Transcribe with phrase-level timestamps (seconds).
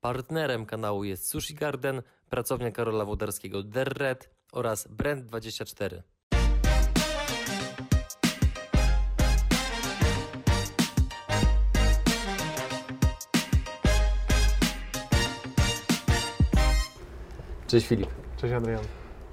[0.00, 6.02] Partnerem kanału jest Sushi Garden, pracownia Karola Włodarskiego Derred oraz Brand24.
[17.66, 18.10] Cześć Filip.
[18.36, 18.84] Cześć Adrian.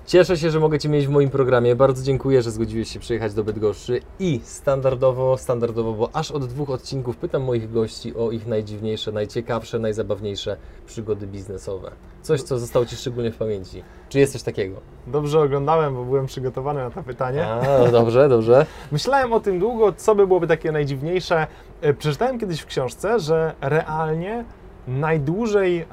[0.05, 1.75] Cieszę się, że mogę Cię mieć w moim programie.
[1.75, 6.69] Bardzo dziękuję, że zgodziłeś się przyjechać do Bydgoszczy i standardowo, standardowo, bo aż od dwóch
[6.69, 11.91] odcinków pytam moich gości o ich najdziwniejsze, najciekawsze, najzabawniejsze przygody biznesowe.
[12.21, 13.83] Coś, co zostało Ci szczególnie w pamięci.
[14.09, 14.75] Czy jest coś takiego?
[15.07, 17.47] Dobrze oglądałem, bo byłem przygotowany na to pytanie.
[17.47, 18.65] A, no dobrze, dobrze.
[18.91, 21.47] Myślałem o tym długo, co by byłoby takie najdziwniejsze.
[21.81, 24.45] E, Przeczytałem kiedyś w książce, że realnie
[24.87, 25.85] najdłużej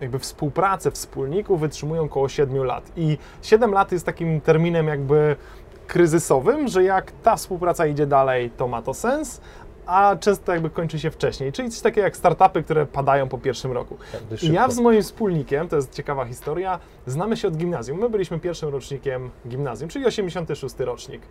[0.00, 2.92] jakby współpracę wspólników wytrzymują około 7 lat.
[2.96, 5.36] I 7 lat jest takim terminem jakby
[5.86, 9.40] kryzysowym, że jak ta współpraca idzie dalej, to ma to sens,
[9.86, 11.52] a często jakby kończy się wcześniej.
[11.52, 13.96] Czyli coś takiego jak startupy, które padają po pierwszym roku.
[14.42, 17.98] I ja z moim wspólnikiem, to jest ciekawa historia, znamy się od gimnazjum.
[17.98, 21.22] My byliśmy pierwszym rocznikiem gimnazjum, czyli 86 rocznik.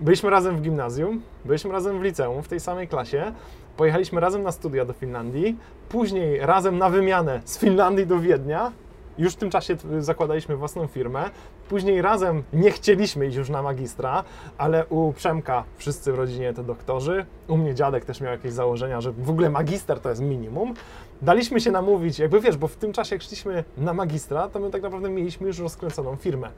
[0.00, 3.32] Byliśmy razem w gimnazjum, byliśmy razem w liceum, w tej samej klasie.
[3.76, 5.56] Pojechaliśmy razem na studia do Finlandii,
[5.88, 8.72] później razem na wymianę z Finlandii do Wiednia.
[9.18, 11.30] Już w tym czasie t- zakładaliśmy własną firmę.
[11.68, 14.24] Później razem nie chcieliśmy iść już na magistra,
[14.58, 17.26] ale u Przemka wszyscy w rodzinie to doktorzy.
[17.48, 20.74] U mnie dziadek też miał jakieś założenia, że w ogóle magister to jest minimum.
[21.22, 24.70] Daliśmy się namówić, jakby wiesz, bo w tym czasie jak szliśmy na magistra, to my
[24.70, 26.50] tak naprawdę mieliśmy już rozkręconą firmę.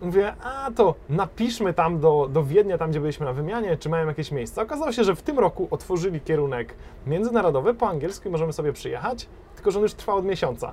[0.00, 4.06] Mówię, a to napiszmy tam do, do Wiednia, tam gdzie byliśmy na wymianie, czy mają
[4.06, 4.62] jakieś miejsca.
[4.62, 6.74] Okazało się, że w tym roku otworzyli kierunek
[7.06, 10.72] międzynarodowy po angielsku i możemy sobie przyjechać, tylko że on już trwa od miesiąca.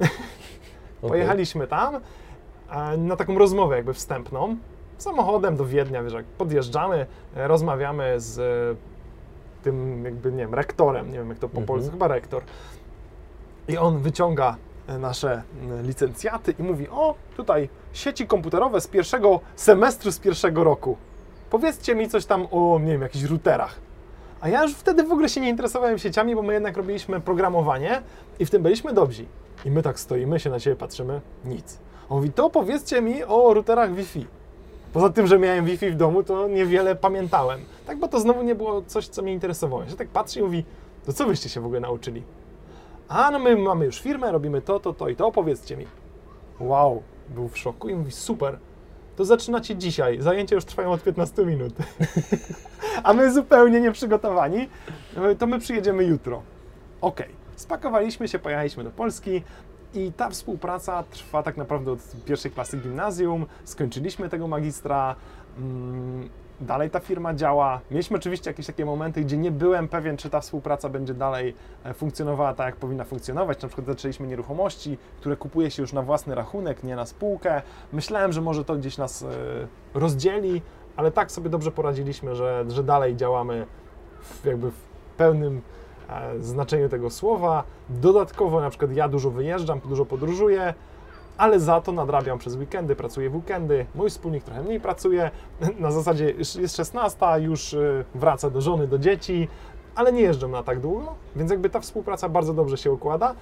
[0.00, 1.10] Okej.
[1.10, 1.94] Pojechaliśmy tam
[2.70, 4.56] e, na taką rozmowę jakby wstępną,
[4.98, 7.06] samochodem do Wiednia, wiesz, jak podjeżdżamy,
[7.36, 11.66] e, rozmawiamy z e, tym jakby, nie wiem, rektorem, nie wiem jak to po Mhm.
[11.66, 12.42] polsku, chyba rektor.
[13.68, 14.56] I on wyciąga
[14.98, 15.42] nasze
[15.82, 20.96] licencjaty i mówi, o, tutaj sieci komputerowe z pierwszego semestru, z pierwszego roku.
[21.50, 23.80] Powiedzcie mi coś tam o, nie wiem, jakichś routerach.
[24.40, 28.02] A ja już wtedy w ogóle się nie interesowałem sieciami, bo my jednak robiliśmy programowanie
[28.38, 29.24] i w tym byliśmy dobrzy.
[29.64, 31.78] I my tak stoimy, się na siebie patrzymy, nic.
[32.08, 34.26] On mówi, to powiedzcie mi o routerach Wi-Fi.
[34.92, 37.60] Poza tym, że miałem Wi-Fi w domu, to niewiele pamiętałem.
[37.86, 39.82] Tak, bo to znowu nie było coś, co mnie interesowało.
[39.82, 40.64] Ja się tak patrzy i mówi,
[41.06, 42.22] to co wyście się w ogóle nauczyli?
[43.08, 45.86] A, no my mamy już firmę, robimy to, to, to i to, powiedzcie mi.
[46.60, 48.58] Wow, był w szoku i mówi, super,
[49.16, 51.74] to zaczynacie dzisiaj, zajęcia już trwają od 15 minut.
[53.04, 54.68] A my zupełnie nieprzygotowani,
[55.38, 56.42] to my przyjedziemy jutro.
[57.00, 59.42] Okej, spakowaliśmy się, pojechaliśmy do Polski
[59.94, 65.16] i ta współpraca trwa tak naprawdę od pierwszej klasy gimnazjum, skończyliśmy tego magistra,
[65.58, 66.28] mm,
[66.60, 67.80] dalej ta firma działa.
[67.90, 71.94] Mieliśmy oczywiście jakieś takie momenty, gdzie nie byłem pewien, czy ta współpraca będzie dalej e,
[71.94, 73.62] funkcjonowała tak, jak powinna funkcjonować.
[73.62, 77.62] Na przykład zaczęliśmy nieruchomości, które kupuje się już na własny rachunek, nie na spółkę.
[77.92, 79.26] Myślałem, że może to gdzieś nas e,
[79.94, 80.62] rozdzieli,
[80.96, 83.66] ale tak sobie dobrze poradziliśmy, że, że dalej działamy
[84.20, 84.84] w, jakby w
[85.16, 85.62] pełnym
[86.08, 87.64] e, znaczeniu tego słowa.
[87.88, 90.74] Dodatkowo na przykład ja dużo wyjeżdżam, dużo podróżuję,
[91.38, 93.86] ale za to nadrabiam przez weekendy, pracuję w weekendy.
[93.94, 95.30] Mój wspólnik trochę mniej pracuje.
[95.78, 99.48] Na zasadzie jest 16, już e, wraca do żony, do dzieci,
[99.94, 103.34] ale nie jeżdżę na tak długo, więc jakby ta współpraca bardzo dobrze się układa.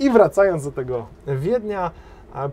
[0.00, 1.90] I wracając do tego Wiednia,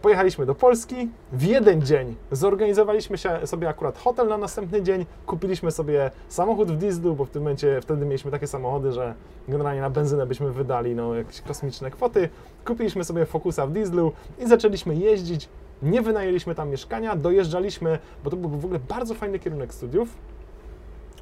[0.01, 1.09] pojechaliśmy do Polski.
[1.31, 5.06] W jeden dzień zorganizowaliśmy sobie akurat hotel na następny dzień.
[5.25, 9.13] Kupiliśmy sobie samochód w dieslu, bo w tym momencie wtedy mieliśmy takie samochody, że
[9.47, 12.29] generalnie na benzynę byśmy wydali no, jakieś kosmiczne kwoty.
[12.66, 15.50] Kupiliśmy sobie Focusa w dieslu i zaczęliśmy jeździć.
[15.81, 20.09] Nie wynajęliśmy tam mieszkania, dojeżdżaliśmy, bo to był w ogóle bardzo fajny kierunek studiów.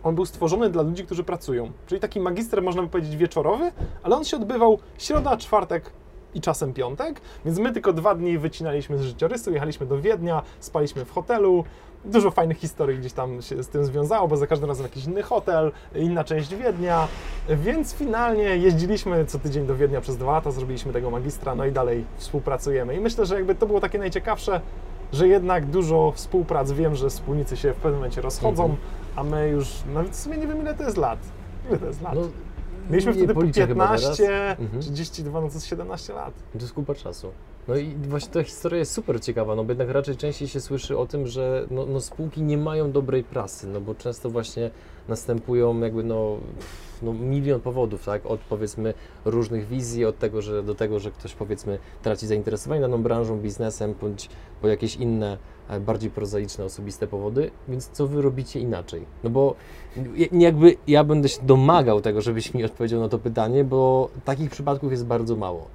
[0.03, 1.71] On był stworzony dla ludzi, którzy pracują.
[1.87, 3.71] Czyli taki magister, można by powiedzieć, wieczorowy,
[4.03, 5.91] ale on się odbywał środa, czwartek
[6.37, 11.05] i czasem piątek, więc my tylko dwa dni wycinaliśmy z życiorysu, jechaliśmy do Wiednia, spaliśmy
[11.05, 11.63] w hotelu.
[12.05, 15.23] Dużo fajnych historii gdzieś tam się z tym związało, bo za każdym razem jakiś inny
[15.23, 17.07] hotel, inna część Wiednia,
[17.49, 21.71] więc finalnie jeździliśmy co tydzień do Wiednia przez dwa lata, zrobiliśmy tego magistra, no i
[21.71, 22.95] dalej współpracujemy.
[22.95, 24.61] I myślę, że jakby to było takie najciekawsze,
[25.13, 28.81] że jednak dużo współprac, wiem, że wspólnicy się w pewnym momencie rozchodzą, Mhm.
[29.15, 31.19] a my już, nawet w sumie nie wiem ile to jest lat.
[31.69, 32.15] Ile to jest lat?
[32.15, 32.21] No,
[32.89, 34.01] Mieliśmy wtedy po policzę chyba teraz.
[34.17, 34.81] 15, Mhm.
[34.81, 36.33] 32, no to jest 17 lat.
[36.53, 37.31] To jest kupa czasu.
[37.67, 40.97] No i właśnie ta historia jest super ciekawa, no bo jednak raczej częściej się słyszy
[40.97, 44.71] o tym, że no, no spółki nie mają dobrej prasy, no bo często właśnie
[45.07, 46.37] następują jakby no
[47.01, 48.25] no, milion powodów, tak?
[48.25, 48.93] Od powiedzmy
[49.25, 53.95] różnych wizji, od tego, że do tego, że ktoś powiedzmy traci zainteresowanie daną branżą, biznesem,
[54.01, 54.29] bądź
[54.61, 55.37] po jakieś inne,
[55.79, 59.05] bardziej prozaiczne, osobiste powody, więc co wy robicie inaczej?
[59.23, 59.55] No bo
[60.15, 64.49] ja- jakby ja będę się domagał tego, żebyś mi odpowiedział na to pytanie, bo takich
[64.51, 65.67] przypadków jest bardzo mało.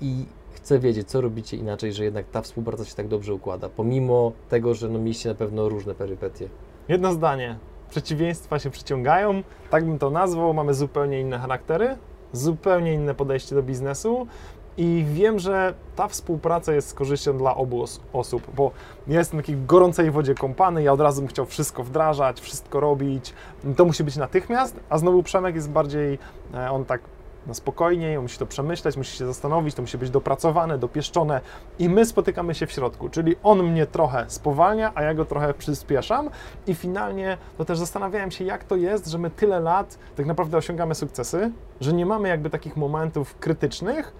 [0.00, 4.32] I chcę wiedzieć, co robicie inaczej, że jednak ta współpraca się tak dobrze układa, pomimo
[4.48, 6.48] tego, że no, mieliście na pewno różne perypetie.
[6.88, 7.58] Jedno zdanie.
[7.90, 10.54] Przeciwieństwa się przyciągają, tak bym to nazwał.
[10.54, 11.96] Mamy zupełnie inne charaktery,
[12.32, 14.26] zupełnie inne podejście do biznesu.
[14.78, 18.70] I wiem, że ta współpraca jest z korzyścią dla obu os- osób, bo
[19.06, 23.34] ja jestem takiej gorącej wodzie kąpany, ja od razu bym chciał wszystko wdrażać, wszystko robić.
[23.76, 26.18] To musi być natychmiast, a znowu Przemek jest bardziej,
[26.54, 27.00] e, on tak
[27.46, 31.40] no spokojniej, on musi to przemyśleć, musi się zastanowić, to musi być dopracowane, dopieszczone
[31.78, 35.54] i my spotykamy się w środku, czyli on mnie trochę spowalnia, a ja go trochę
[35.54, 36.30] przyspieszam
[36.66, 40.56] i finalnie to też zastanawiałem się, jak to jest, że my tyle lat tak naprawdę
[40.56, 44.12] osiągamy sukcesy, że nie mamy jakby takich momentów krytycznych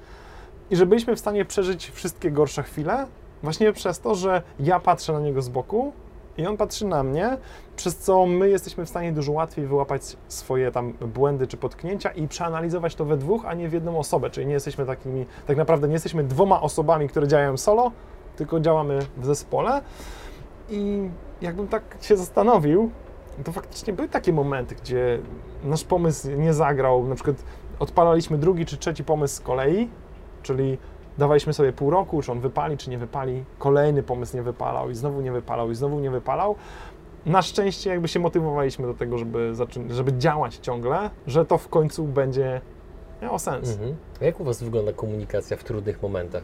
[0.70, 3.06] i że byliśmy w stanie przeżyć wszystkie gorsze chwile
[3.42, 5.92] właśnie przez to, że ja patrzę na niego z boku
[6.38, 7.38] i on patrzy na mnie,
[7.76, 12.28] przez co my jesteśmy w stanie dużo łatwiej wyłapać swoje tam błędy czy potknięcia i
[12.28, 14.30] przeanalizować to we dwóch, a nie w jedną osobę.
[14.30, 17.92] Czyli nie jesteśmy takimi, tak naprawdę nie jesteśmy dwoma osobami, które działają solo,
[18.36, 19.82] tylko działamy w zespole.
[20.70, 21.10] I
[21.42, 22.90] jakbym tak się zastanowił,
[23.44, 25.18] to faktycznie były takie momenty, gdzie
[25.64, 27.06] nasz pomysł nie zagrał.
[27.06, 27.36] Na przykład
[27.78, 29.88] odpalaliśmy drugi czy trzeci pomysł z kolei,
[30.48, 30.78] czyli
[31.18, 33.44] dawaliśmy sobie pół roku, czy on wypali, czy nie wypali.
[33.58, 36.54] Kolejny pomysł nie wypalał i znowu nie wypalał i znowu nie wypalał.
[37.26, 41.68] Na szczęście jakby się motywowaliśmy do tego, żeby, zaczyn- żeby działać ciągle, że to w
[41.68, 42.60] końcu będzie
[43.22, 43.70] miało sens.
[43.72, 43.96] Mhm.
[44.20, 46.42] Jak u Was wygląda komunikacja w trudnych momentach?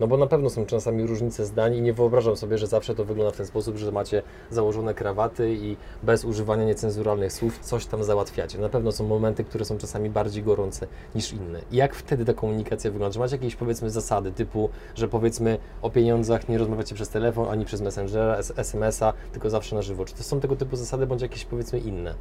[0.00, 3.04] No bo na pewno są czasami różnice zdań i nie wyobrażam sobie, że zawsze to
[3.04, 8.04] wygląda w ten sposób, że macie założone krawaty i bez używania niecenzuralnych słów coś tam
[8.04, 8.58] załatwiacie.
[8.58, 11.60] Na pewno są momenty, które są czasami bardziej gorące niż inne.
[11.70, 13.14] I jak wtedy ta komunikacja wygląda?
[13.14, 17.64] Czy macie jakieś powiedzmy zasady typu, że powiedzmy o pieniądzach nie rozmawiacie przez telefon ani
[17.64, 20.04] przez Messengera, SMS-a, tylko zawsze na żywo?
[20.04, 22.14] Czy to są tego typu zasady bądź jakieś powiedzmy inne?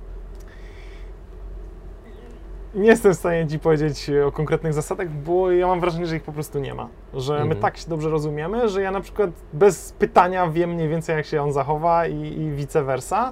[2.76, 6.24] Nie jestem w stanie Ci powiedzieć o konkretnych zasadach, bo ja mam wrażenie, że ich
[6.24, 6.88] po prostu nie ma.
[7.14, 7.62] Że my Mhm.
[7.62, 11.42] tak się dobrze rozumiemy, że ja na przykład bez pytania wiem mniej więcej, jak się
[11.44, 13.32] on zachowa i, i vice versa.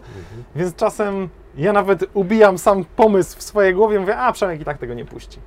[0.55, 4.77] Więc czasem ja nawet ubijam sam pomysł w swojej głowie, mówię, a Przemek i tak
[4.77, 5.39] tego nie puści.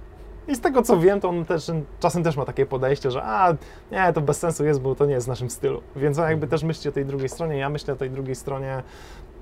[0.48, 1.70] I z tego co wiem, to on też
[2.00, 3.54] czasem też ma takie podejście, że a
[3.93, 5.82] nie, to bez sensu jest, bo to nie jest w naszym stylu.
[5.96, 8.82] Więc on jakby też myśli o tej drugiej stronie, ja myślę o tej drugiej stronie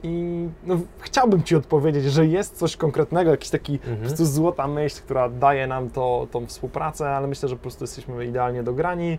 [0.04, 3.96] i no, chciałbym Ci odpowiedzieć, że jest coś konkretnego, jakiś taki Mhm.
[3.96, 7.84] po prostu złota myśl, która daje nam to, tą współpracę, ale myślę, że po prostu
[7.84, 9.18] jesteśmy idealnie dograni.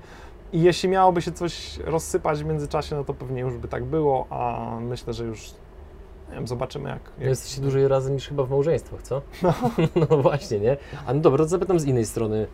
[0.54, 4.28] I jeśli miałoby się coś rozsypać w międzyczasie, no to pewnie już by tak było,
[4.30, 5.52] a myślę, że już
[6.30, 7.00] nie wiem, zobaczymy jak.
[7.20, 7.28] jak...
[7.28, 9.22] Jesteście dłużej razem niż chyba w małżeństwach, co?
[9.44, 9.54] No.
[10.10, 10.78] no właśnie, nie?
[11.06, 12.48] A no dobra, to zapytam z innej strony.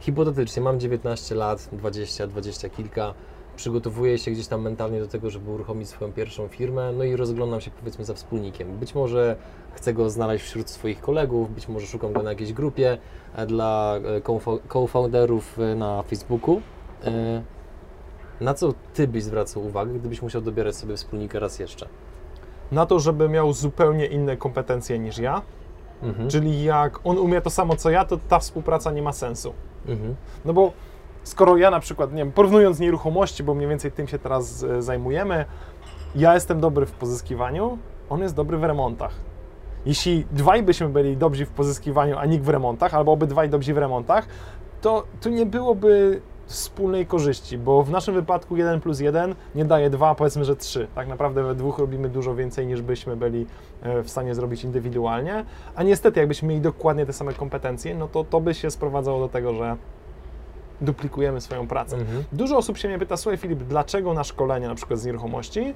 [0.00, 3.14] Hipotetycznie, mam 19 lat, 20, 20 kilka,
[3.56, 7.60] przygotowuję się gdzieś tam mentalnie do tego, żeby uruchomić swoją pierwszą firmę, no i rozglądam
[7.60, 8.76] się powiedzmy za wspólnikiem.
[8.78, 9.36] Być może
[9.72, 12.98] chcę go znaleźć wśród swoich kolegów, być może szukam go na jakiejś grupie
[13.36, 16.60] e, dla e, co-fo- co-founderów e, na Facebooku.
[18.40, 21.88] Na co Ty byś zwracał uwagę, gdybyś musiał dobierać sobie wspólnika raz jeszcze?
[22.72, 25.42] Na to, żeby miał zupełnie inne kompetencje niż ja,
[26.02, 26.28] Mhm.
[26.30, 29.52] czyli jak on umie to samo co ja, to ta współpraca nie ma sensu.
[29.88, 30.14] Mhm.
[30.44, 30.72] No bo
[31.26, 34.82] skoro ja na przykład, nie wiem, porównując nieruchomości, bo mniej więcej tym się teraz e,
[34.82, 35.44] zajmujemy,
[36.14, 37.78] ja jestem dobry w pozyskiwaniu,
[38.10, 39.12] on jest dobry w remontach.
[39.86, 43.78] Jeśli dwaj byśmy byli dobrzy w pozyskiwaniu, a nikt w remontach, albo obydwaj dobrzy w
[43.78, 44.26] remontach,
[44.80, 49.90] to tu nie byłoby wspólnej korzyści, bo w naszym wypadku 1 plus 1 nie daje
[49.90, 50.88] 2, powiedzmy, że 3.
[50.94, 53.46] Tak naprawdę we dwóch robimy dużo więcej niż byśmy byli
[53.82, 58.24] e, w stanie zrobić indywidualnie, a niestety jakbyśmy mieli dokładnie te same kompetencje, no to
[58.24, 59.76] to by się sprowadzało do tego, że
[60.80, 61.96] duplikujemy swoją pracę.
[61.96, 62.24] Mhm.
[62.32, 65.74] Dużo osób się mnie pyta, słuchaj Filip, dlaczego na szkolenie na przykład z nieruchomości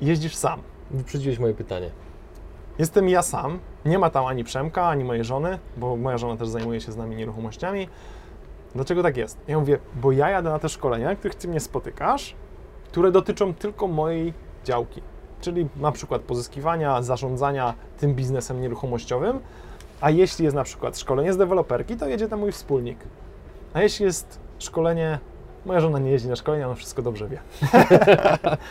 [0.00, 0.60] jeździsz sam?
[0.90, 1.90] Wyprzedziłeś moje pytanie.
[2.78, 6.48] Jestem ja sam, nie ma tam ani Przemka, ani mojej żony, bo moja żona też
[6.48, 7.88] zajmuje się z nami nieruchomościami.
[8.74, 9.38] Dlaczego tak jest?
[9.48, 12.34] Ja mówię, bo ja jadę na te szkolenia, których ty mnie spotykasz,
[12.90, 14.32] które dotyczą tylko mojej
[14.64, 15.02] działki,
[15.40, 19.40] czyli na przykład pozyskiwania, zarządzania tym biznesem nieruchomościowym,
[20.00, 22.98] a jeśli jest na przykład szkolenie z deweloperki, to jedzie tam mój wspólnik.
[23.74, 25.18] A jeśli jest szkolenie,
[25.66, 27.38] moja żona nie jeździ na szkolenia, ona wszystko dobrze wie.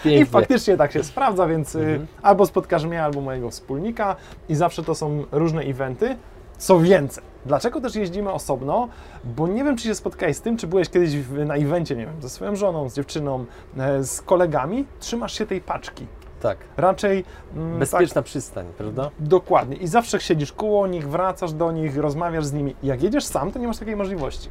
[0.19, 2.07] I faktycznie tak się sprawdza, więc y, Mhm.
[2.21, 4.15] albo spotkasz mnie, albo mojego wspólnika
[4.49, 6.17] i zawsze to są różne eventy.
[6.57, 8.87] Co więcej, dlaczego też jeździmy osobno?
[9.23, 11.13] Bo nie wiem, czy się spotkałeś z tym, czy byłeś kiedyś
[11.45, 13.45] na evencie, nie wiem, ze swoją żoną, z dziewczyną,
[13.77, 16.07] e, z kolegami, trzymasz się tej paczki.
[16.41, 16.57] Tak.
[16.77, 17.25] Raczej
[17.55, 19.09] mm, Bezpieczna przystań, prawda?
[19.19, 19.75] Dokładnie.
[19.75, 22.75] I zawsze siedzisz koło nich, wracasz do nich, rozmawiasz z nimi.
[22.83, 24.49] Jak jedziesz sam, to nie masz takiej możliwości.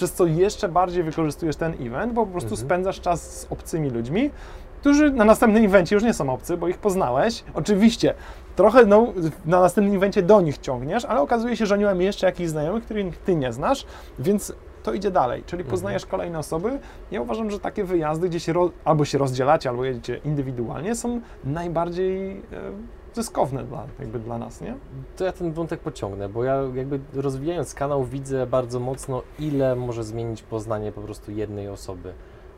[0.00, 2.66] Przez co jeszcze bardziej wykorzystujesz ten event, bo po prostu Mhm.
[2.68, 4.30] spędzasz czas z obcymi ludźmi,
[4.80, 7.44] którzy na następnym evencie już nie są obcy, bo ich poznałeś.
[7.54, 8.14] Oczywiście,
[8.56, 9.06] trochę no,
[9.46, 12.84] na następnym evencie do nich ciągniesz, ale okazuje się, że oni mają jeszcze jakichś znajomych,
[12.84, 13.86] których ty nie znasz,
[14.18, 14.52] więc
[14.82, 15.70] to idzie dalej, czyli Mhm.
[15.70, 16.78] poznajesz kolejne osoby.
[17.10, 18.54] Ja uważam, że takie wyjazdy, gdzie się
[18.84, 22.42] albo się rozdzielacie, albo jedziecie indywidualnie, są najbardziej e,
[23.14, 24.74] zyskowne dla, jakby dla nas, nie?
[25.16, 30.04] To ja ten wątek pociągnę, bo ja jakby rozwijając kanał widzę bardzo mocno, ile może
[30.04, 32.12] zmienić poznanie po prostu jednej osoby.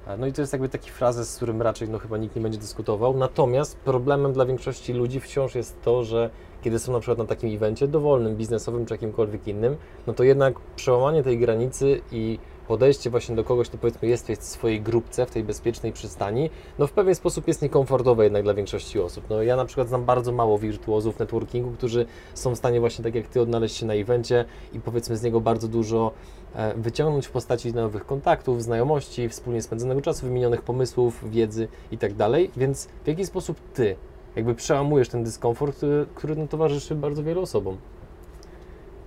[0.06, 2.42] E, No i to jest jakby taki frazes, z którym raczej no chyba nikt nie
[2.42, 3.16] będzie dyskutował.
[3.16, 6.30] Natomiast problemem dla większości ludzi wciąż jest to, że
[6.62, 10.60] kiedy są na przykład na takim evencie dowolnym, biznesowym czy jakimkolwiek innym, no to jednak
[10.76, 12.38] przełamanie tej granicy i
[12.68, 16.86] podejście właśnie do kogoś, kto powiedzmy jest w swojej grupce, w tej bezpiecznej przystani, no
[16.86, 19.24] w pewien sposób jest niekomfortowe jednak dla większości osób.
[19.30, 23.14] No ja na przykład znam bardzo mało wirtuozów networkingu, którzy są w stanie właśnie tak
[23.14, 26.12] jak Ty odnaleźć się na evencie i powiedzmy z niego bardzo dużo
[26.54, 32.14] e, wyciągnąć w postaci nowych kontaktów, znajomości, wspólnie spędzonego czasu, wymienionych pomysłów, wiedzy i tak
[32.14, 32.50] dalej.
[32.56, 33.96] Więc w jaki sposób Ty
[34.36, 37.76] jakby przełamujesz ten dyskomfort, który, który no, towarzyszy bardzo wielu osobom?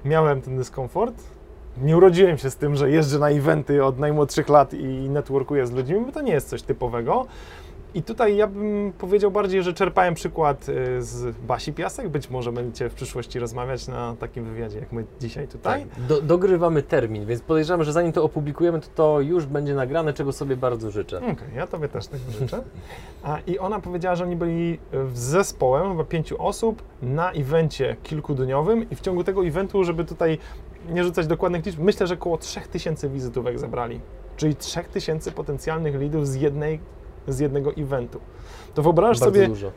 [0.05, 1.34] Miałem ten dyskomfort.
[1.81, 5.71] Nie urodziłem się z tym, że jeżdżę na eventy od najmłodszych lat i networkuję z
[5.71, 7.25] ludźmi, bo to nie jest coś typowego.
[7.95, 12.09] I tutaj ja bym powiedział bardziej, że czerpałem przykład y, z Basi Piasek.
[12.09, 15.85] Być może będziecie w przyszłości rozmawiać na takim wywiadzie, jak my dzisiaj tutaj.
[15.85, 20.13] Tak, do, dogrywamy termin, więc podejrzewam, że zanim to opublikujemy, to to już będzie nagrane,
[20.13, 21.17] czego sobie bardzo życzę.
[21.17, 22.63] Okej, ja tobie też tego życzę.
[23.23, 28.89] A, I ona powiedziała, że oni byli w zespołem, chyba pięciu osób, na evencie kilkudniowym
[28.89, 30.37] i w ciągu tego eventu, żeby tutaj
[30.89, 34.01] nie rzucać dokładnych liczb, myślę, że około 3000 wizytówek zebrali.
[34.37, 36.79] Czyli 3000 potencjalnych lidów z, jednej,
[37.27, 38.19] z jednego eventu.
[38.73, 39.71] To wyobrażasz bardzo sobie, dużo.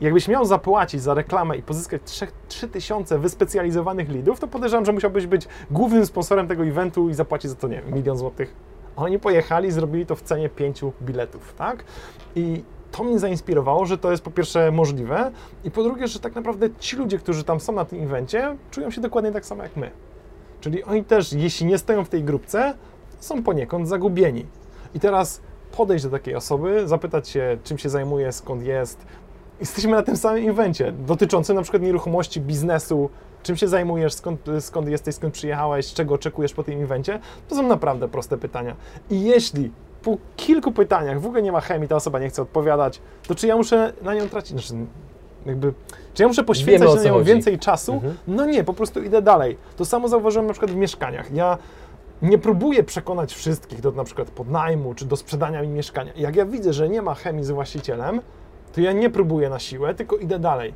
[0.00, 5.26] jakbyś miał zapłacić za reklamę i pozyskać 3 3000 wyspecjalizowanych lidów, to podejrzewam, że musiałbyś
[5.26, 8.54] być głównym sponsorem tego eventu i zapłacić za to, nie wiem, milion złotych.
[8.96, 11.84] Oni pojechali, zrobili to w cenie pięciu biletów, tak?
[12.36, 15.30] I to mnie zainspirowało, że to jest po pierwsze możliwe
[15.64, 18.90] i po drugie, że tak naprawdę ci ludzie, którzy tam są na tym evencie, czują
[18.90, 19.90] się dokładnie tak samo jak my.
[20.60, 22.74] Czyli oni też, jeśli nie stoją w tej grupce,
[23.20, 24.46] są poniekąd zagubieni.
[24.94, 25.40] I teraz
[25.76, 29.06] podejść do takiej osoby, zapytać się, czym się zajmuje, skąd jest.
[29.60, 33.10] Jesteśmy na tym samym evencie, dotyczącym na przykład nieruchomości, biznesu,
[33.42, 37.20] czym się zajmujesz, skąd, skąd jesteś, skąd przyjechałeś, czego oczekujesz po tym evencie.
[37.48, 38.76] To są naprawdę proste pytania.
[39.10, 39.70] I jeśli
[40.02, 43.46] po kilku pytaniach w ogóle nie ma chemii, ta osoba nie chce odpowiadać, to czy
[43.46, 44.74] ja muszę na nią tracić, znaczy
[45.48, 45.72] jakby,
[46.14, 47.26] czy ja muszę poświęcać Wiemy, na nią chodzi.
[47.26, 47.92] więcej czasu?
[47.92, 48.16] Mhm.
[48.26, 49.56] No nie, po prostu idę dalej.
[49.76, 51.32] To samo zauważyłem na przykład w mieszkaniach.
[51.34, 51.58] Ja
[52.22, 56.12] nie próbuję przekonać wszystkich do na przykład podnajmu czy do sprzedania mi mieszkania.
[56.16, 58.20] Jak ja widzę, że nie ma chemii z właścicielem,
[58.72, 60.74] to ja nie próbuję na siłę, tylko idę dalej.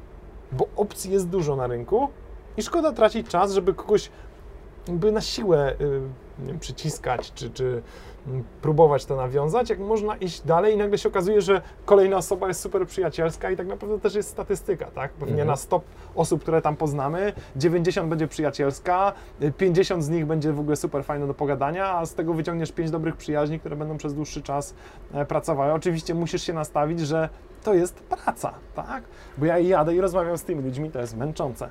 [0.53, 2.09] Bo opcji jest dużo na rynku
[2.57, 4.11] i szkoda tracić czas, żeby kogoś
[4.89, 6.01] jakby na siłę y,
[6.39, 7.83] nie wiem, przyciskać, czy, czy
[8.63, 12.61] próbować to nawiązać, jak można iść dalej i nagle się okazuje, że kolejna osoba jest
[12.61, 15.13] super przyjacielska i tak naprawdę też jest statystyka, tak?
[15.13, 15.49] Pewnie Mhm.
[15.49, 15.81] na 100
[16.15, 19.13] osób, które tam poznamy, 90 będzie przyjacielska,
[19.43, 22.73] y, 50 z nich będzie w ogóle super fajne do pogadania, a z tego wyciągniesz
[22.73, 24.75] 5 dobrych przyjaźni, które będą przez dłuższy czas
[25.15, 25.73] e, pracowały.
[25.73, 27.29] Oczywiście musisz się nastawić, że
[27.65, 29.05] to jest praca, tak?
[29.39, 31.69] Bo ja jadę i rozmawiam z tymi ludźmi, to jest męczące.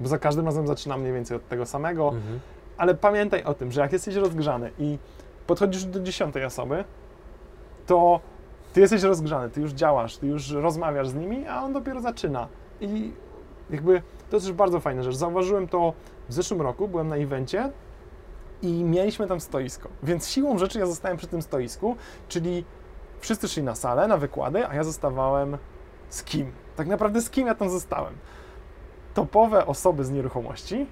[0.00, 2.40] Bo za każdym razem zaczynam mniej więcej od tego samego, Mhm.
[2.76, 4.98] ale pamiętaj o tym, że jak jesteś rozgrzany i
[5.46, 6.84] podchodzisz do dziesiątej osoby,
[7.86, 8.20] to
[8.72, 12.48] ty jesteś rozgrzany, ty już działasz, ty już rozmawiasz z nimi, a on dopiero zaczyna.
[12.80, 13.12] I
[13.70, 15.14] jakby to jest też bardzo fajna rzecz.
[15.14, 15.92] Zauważyłem to
[16.28, 17.70] w zeszłym roku, byłem na evencie
[18.62, 19.88] i mieliśmy tam stoisko.
[20.02, 21.96] Więc siłą rzeczy ja zostałem przy tym stoisku,
[22.28, 22.64] czyli
[23.20, 25.58] wszyscy szli na salę, na wykłady, a ja zostawałem
[26.08, 26.52] z kim?
[26.76, 28.14] Tak naprawdę z kim ja tam zostałem?
[29.14, 30.86] Topowe osoby z nieruchomości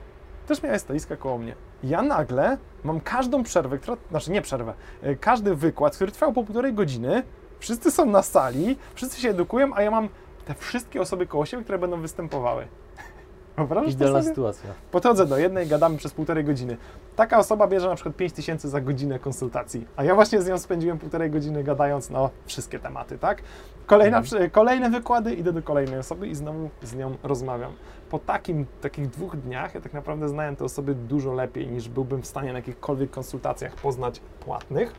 [0.47, 1.55] też miały stoiska koło mnie.
[1.83, 6.45] Ja nagle mam każdą przerwę, która, znaczy nie przerwę, e, każdy wykład, który trwał po
[6.45, 7.23] półtorej godziny,
[7.59, 10.09] wszyscy są na sali, wszyscy się edukują, a ja mam
[10.45, 12.67] te wszystkie osoby koło siebie, które będą występowały.
[13.57, 14.71] Wyobrażasz Idealna sytuacja.
[14.91, 16.77] Podchodzę do jednej, gadamy przez półtorej godziny.
[17.17, 20.59] Taka osoba bierze na przykład 5 tysięcy za godzinę konsultacji, a ja właśnie z nią
[20.59, 23.43] spędziłem półtorej godziny gadając na wszystkie tematy, tak?
[23.87, 24.51] Kolejna, Mhm.
[24.51, 27.73] kolejne wykłady, idę do kolejnej osoby i znowu z nią rozmawiam.
[28.13, 32.23] Po takim, takich dwóch dniach ja tak naprawdę znałem te osoby dużo lepiej niż byłbym
[32.23, 34.95] w stanie na jakichkolwiek konsultacjach poznać płatnych.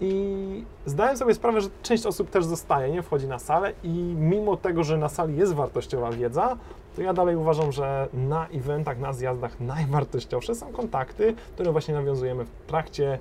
[0.00, 4.56] I zdałem sobie sprawę, że część osób też zostaje, nie wchodzi na salę i mimo
[4.56, 6.56] tego, że na sali jest wartościowa wiedza,
[6.96, 12.44] to ja dalej uważam, że na eventach, na zjazdach najwartościowsze są kontakty, które właśnie nawiązujemy
[12.44, 13.18] w trakcie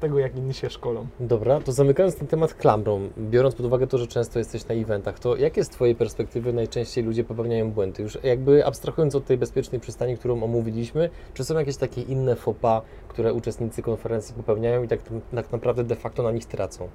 [0.00, 1.06] tego, jak inni się szkolą.
[1.20, 5.18] Dobra, to zamykając ten temat klamrą, biorąc pod uwagę to, że często jesteś na eventach,
[5.18, 8.02] to jakie z Twojej perspektywy najczęściej ludzie popełniają błędy?
[8.02, 12.82] Już jakby abstrahując od tej bezpiecznej przystani, którą omówiliśmy, czy są jakieś takie inne pas,
[13.08, 15.00] które uczestnicy konferencji popełniają i tak,
[15.34, 16.88] tak naprawdę de facto na nich tracą?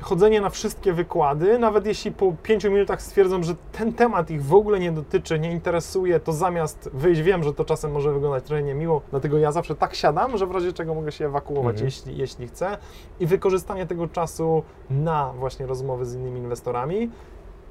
[0.00, 4.54] Chodzenie na wszystkie wykłady, nawet jeśli po pięciu minutach stwierdzą, że ten temat ich w
[4.54, 8.62] ogóle nie dotyczy, nie interesuje, to zamiast wyjść, wiem, że to czasem może wyglądać trochę
[8.62, 11.84] niemiło, dlatego ja zawsze tak siadam, że w razie czego mogę się ewakuować, Mhm.
[11.84, 12.78] jeśli, jeśli chcę.
[13.20, 17.10] I wykorzystanie tego czasu na właśnie rozmowy z innymi inwestorami.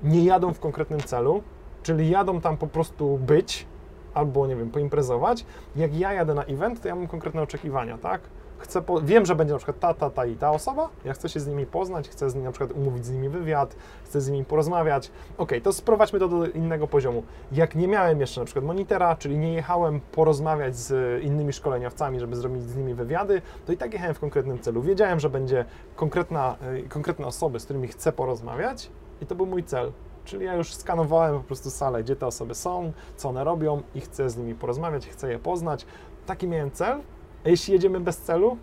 [0.04, 1.44] Nie jadą w konkretnym celu,
[1.84, 3.66] czyli jadą tam po prostu być,
[4.14, 5.46] albo nie wiem, poimprezować.
[5.76, 8.22] Jak ja jadę na event, to ja mam konkretne oczekiwania, tak?
[8.58, 11.30] Chcę po, wiem, że będzie na przykład ta, ta, ta i ta osoba, ja chcę
[11.30, 14.30] się z nimi poznać, chcę z nimi na przykład umówić z nimi wywiad, chcę z
[14.30, 15.12] nimi porozmawiać.
[15.38, 17.24] Ok, to sprowadźmy to do innego poziomu.
[17.52, 22.36] Jak nie miałem jeszcze na przykład monitera, czyli nie jechałem porozmawiać z innymi szkoleniowcami, żeby
[22.36, 24.82] zrobić z nimi wywiady, to i tak jechałem w konkretnym celu.
[24.82, 28.90] Wiedziałem, że będzie konkretna, y, konkretne osoby, z którymi chcę porozmawiać
[29.22, 29.92] i to był mój cel.
[30.26, 34.02] Czyli ja już skanowałem po prostu salę, gdzie te osoby są, co one robią i
[34.02, 35.86] chcę z nimi porozmawiać, chcę je poznać.
[36.26, 37.02] Taki miałem cel.
[37.46, 38.58] A jeśli jedziemy bez celu,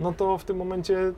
[0.00, 1.12] no to w tym momencie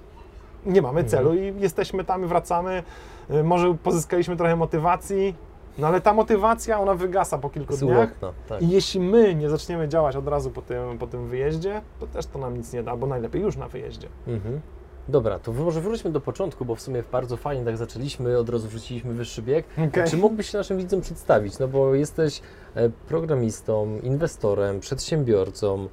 [0.66, 1.08] nie mamy Mhm.
[1.08, 2.82] celu i jesteśmy tam i wracamy.
[3.30, 5.34] Y, Może pozyskaliśmy trochę motywacji,
[5.78, 8.14] no ale ta motywacja, ona wygasa po kilku Z dniach.
[8.48, 8.62] tak.
[8.62, 12.26] I jeśli my nie zaczniemy działać od razu po tym, po tym wyjeździe, to też
[12.26, 14.08] to nam nic nie da, bo najlepiej już na wyjeździe.
[14.26, 14.60] Mhm.
[15.08, 18.68] Dobra, to może wróćmy do początku, bo w sumie bardzo fajnie tak zaczęliśmy, od razu
[18.68, 19.64] wrzuciliśmy wyższy bieg.
[19.88, 20.08] Okej.
[20.10, 21.58] Czy mógłbyś się naszym widzom przedstawić?
[21.58, 22.42] No bo jesteś
[22.74, 25.88] e, programistą, inwestorem, przedsiębiorcą,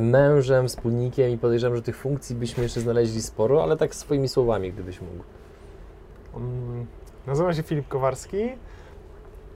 [0.00, 4.72] mężem, wspólnikiem i podejrzewam, że tych funkcji byśmy jeszcze znaleźli sporo, ale tak swoimi słowami,
[4.72, 5.24] gdybyś mógł.
[6.36, 6.86] Mm,
[7.26, 8.52] Nazywam się Filip Kowarski.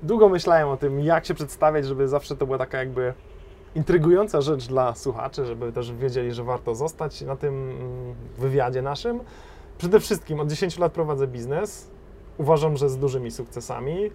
[0.02, 3.14] Długo myślałem o tym, jak się przedstawiać, żeby zawsze to była taka jakby
[3.74, 9.20] intrygująca rzecz dla słuchaczy, żeby też wiedzieli, że warto zostać na tym mm, wywiadzie naszym.
[9.78, 11.90] Przede wszystkim od 10 lat prowadzę biznes.
[12.38, 14.10] Uważam, że z dużymi sukcesami.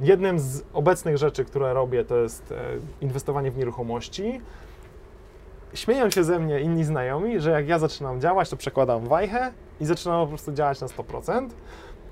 [0.00, 2.56] Jednym z obecnych rzeczy, które robię, to jest e,
[3.00, 4.40] inwestowanie w nieruchomości.
[5.76, 9.84] Śmieją się ze mnie inni znajomi, że jak ja zaczynam działać, to przekładam wajchę i
[9.84, 11.48] zaczynam po prostu działać na 100%.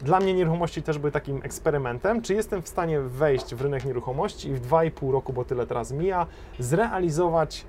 [0.00, 4.48] Dla mnie nieruchomości też były takim eksperymentem, czy jestem w stanie wejść w rynek nieruchomości
[4.48, 6.26] i w 2,5 roku, bo tyle teraz mija,
[6.58, 7.64] zrealizować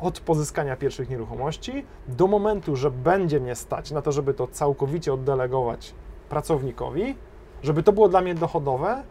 [0.00, 5.14] od pozyskania pierwszych nieruchomości do momentu, że będzie mnie stać na to, żeby to całkowicie
[5.14, 5.94] oddelegować
[6.28, 7.14] pracownikowi,
[7.62, 9.02] żeby to było dla mnie dochodowe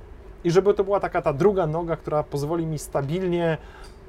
[0.43, 3.57] i żeby to była taka ta druga noga, która pozwoli mi stabilnie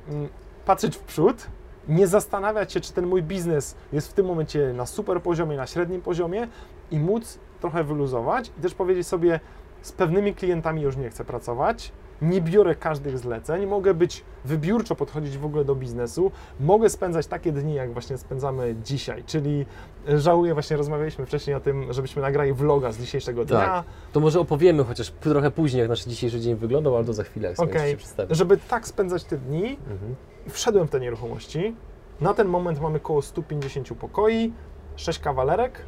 [0.09, 0.29] mm,
[0.65, 1.47] patrzeć w przód,
[1.89, 5.67] nie zastanawiać się, czy ten mój biznes jest w tym momencie na super poziomie, na
[5.67, 6.49] średnim poziomie
[6.91, 9.41] i móc trochę wyluzować i też powiedzieć sobie,
[9.83, 11.93] z pewnymi klientami już nie chcę pracować,
[12.23, 17.53] nie biorę każdych zleceń, mogę być wybiórczo podchodzić w ogóle do biznesu, mogę spędzać takie
[17.53, 19.67] dni, jak właśnie spędzamy dzisiaj, czyli
[20.09, 23.85] e, żałuję, właśnie rozmawialiśmy wcześniej o tym, żebyśmy nagrali vloga z dzisiejszego dnia, Tak.
[24.13, 27.49] To może opowiemy chociaż trochę później, jak nasz dzisiejszy dzień wyglądał, ale to za chwilę,
[27.49, 27.91] jak sobie Okej.
[27.91, 28.35] się przedstawię.
[28.35, 30.15] żeby tak spędzać te dni, Mhm.
[30.47, 31.77] I wszedłem w te nieruchomości.
[32.21, 34.53] Na ten moment mamy około 150 pokoi,
[34.97, 35.85] 6 kawalerek,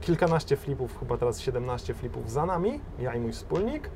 [0.00, 3.90] kilkanaście flipów, chyba teraz 17 flipów za nami, ja i mój wspólnik.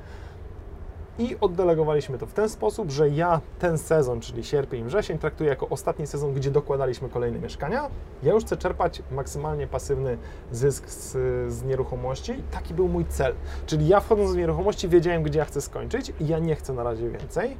[1.19, 5.69] I oddelegowaliśmy to w ten sposób, że ja ten sezon, czyli sierpień, wrzesień, traktuję jako
[5.69, 7.89] ostatni sezon, gdzie dokładaliśmy kolejne mieszkania.
[8.23, 10.17] Ja już chcę czerpać maksymalnie pasywny
[10.51, 11.11] zysk z,
[11.53, 13.33] z nieruchomości taki był mój cel.
[13.65, 16.83] Czyli ja wchodząc w nieruchomości wiedziałem, gdzie ja chcę skończyć i ja nie chcę na
[16.83, 17.57] razie więcej.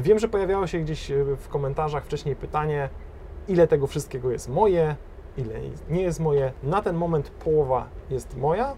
[0.00, 2.88] Wiem, że pojawiało się gdzieś e, w komentarzach wcześniej pytanie,
[3.48, 4.96] ile tego wszystkiego jest moje,
[5.36, 5.54] ile
[5.90, 6.52] nie jest moje.
[6.62, 8.74] Na ten moment połowa jest moja.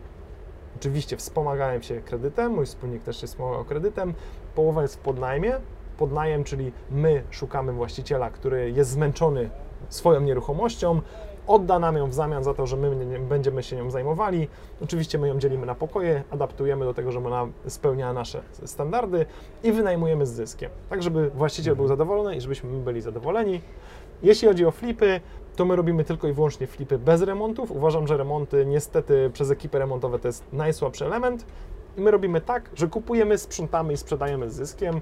[0.76, 4.14] Oczywiście wspomagałem się kredytem, mój wspólnik też się wspomagał kredytem.
[4.54, 5.54] Połowa jest w podnajmie.
[5.98, 9.50] Podnajem, czyli my szukamy właściciela, który jest zmęczony
[9.88, 11.00] swoją nieruchomością,
[11.50, 14.48] odda nam ją w zamian za to, że my będziemy się nią zajmowali.
[14.82, 19.26] Oczywiście my ją dzielimy na pokoje, adaptujemy do tego, żeby ona spełniała nasze standardy
[19.62, 23.60] i wynajmujemy z zyskiem, tak żeby właściciel był zadowolony i żebyśmy my byli zadowoleni.
[24.22, 25.20] Jeśli chodzi o flipy,
[25.56, 27.70] to my robimy tylko i wyłącznie flipy bez remontów.
[27.70, 31.46] Uważam, że remonty niestety przez ekipy remontowe to jest najsłabszy element.
[31.96, 35.00] I my robimy tak, że kupujemy, sprzątamy i sprzedajemy z zyskiem.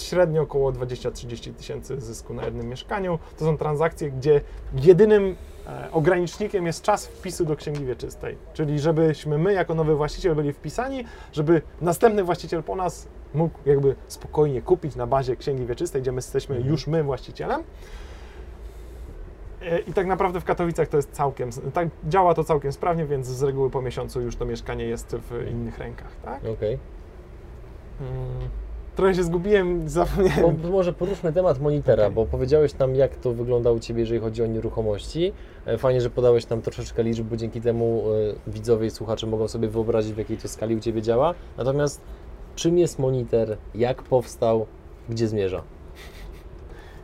[0.00, 3.18] Średnio około 20-30 tysięcy zysku na jednym mieszkaniu.
[3.38, 4.40] To są transakcje, gdzie
[4.74, 5.36] jedynym
[5.92, 8.36] ogranicznikiem jest czas wpisu do księgi wieczystej.
[8.52, 13.94] Czyli żebyśmy my jako nowy właściciel byli wpisani, żeby następny właściciel po nas mógł jakby
[14.08, 16.72] spokojnie kupić na bazie księgi wieczystej, gdzie my jesteśmy Mhm.
[16.72, 17.62] już my właścicielem.
[19.62, 23.26] E, I tak naprawdę w Katowicach to jest całkiem, tak, działa to całkiem sprawnie, więc
[23.26, 26.44] z reguły po miesiącu już to mieszkanie jest w innych rękach, tak?
[26.44, 26.78] Okej.
[28.00, 28.48] Mm.
[28.96, 30.56] Trochę się zgubiłem, zapomniałem.
[30.56, 34.42] Bo może poruszmy temat monitera, bo powiedziałeś nam, jak to wygląda u Ciebie, jeżeli chodzi
[34.42, 35.32] o nieruchomości.
[35.66, 38.02] E, Fajnie, że podałeś nam troszeczkę liczb, bo dzięki temu
[38.46, 41.34] e, widzowie i słuchacze mogą sobie wyobrazić, w jakiej to skali u Ciebie działa.
[41.58, 42.00] Natomiast
[42.56, 44.66] czym jest monitor, jak powstał,
[45.08, 45.62] gdzie zmierza?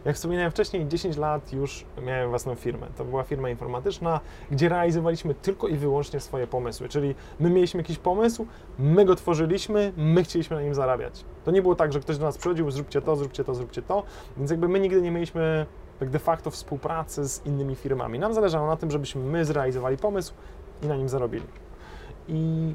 [0.06, 2.86] Jak wspominałem wcześniej, 10 lat już miałem własną firmę.
[2.96, 6.88] To była firma informatyczna, gdzie realizowaliśmy tylko i wyłącznie swoje pomysły.
[6.88, 8.46] Czyli my mieliśmy jakiś pomysł,
[8.78, 11.24] my go tworzyliśmy, my chcieliśmy na nim zarabiać.
[11.44, 14.02] To nie było tak, że ktoś do nas przychodził, zróbcie to, zróbcie to, zróbcie to.
[14.36, 15.66] Więc jakby my nigdy nie mieliśmy
[15.98, 18.18] tak de facto współpracy z innymi firmami.
[18.18, 20.34] Nam zależało na tym, żebyśmy my zrealizowali pomysł
[20.82, 21.46] i na nim zarobili.
[22.28, 22.74] I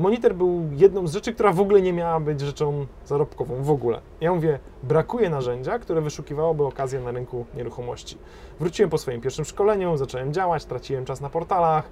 [0.00, 4.00] monitor był jedną z rzeczy, która w ogóle nie miała być rzeczą zarobkową w ogóle.
[4.20, 8.18] Ja mówię, brakuje narzędzia, które wyszukiwałoby okazję na rynku nieruchomości.
[8.60, 11.88] Wróciłem po swoim pierwszym szkoleniu, zacząłem działać, traciłem czas na portalach.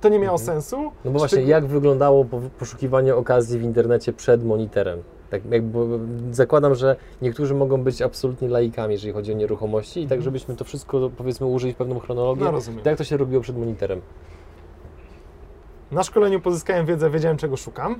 [0.00, 0.46] To nie miało Mhm.
[0.46, 0.82] sensu.
[1.04, 5.02] No bo właśnie, jak wyglądało po- poszukiwanie okazji w internecie przed monitorem?
[5.30, 5.78] Tak jakby
[6.30, 10.22] zakładam, że niektórzy mogą być absolutnie laikami, jeżeli chodzi o nieruchomości i tak, Mhm.
[10.22, 12.44] żebyśmy to wszystko, powiedzmy, użyć pewną chronologię.
[12.44, 12.80] No rozumiem.
[12.84, 14.00] Jak to się robiło przed monitorem?
[15.92, 17.96] Na szkoleniu pozyskałem wiedzę, wiedziałem czego szukam.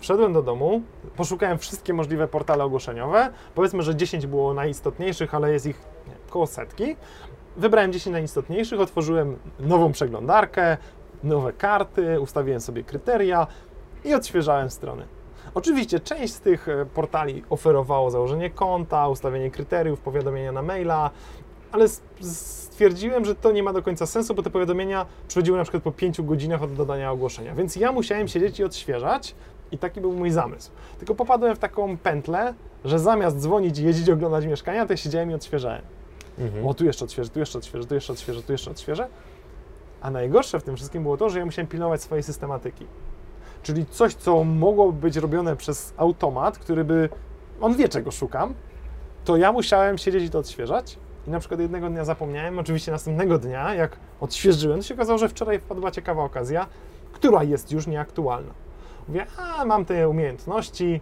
[0.00, 0.82] Wszedłem do domu,
[1.16, 3.30] poszukałem wszystkie możliwe portale ogłoszeniowe.
[3.54, 6.96] Powiedzmy, że 10 było najistotniejszych, ale jest ich nie, około setki.
[7.56, 10.76] Wybrałem 10 najistotniejszych, otworzyłem nową przeglądarkę,
[11.24, 13.46] nowe karty, ustawiłem sobie kryteria
[14.04, 15.06] i odświeżałem strony.
[15.54, 21.10] Oczywiście część z tych e, portali oferowało założenie konta, ustawienie kryteriów, powiadomienia na maila,
[21.76, 21.88] ale
[22.22, 25.92] stwierdziłem, że to nie ma do końca sensu, bo te powiadomienia przychodziły na przykład po
[25.92, 29.34] 5 godzinach od dodania ogłoszenia, więc ja musiałem siedzieć i odświeżać
[29.72, 30.70] i taki był mój zamysł.
[30.98, 35.30] Tylko popadłem w taką pętlę, że zamiast dzwonić i jeździć oglądać mieszkania, to ja siedziałem
[35.30, 35.82] i odświeżałem.
[36.38, 36.66] Mhm.
[36.66, 39.08] O, tu jeszcze odświeżę, tu jeszcze odświeżę, tu jeszcze odświeżę, tu jeszcze odświeżę.
[40.00, 42.86] A najgorsze w tym wszystkim było to, że ja musiałem pilnować swojej systematyki.
[43.62, 47.08] Czyli coś, co mogłoby być robione przez automat, który by.
[47.60, 48.54] On wie, czego szukam,
[49.24, 50.98] to ja musiałem siedzieć i to odświeżać.
[51.26, 55.28] I na przykład jednego dnia zapomniałem, oczywiście następnego dnia, jak odświeżyłem, to się okazało, że
[55.28, 56.66] wczoraj wpadła ciekawa okazja,
[57.12, 58.54] która jest już nieaktualna.
[59.08, 61.00] Mówię, a mam te umiejętności,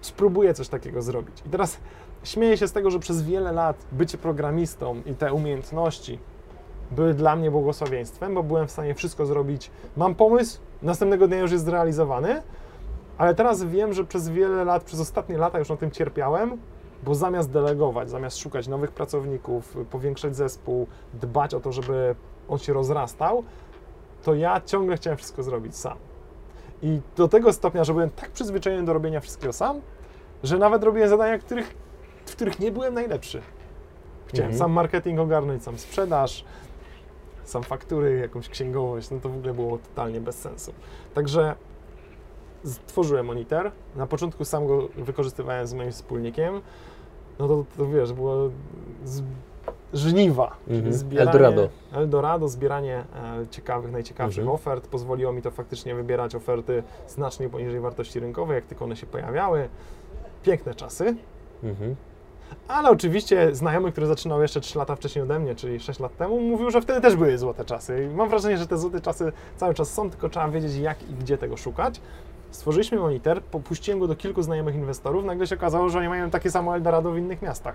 [0.00, 1.42] spróbuję coś takiego zrobić.
[1.46, 1.78] I teraz
[2.24, 6.18] śmieję się z tego, że przez wiele lat bycie programistą i te umiejętności
[6.90, 9.70] były dla mnie błogosławieństwem, bo byłem w stanie wszystko zrobić.
[9.96, 12.42] Mam pomysł, następnego dnia już jest zrealizowany,
[13.18, 16.58] ale teraz wiem, że przez wiele lat, przez ostatnie lata już na tym cierpiałem,
[17.02, 22.14] bo zamiast delegować, zamiast szukać nowych pracowników, powiększać zespół, dbać o to, żeby
[22.48, 23.44] on się rozrastał,
[24.22, 25.98] to ja ciągle chciałem wszystko zrobić sam.
[26.82, 29.80] I do tego stopnia, że byłem tak przyzwyczajony do robienia wszystkiego sam,
[30.42, 31.74] że nawet robiłem zadania, których,
[32.26, 33.42] w których nie byłem najlepszy.
[34.26, 34.58] Chciałem Mhm.
[34.58, 36.44] sam marketing ogarnąć, sam sprzedaż,
[37.44, 40.72] sam faktury, jakąś księgowość, no to w ogóle było totalnie bez sensu.
[41.14, 41.54] Także
[42.64, 43.70] stworzyłem monitor.
[43.96, 46.60] Na początku sam go wykorzystywałem z moim wspólnikiem.
[47.38, 48.50] No to, to wiesz, było
[49.04, 49.22] z,
[49.94, 50.92] żniwa, Mhm.
[50.92, 51.30] zbieranie...
[51.30, 51.68] Eldorado.
[51.92, 53.04] Eldorado, zbieranie
[53.42, 54.54] e, ciekawych, najciekawszych Mhm.
[54.54, 54.86] ofert.
[54.88, 59.68] Pozwoliło mi to faktycznie wybierać oferty znacznie poniżej wartości rynkowej, jak tylko one się pojawiały.
[60.42, 61.16] Piękne czasy.
[61.62, 61.96] Mhm.
[62.68, 66.40] Ale oczywiście znajomy, który zaczynał jeszcze 3 lata wcześniej ode mnie, czyli 6 lat temu,
[66.40, 68.04] mówił, że wtedy też były złote czasy.
[68.12, 71.14] I mam wrażenie, że te złote czasy cały czas są, tylko trzeba wiedzieć jak i
[71.14, 72.00] gdzie tego szukać.
[72.52, 76.50] Stworzyliśmy monitor, popuściłem go do kilku znajomych inwestorów, nagle się okazało, że oni mają takie
[76.50, 77.74] samo Eldorado w innych miastach.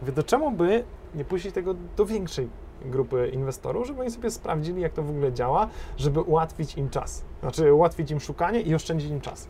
[0.00, 2.48] Mówię, to czemu by nie puścić tego do większej
[2.84, 7.24] grupy inwestorów, żeby oni sobie sprawdzili, jak to w ogóle działa, żeby ułatwić im czas.
[7.40, 9.48] Znaczy ułatwić im szukanie i oszczędzić im czas.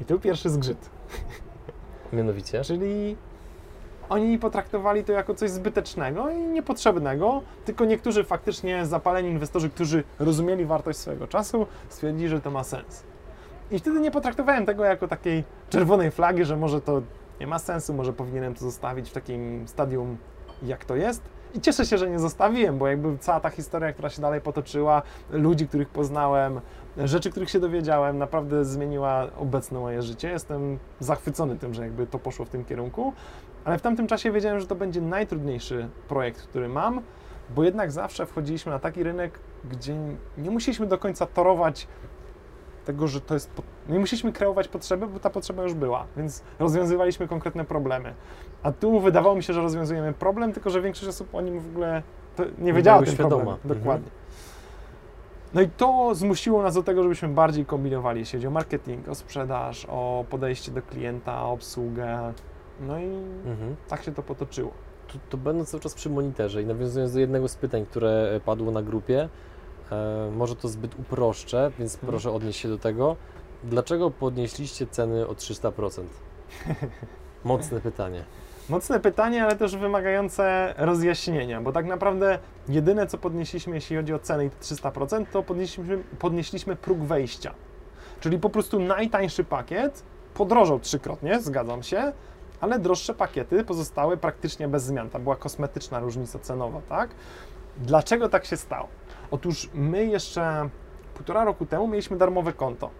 [0.00, 0.90] I tu pierwszy zgrzyt.
[2.12, 2.64] Mianowicie?
[2.64, 3.16] Czyli
[4.08, 10.66] oni potraktowali to jako coś zbytecznego i niepotrzebnego, tylko niektórzy faktycznie zapaleni inwestorzy, którzy rozumieli
[10.66, 13.13] wartość swojego czasu, stwierdzili, że to ma sens.
[13.70, 17.02] I wtedy nie potraktowałem tego jako takiej czerwonej flagi, że może to
[17.40, 20.16] nie ma sensu, może powinienem to zostawić w takim stadium,
[20.62, 21.22] jak to jest.
[21.54, 25.02] I cieszę się, że nie zostawiłem, bo jakby cała ta historia, która się dalej potoczyła,
[25.30, 26.60] ludzi, których poznałem,
[26.96, 30.28] rzeczy, których się dowiedziałem, naprawdę zmieniła obecne moje życie.
[30.28, 33.12] Jestem zachwycony tym, że jakby to poszło w tym kierunku,
[33.64, 37.00] ale w tamtym czasie wiedziałem, że to będzie najtrudniejszy projekt, który mam,
[37.54, 39.38] bo jednak zawsze wchodziliśmy na taki rynek,
[39.70, 39.94] gdzie
[40.38, 41.88] nie musieliśmy do końca torować
[42.84, 43.50] tego, że to jest.
[43.88, 48.14] Nie musieliśmy kreować potrzeby, bo ta potrzeba już była, więc rozwiązywaliśmy konkretne problemy.
[48.62, 51.66] A tu wydawało mi się, że rozwiązujemy problem, tylko że większość osób o nim w
[51.66, 52.02] ogóle
[52.58, 53.52] nie wiedziała o tym świadoma.
[53.52, 53.78] Mhm.
[53.78, 54.10] Dokładnie.
[55.54, 59.14] No i to zmusiło nas do tego, żebyśmy bardziej kombinowali, jeśli chodzi o marketing, o
[59.14, 62.32] sprzedaż, o podejście do klienta, o obsługę.
[62.80, 63.04] No i
[63.46, 63.76] Mhm.
[63.88, 64.70] tak się to potoczyło.
[65.08, 68.70] To, to będąc cały czas przy monitorze i nawiązując do jednego z pytań, które padło
[68.72, 69.28] na grupie,
[69.92, 72.10] e, może to zbyt uproszczę, więc Mhm.
[72.10, 73.16] proszę odnieść się do tego.
[73.64, 76.02] Dlaczego podnieśliście ceny o 300%?
[77.44, 78.24] Mocne pytanie.
[78.68, 84.18] Mocne pytanie, ale też wymagające rozjaśnienia, bo tak naprawdę jedyne co podnieśliśmy, jeśli chodzi o
[84.18, 87.54] ceny i te 300%, to podnieśliśmy, podnieśliśmy próg wejścia.
[88.20, 90.02] Czyli po prostu najtańszy pakiet
[90.34, 92.12] podrożał trzykrotnie, zgadzam się,
[92.60, 95.10] ale droższe pakiety pozostały praktycznie bez zmian.
[95.10, 97.10] Tam była kosmetyczna różnica cenowa, tak?
[97.78, 98.88] Dlaczego tak się stało?
[99.34, 100.68] Otóż my jeszcze
[101.14, 102.90] półtora roku temu mieliśmy darmowe konto.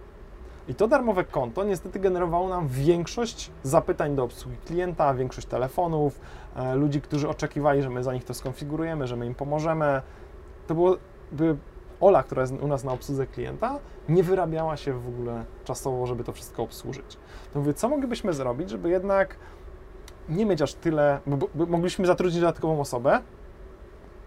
[0.67, 6.19] I to darmowe konto niestety generowało nam większość zapytań do obsługi klienta, większość telefonów,
[6.55, 10.01] e, ludzi, którzy oczekiwali, że my za nich to skonfigurujemy, że my im pomożemy.
[10.67, 10.97] To było,
[11.31, 11.57] by
[11.99, 16.23] Ola, która jest u nas na obsłudze klienta, nie wyrabiała się w ogóle czasowo, żeby
[16.23, 17.17] to wszystko obsłużyć.
[17.53, 19.35] To mówię, co moglibyśmy zrobić, żeby jednak
[20.29, 23.21] nie mieć aż tyle, bo, bo, mogliśmy zatrudnić dodatkową osobę,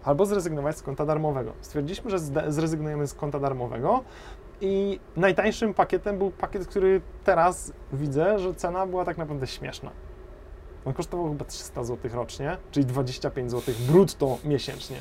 [0.09, 1.51] albo zrezygnować z konta darmowego.
[1.61, 4.03] Stwierdziliśmy, że zrezygnujemy z konta darmowego
[4.61, 9.91] i najtańszym pakietem był pakiet, który teraz widzę, że cena była tak naprawdę śmieszna.
[10.85, 14.97] On kosztował chyba 300 zł rocznie, czyli 25 zł brutto miesięcznie.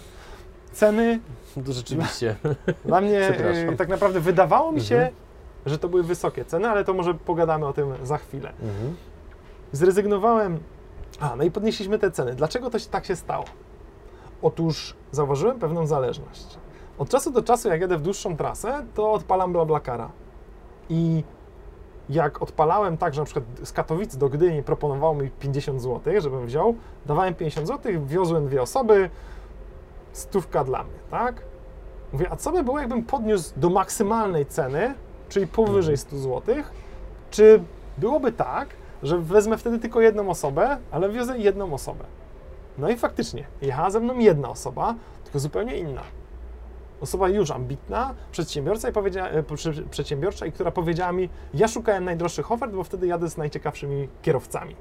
[0.73, 1.21] Ceny
[1.67, 2.37] To rzeczywiście.
[2.85, 3.31] dla mnie
[3.79, 5.15] tak naprawdę wydawało mi się, Mhm.
[5.67, 8.49] że to były wysokie ceny, ale to może pogadamy o tym za chwilę.
[8.63, 8.97] Mhm.
[9.73, 10.59] Zrezygnowałem.
[11.21, 12.35] A, no i podnieśliśmy te ceny.
[12.35, 13.45] Dlaczego to się, tak się stało?
[14.43, 16.59] Otóż zauważyłem pewną zależność.
[16.99, 20.11] Od czasu do czasu, jak jedę w dłuższą trasę, to odpalam BlaBlaCara.
[20.89, 21.25] I
[22.09, 26.47] jak odpalałem tak, że na przykład z Katowic do Gdyni proponowało mi 50 zł, żebym
[26.47, 26.75] wziął,
[27.07, 29.11] dawałem 50 zł, wiozłem dwie osoby,
[30.13, 31.43] stówka dla mnie, tak?
[32.13, 34.95] Mówię, a co by było, jakbym podniósł do maksymalnej ceny,
[35.29, 36.55] czyli powyżej 100 zł,
[37.31, 37.63] czy
[37.99, 38.69] byłoby tak,
[39.03, 42.05] że wezmę wtedy tylko jedną osobę, ale wiozę jedną osobę.
[42.79, 46.03] No i faktycznie, jechała ze mną jedna osoba, tylko zupełnie inna.
[47.01, 52.05] Osoba już ambitna, przedsiębiorca, i powiedziała, e, prze- przedsiębiorcza, i która powiedziała mi, ja szukałem
[52.05, 54.77] najdroższych ofert, bo wtedy jadę z najciekawszymi kierowcami.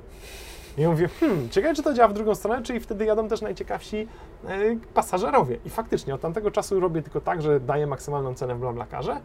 [0.78, 3.42] I ja mówię, hmm, ciekawe, czy to działa w drugą stronę, czyli wtedy jadą też
[3.42, 4.08] najciekawsi
[4.48, 4.58] e,
[4.94, 5.58] pasażerowie.
[5.66, 9.22] I faktycznie od tamtego czasu robię tylko tak, że daję maksymalną cenę w BlaBlaCarze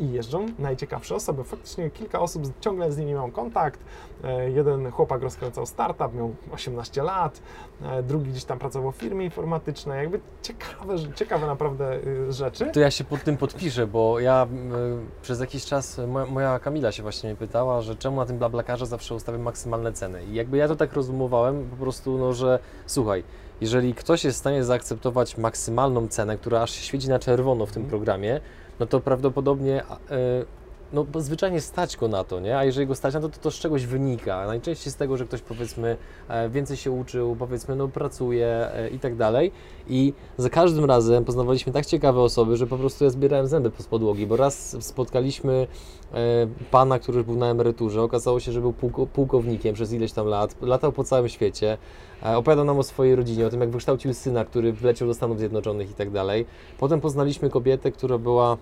[0.00, 1.44] i jeżdżą najciekawsze osoby.
[1.44, 3.80] Faktycznie kilka osób, ciągle z nimi mam kontakt.
[4.24, 7.40] E, jeden chłopak rozkręcał startup, miał 18 lat,
[7.82, 9.98] e, drugi gdzieś tam pracował w firmie informatycznej.
[9.98, 12.66] Jakby ciekawe, ciekawe naprawdę y, rzeczy.
[12.72, 16.92] To ja się pod tym podpiszę, bo ja y, przez jakiś czas, moja, moja Kamila
[16.92, 20.24] się właśnie mnie pytała, że czemu na tym BlaBlaCarze zawsze ustawiam maksymalne ceny.
[20.24, 23.24] I jakby ja to tak rozumowałem po prostu, no, że słuchaj,
[23.60, 27.72] jeżeli ktoś jest w stanie zaakceptować maksymalną cenę, która aż się świeci na czerwono w
[27.72, 27.90] tym Mhm.
[27.90, 28.40] programie,
[28.80, 30.59] no to prawdopodobnie y,
[30.92, 32.58] no, zwyczajnie stać go na to, nie?
[32.58, 34.46] A jeżeli go stać na to, to to z czegoś wynika.
[34.46, 35.96] Najczęściej z tego, że ktoś powiedzmy
[36.28, 39.52] e, więcej się uczył, powiedzmy no pracuje e, i tak dalej.
[39.88, 43.86] I za każdym razem poznawaliśmy tak ciekawe osoby, że po prostu ja zbierałem zęby z
[43.86, 45.66] podłogi, bo raz spotkaliśmy
[46.14, 50.12] e, pana, który już był na emeryturze, okazało się, że był pułko, pułkownikiem przez ileś
[50.12, 51.78] tam lat, latał po całym świecie,
[52.22, 55.90] opowiadał nam o swojej rodzinie, o tym jak wykształcił syna, który wleciał do Stanów Zjednoczonych
[55.90, 56.46] i tak dalej.
[56.78, 58.56] Potem poznaliśmy kobietę, która była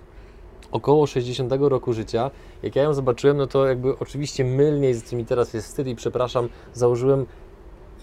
[0.72, 2.30] około 60 roku życia.
[2.62, 5.86] Jak ja ją zobaczyłem, no to jakby oczywiście mylnie, z tym mi teraz jest wstyd
[5.86, 7.26] i przepraszam, założyłem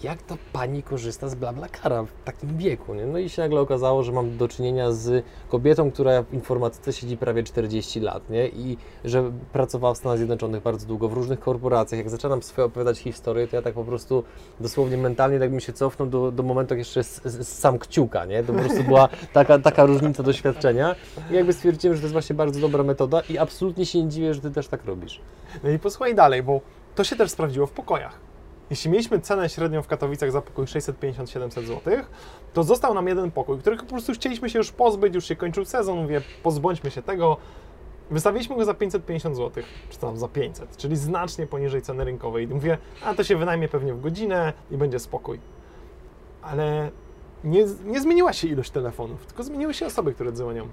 [0.02, 3.06] jak ta pani korzysta z BlaBlaCara w takim wieku, nie?
[3.06, 7.16] No i się nagle okazało, że mam do czynienia z kobietą, która w informatyce siedzi
[7.16, 8.48] prawie 40 lat, nie?
[8.48, 11.98] I że pracowała w Stanach Zjednoczonych bardzo długo, w różnych korporacjach.
[11.98, 14.24] Jak zaczynam swoje opowiadać historię, to ja tak po prostu
[14.60, 17.78] dosłownie mentalnie tak bym się cofnął do, do momentu, jak jeszcze z, z, z sam
[17.78, 18.42] kciuka, nie?
[18.42, 20.94] To po prostu była taka, taka różnica doświadczenia.
[21.30, 24.34] I jakby stwierdziłem, że to jest właśnie bardzo dobra metoda i absolutnie się nie dziwię,
[24.34, 25.20] że Ty też tak robisz.
[25.64, 26.60] No i posłuchaj dalej, bo
[26.94, 28.25] to się też sprawdziło w pokojach.
[28.70, 31.80] Jeśli mieliśmy cenę średnią w Katowicach za pokój 650-700 zł,
[32.52, 35.64] to został nam jeden pokój, których po prostu chcieliśmy się już pozbyć, już się kończył
[35.64, 37.36] sezon, mówię, pozbądźmy się tego.
[38.10, 42.44] Wystawiliśmy go za 550 zł, czy tam za 500, czyli znacznie poniżej ceny rynkowej.
[42.44, 45.40] I mówię, a to się wynajmie pewnie w godzinę i będzie spokój.
[46.42, 46.90] Ale
[47.44, 50.68] nie, nie zmieniła się ilość telefonów, tylko zmieniły się osoby, które dzwonią.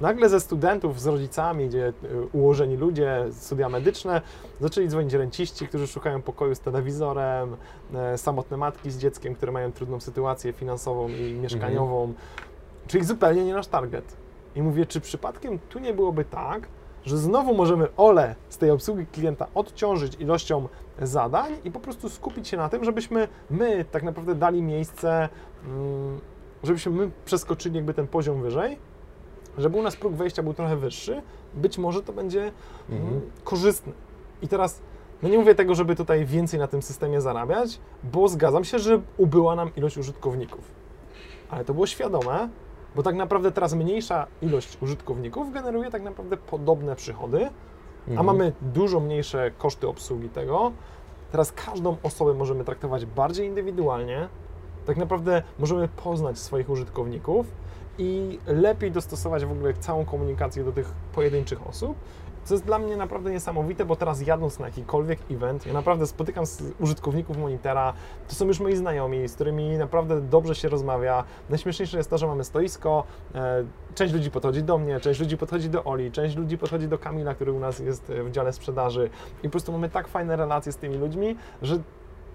[0.00, 1.92] Nagle ze studentów, z rodzicami, gdzie y,
[2.32, 4.20] ułożeni ludzie, studia medyczne,
[4.60, 7.56] zaczęli dzwonić renciści, którzy szukają pokoju z telewizorem,
[7.94, 12.14] e, samotne matki z dzieckiem, które mają trudną sytuację finansową i mieszkaniową,
[12.86, 14.16] czyli zupełnie nie nasz target.
[14.56, 16.68] I mówię, czy przypadkiem tu nie byłoby tak,
[17.04, 20.68] że znowu możemy Ole z tej obsługi klienta odciążyć ilością
[21.02, 25.28] zadań i po prostu skupić się na tym, żebyśmy my tak naprawdę dali miejsce,
[25.64, 26.20] mm,
[26.62, 28.78] żebyśmy my przeskoczyli jakby ten poziom wyżej,
[29.58, 31.22] żeby u nas próg wejścia był trochę wyższy,
[31.54, 32.52] być może to będzie
[32.90, 33.08] Mhm.
[33.08, 33.92] mm, korzystne.
[34.42, 34.80] I teraz,
[35.22, 39.00] no nie mówię tego, żeby tutaj więcej na tym systemie zarabiać, bo zgadzam się, że
[39.16, 40.60] ubyła nam ilość użytkowników.
[41.50, 42.48] Ale to było świadome,
[42.96, 47.46] bo tak naprawdę teraz mniejsza ilość użytkowników generuje tak naprawdę podobne przychody,
[48.06, 48.26] a Mhm.
[48.26, 50.72] mamy dużo mniejsze koszty obsługi tego
[51.32, 54.28] teraz każdą osobę możemy traktować bardziej indywidualnie.
[54.86, 57.46] Tak naprawdę możemy poznać swoich użytkowników
[57.98, 61.96] i lepiej dostosować w ogóle całą komunikację do tych pojedynczych osób.
[62.44, 66.44] Co jest dla mnie naprawdę niesamowite, bo teraz jadąc na jakikolwiek event, ja naprawdę spotykam
[66.80, 67.92] użytkowników Monitera,
[68.28, 71.24] to są już moi znajomi, z którymi naprawdę dobrze się rozmawia.
[71.50, 75.70] Najśmieszniejsze jest to, że mamy stoisko, e, część ludzi podchodzi do mnie, część ludzi podchodzi
[75.70, 79.10] do Oli, część ludzi podchodzi do Kamila, który u nas jest w dziale sprzedaży
[79.42, 81.78] i po prostu mamy tak fajne relacje z tymi ludźmi, że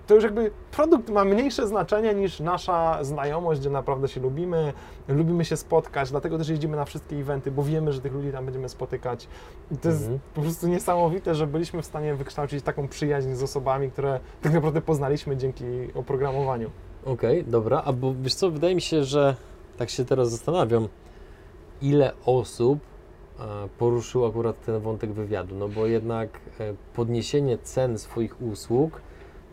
[0.08, 4.74] to już jakby produkt ma mniejsze znaczenie niż nasza znajomość, gdzie naprawdę się lubimy,
[5.08, 8.46] lubimy się spotkać, dlatego też jeździmy na wszystkie eventy, bo wiemy, że tych ludzi tam
[8.46, 9.28] będziemy spotykać.
[9.72, 10.12] I to Mhm.
[10.14, 14.54] jest po prostu niesamowite, że byliśmy w stanie wykształcić taką przyjaźń z osobami, które tak
[14.54, 16.70] naprawdę poznaliśmy dzięki oprogramowaniu.
[17.06, 19.36] Okej, dobra, a bo wiesz co, wydaje mi się, że
[19.78, 20.88] tak się teraz zastanawiam,
[21.82, 22.80] ile osób
[23.40, 23.44] e,
[23.78, 29.02] poruszyło akurat ten wątek wywiadu, no bo jednak e, podniesienie cen swoich usług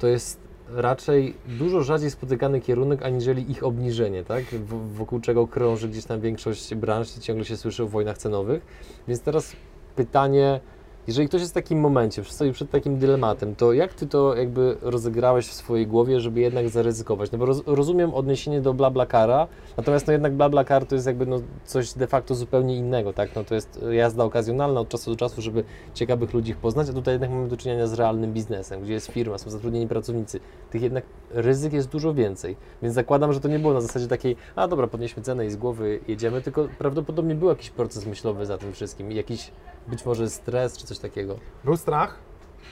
[0.01, 4.45] to jest raczej dużo rzadziej spotykany kierunek, aniżeli ich obniżenie, tak?
[4.45, 8.67] W, wokół czego krąży gdzieś tam większość branż i ciągle się słyszy o wojnach cenowych.
[9.09, 9.57] Więc teraz
[9.97, 10.61] pytanie,
[11.07, 14.77] jeżeli ktoś jest w takim momencie, stoi przed takim dylematem, to jak ty to jakby
[14.83, 17.33] rozegrałeś w swojej głowie, żeby jednak zaryzykować?
[17.33, 21.41] No bo roz, rozumiem odniesienie do BlaBlaCara, natomiast no jednak BlaBlaCar to jest jakby no
[21.65, 23.37] coś de facto zupełnie innego, tak?
[23.37, 27.15] No to jest jazda okazjonalna od czasu do czasu, żeby ciekawych ludzi poznać, a tutaj
[27.15, 30.41] jednak mamy do czynienia z realnym biznesem, gdzie jest firma, są zatrudnieni pracownicy.
[30.71, 34.37] Tych jednak ryzyk jest dużo więcej, więc zakładam, że to nie było na zasadzie takiej,
[34.57, 38.59] a dobra, podnieśmy cenę i z głowy jedziemy, tylko prawdopodobnie był jakiś proces myślowy za
[38.59, 39.51] tym wszystkim jakiś
[39.89, 41.37] być może stres czy coś takiego.
[41.65, 42.19] Był strach,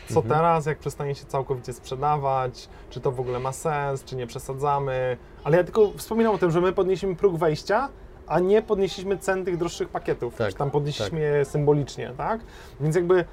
[0.09, 0.35] co Mhm.
[0.35, 5.16] teraz, jak przestanie się całkowicie sprzedawać, czy to w ogóle ma sens, czy nie przesadzamy.
[5.44, 7.88] Ale ja tylko wspominam o tym, że my podnieśliśmy próg wejścia,
[8.27, 12.40] a nie podnieśliśmy cen tych droższych pakietów, Tak, czy tam podnieśliśmy je symbolicznie, tak?
[12.81, 13.25] Więc jakby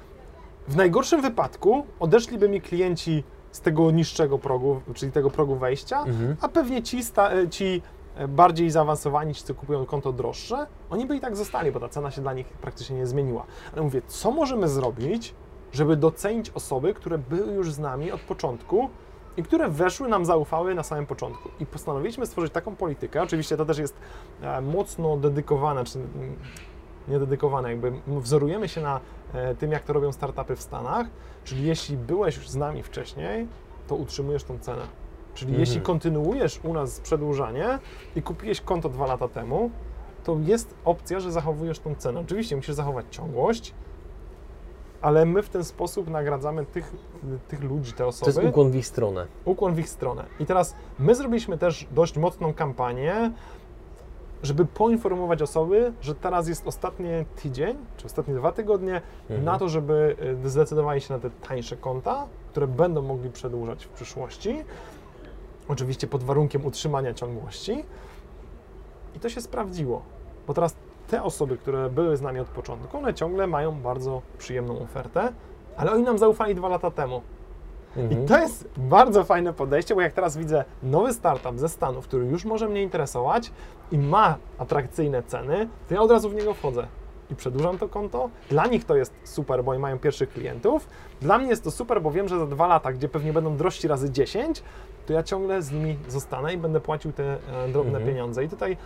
[0.68, 6.36] w najgorszym wypadku odeszliby mi klienci z tego niższego progu, czyli tego progu wejścia, Mhm.
[6.40, 7.82] a pewnie ci, sta, e, ci
[8.28, 12.10] bardziej zaawansowani, ci co kupują konto droższe, oni by i tak zostali, bo ta cena
[12.10, 13.44] się dla nich praktycznie nie zmieniła.
[13.72, 15.34] Ale mówię, co możemy zrobić,
[15.72, 18.90] żeby docenić osoby, które były już z nami od początku
[19.36, 21.48] i które weszły, nam zaufały na samym początku.
[21.60, 23.96] I postanowiliśmy stworzyć taką politykę, oczywiście to też jest
[24.42, 26.36] e, mocno dedykowane, czy mm,
[27.08, 29.00] nie dedykowane, jakby wzorujemy się na
[29.32, 31.06] e, tym, jak to robią startupy w Stanach,
[31.44, 33.48] czyli jeśli byłeś już z nami wcześniej,
[33.88, 34.82] to utrzymujesz tą cenę.
[35.36, 35.60] Czyli Mhm.
[35.60, 37.78] jeśli kontynuujesz u nas przedłużanie
[38.16, 39.70] i kupiłeś konto dwa lata temu,
[40.24, 42.20] to jest opcja, że zachowujesz tą cenę.
[42.20, 43.74] Oczywiście musisz zachować ciągłość,
[45.02, 46.92] ale my w ten sposób nagradzamy tych,
[47.48, 49.26] tych ludzi, te To osoby, jest ukłon w ich stronę.
[49.44, 50.24] ukłon w ich stronę.
[50.40, 53.32] I teraz my zrobiliśmy też dość mocną kampanię,
[54.42, 57.08] żeby poinformować osoby, że teraz jest ostatni
[57.42, 59.44] tydzień, czy ostatnie dwa tygodnie Mhm.
[59.44, 63.88] na to, żeby y, zdecydowali się na te tańsze konta, które będą mogli przedłużać w
[63.88, 64.64] przyszłości.
[65.68, 67.84] Oczywiście pod warunkiem utrzymania ciągłości.
[69.16, 70.02] I to się sprawdziło,
[70.46, 70.76] bo teraz
[71.08, 75.32] te osoby, które były z nami od początku, one ciągle mają bardzo przyjemną ofertę,
[75.76, 77.22] ale oni nam zaufali dwa lata temu.
[77.96, 78.24] Mhm.
[78.24, 82.26] I to jest bardzo fajne podejście, bo jak teraz widzę nowy startup ze Stanów, który
[82.26, 83.52] już może mnie interesować
[83.92, 86.86] i ma atrakcyjne ceny, to ja od razu w niego wchodzę
[87.30, 88.30] i przedłużam to konto.
[88.50, 90.88] Dla nich to jest super, bo oni mają pierwszych klientów.
[91.20, 93.88] Dla mnie jest to super, bo wiem, że za dwa lata, gdzie pewnie będą drożsi
[93.88, 94.62] razy 10,
[95.06, 97.24] to ja ciągle z nimi zostanę i będę płacił te
[97.64, 98.06] e, drobne Mhm.
[98.06, 98.44] pieniądze.
[98.44, 98.76] I tutaj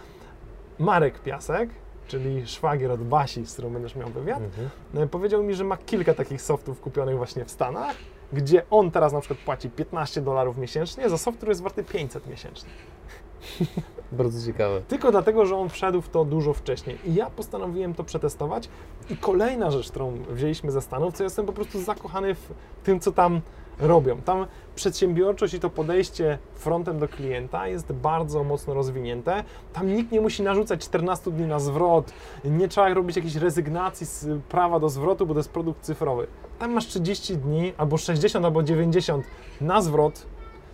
[0.78, 1.70] Marek Piasek,
[2.08, 4.68] czyli szwagier od Basi, z którą będziesz miał wywiad, Mhm.
[4.94, 7.96] E, Powiedział mi, że ma kilka takich softów kupionych właśnie w Stanach,
[8.32, 12.26] gdzie on teraz na przykład płaci 15 dolarów miesięcznie za soft, który jest warty 500
[12.26, 12.70] miesięcznie.
[14.12, 14.80] Bardzo ciekawe.
[14.88, 16.98] Tylko dlatego, że on wszedł w to dużo wcześniej.
[17.04, 18.68] I ja postanowiłem to przetestować.
[19.10, 22.50] I kolejna rzecz, którą wzięliśmy ze Stanów, co jestem po prostu zakochany w
[22.84, 23.40] tym, co tam
[23.80, 24.16] robią.
[24.16, 29.44] Tam przedsiębiorczość i to podejście frontem do klienta jest bardzo mocno rozwinięte.
[29.72, 32.12] Tam nikt nie musi narzucać 14 dni na zwrot,
[32.44, 36.26] nie trzeba robić jakiejś rezygnacji z prawa do zwrotu, bo to jest produkt cyfrowy.
[36.58, 39.24] Tam masz 30 dni, albo 60, albo 90
[39.60, 40.26] na zwrot,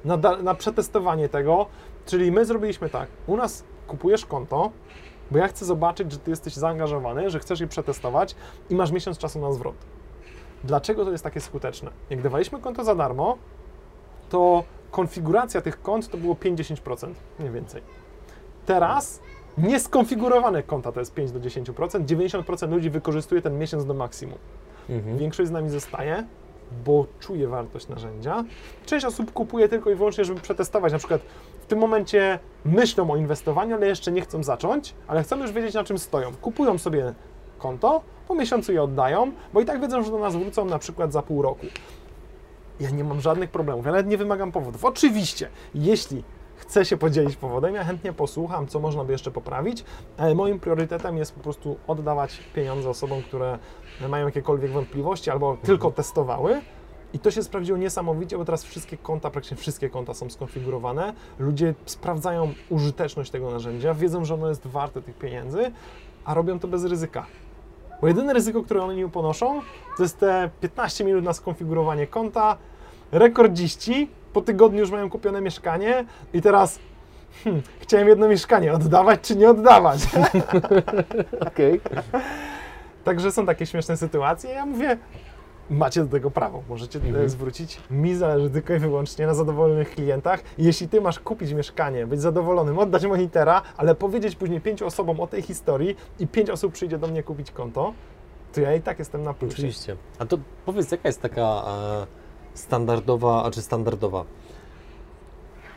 [0.05, 1.67] na, na przetestowanie tego.
[2.07, 4.71] Czyli my zrobiliśmy tak, u nas kupujesz konto,
[5.31, 8.35] bo ja chcę zobaczyć, że ty jesteś zaangażowany, że chcesz je przetestować
[8.71, 9.77] i masz miesiąc czasu na zwrot.
[10.65, 11.91] Dlaczego to jest takie skuteczne?
[12.11, 13.39] Jak dawaliśmy konto za darmo,
[14.29, 17.83] to konfiguracja tych kont to było 5-10%, mniej więcej.
[18.67, 19.21] Teraz
[19.59, 24.39] nieskonfigurowane konta to jest 5 do 10%, 90% ludzi wykorzystuje ten miesiąc do maksimum.
[24.89, 25.19] Mhm.
[25.19, 26.25] Większość z nami zostaje,
[26.85, 28.45] bo czuje wartość narzędzia.
[28.87, 30.93] Część osób kupuje tylko i wyłącznie, żeby przetestować.
[30.93, 31.21] Na przykład
[31.61, 35.75] w tym momencie myślą o inwestowaniu, ale jeszcze nie chcą zacząć, ale chcą już wiedzieć,
[35.75, 36.35] na czym stoją.
[36.35, 37.15] Kupują sobie
[37.59, 41.13] konto, po miesiącu je oddają, bo i tak wiedzą, że do nas wrócą na przykład
[41.13, 41.67] za pół roku.
[42.81, 44.85] Ja nie mam żadnych problemów, ja nawet nie wymagam powodów.
[44.85, 46.23] Oczywiście, jeśli
[46.57, 49.85] chcę się podzielić powodem, ja chętnie posłucham, co można by jeszcze poprawić,
[50.17, 53.59] ale moim priorytetem jest po prostu oddawać pieniądze osobom, które
[54.09, 56.61] mają jakiekolwiek wątpliwości albo tylko testowały.
[57.13, 61.15] I to się sprawdziło niesamowicie, bo teraz wszystkie konta, praktycznie wszystkie konta są skonfigurowane.
[61.39, 65.73] Ludzie sprawdzają użyteczność tego narzędzia, wiedzą, że ono jest warte tych pieniędzy,
[66.25, 67.27] a robią to bez ryzyka.
[68.01, 69.61] Bo jedyne ryzyko, które oni ponoszą,
[69.97, 72.57] to jest te 15 minut na skonfigurowanie konta.
[73.13, 76.79] Rekordziści po tygodniu już mają kupione mieszkanie i teraz
[77.45, 80.01] hmm, chciałem jedno mieszkanie oddawać czy nie oddawać.
[81.49, 81.81] Okej.
[83.05, 84.51] Także są takie śmieszne sytuacje.
[84.51, 84.99] Ja mówię,
[85.71, 86.63] macie do tego prawo.
[86.69, 87.29] Możecie Mhm.
[87.29, 87.81] zwrócić.
[87.91, 90.41] Mi zależy tylko i wyłącznie na zadowolonych klientach.
[90.59, 95.27] Jeśli ty masz kupić mieszkanie, być zadowolonym, oddać monitera, ale powiedzieć później pięciu osobom o
[95.27, 97.93] tej historii i pięć osób przyjdzie do mnie kupić konto,
[98.53, 99.55] to ja i tak jestem na plusie.
[99.55, 99.97] Oczywiście.
[100.19, 102.07] A to powiedz, jaka jest taka e,
[102.55, 104.25] standardowa, a czy standardowa,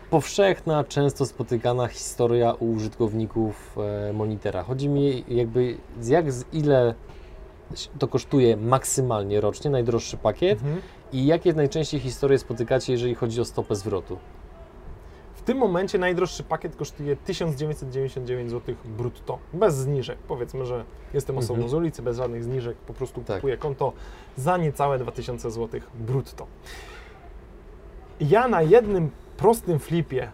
[0.09, 3.77] powszechna, często spotykana historia u użytkowników
[4.09, 4.63] e, monitera?
[4.63, 6.93] Chodzi mi jakby, jak, z ile
[7.99, 10.81] to kosztuje maksymalnie rocznie, najdroższy pakiet Mhm.
[11.11, 14.17] i jakie najczęściej historie spotykacie, jeżeli chodzi o stopę zwrotu?
[15.35, 20.17] W tym momencie najdroższy pakiet kosztuje 1999 zł brutto, bez zniżek.
[20.27, 21.69] Powiedzmy, że jestem osobą Mhm.
[21.69, 23.35] z ulicy, bez żadnych zniżek, po prostu Tak.
[23.37, 23.93] kupuję konto
[24.37, 26.47] za niecałe 2000 zł brutto.
[28.21, 30.31] Ja na jednym prostym flipie,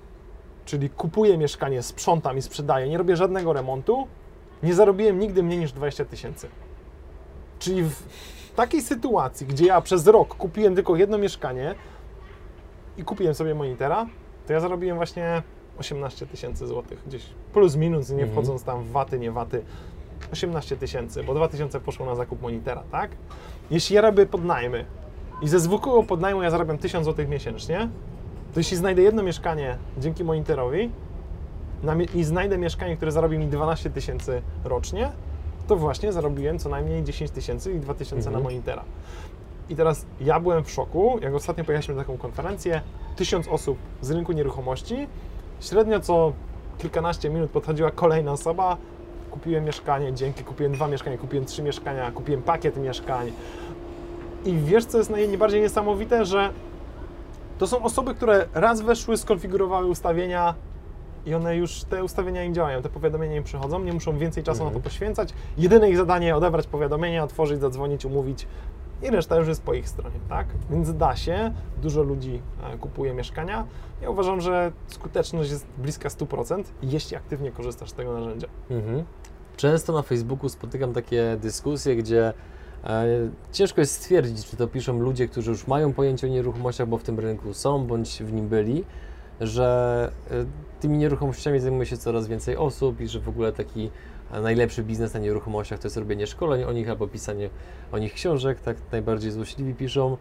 [0.65, 4.07] czyli kupuję mieszkanie, sprzątam i sprzedaję, nie robię żadnego remontu,
[4.63, 6.47] nie zarobiłem nigdy mniej niż 20 tysięcy.
[7.65, 8.03] Czyli w
[8.55, 11.75] takiej sytuacji, gdzie ja przez rok kupiłem tylko jedno mieszkanie
[12.97, 14.05] i kupiłem sobie monitera,
[14.47, 15.43] to ja zarobiłem właśnie
[15.79, 18.31] 18 tysięcy złotych, gdzieś plus minus, nie Mhm.
[18.31, 19.63] wchodząc tam w waty, nie waty,
[20.33, 23.11] 18 tysięcy, bo 2 tysiące poszło na zakup monitera, tak?
[23.71, 24.85] Jeśli ja robię podnajmy
[25.41, 27.89] i ze zwykłego podnajmu ja zarabiam 1000 złotych miesięcznie,
[28.53, 30.23] to jeśli znajdę jedno mieszkanie dzięki
[31.95, 35.11] mie- i znajdę mieszkanie, które zarobi mi 12 tysięcy rocznie,
[35.67, 38.43] to właśnie zarobiłem co najmniej 10 tysięcy i 2 tysiące na Mhm.
[38.43, 38.83] monitera.
[39.69, 42.81] I teraz ja byłem w szoku, jak ostatnio pojechaliśmy na taką konferencję,
[43.15, 45.07] tysiąc osób z rynku nieruchomości,
[45.61, 46.33] średnio co
[46.77, 48.77] kilkanaście minut podchodziła kolejna osoba,
[49.31, 53.31] kupiłem mieszkanie, dzięki, kupiłem dwa mieszkania, kupiłem trzy mieszkania, kupiłem pakiet mieszkań.
[54.45, 56.49] I wiesz, co jest naj- najbardziej niesamowite, że
[57.57, 60.53] to są osoby, które raz weszły, skonfigurowały ustawienia
[61.25, 64.59] i one już, te ustawienia im działają, te powiadomienia im przychodzą, nie muszą więcej czasu
[64.59, 64.83] na to Mhm.
[64.83, 65.33] poświęcać.
[65.57, 68.47] Jedyne ich zadanie odebrać powiadomienia, otworzyć, zadzwonić, umówić
[69.03, 70.47] i reszta już jest po ich stronie, tak?
[70.69, 72.41] Więc da się, dużo ludzi
[72.73, 73.65] e, kupuje mieszkania.
[74.01, 78.47] Ja uważam, że skuteczność jest bliska 100%, jeśli aktywnie korzystasz z tego narzędzia.
[78.69, 79.03] Mhm.
[79.57, 82.33] Często na Facebooku spotykam takie dyskusje, gdzie
[82.83, 83.05] e,
[83.51, 87.03] ciężko jest stwierdzić, czy to piszą ludzie, którzy już mają pojęcie o nieruchomościach, bo w
[87.03, 88.83] tym rynku są, bądź w nim byli,
[89.41, 90.45] że e,
[90.79, 93.89] tymi nieruchomościami zajmuje się coraz więcej osób i że w ogóle taki
[94.31, 97.49] e, najlepszy biznes na nieruchomościach to jest robienie szkoleń o nich albo pisanie
[97.91, 100.17] o nich książek, tak najbardziej złośliwi piszą.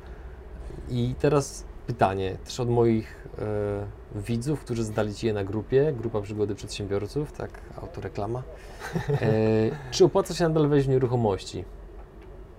[0.89, 6.21] I teraz pytanie też od moich e, widzów, którzy zdali Ci je na grupie, Grupa
[6.21, 7.51] Przygody Przedsiębiorców, tak,
[7.83, 8.43] autoreklama.
[9.09, 9.21] E,
[9.91, 11.65] czy opłaca się nadal wejść w nieruchomości?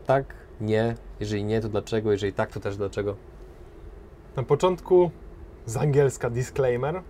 [0.06, 0.96] Tak, nie.
[1.20, 2.12] Jeżeli nie, to dlaczego?
[2.12, 3.16] Jeżeli tak, to też dlaczego?
[4.36, 5.12] Na początku
[5.66, 7.02] z angielska disclaimer.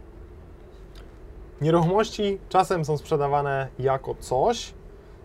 [1.61, 4.73] Nieruchomości czasem są sprzedawane jako coś,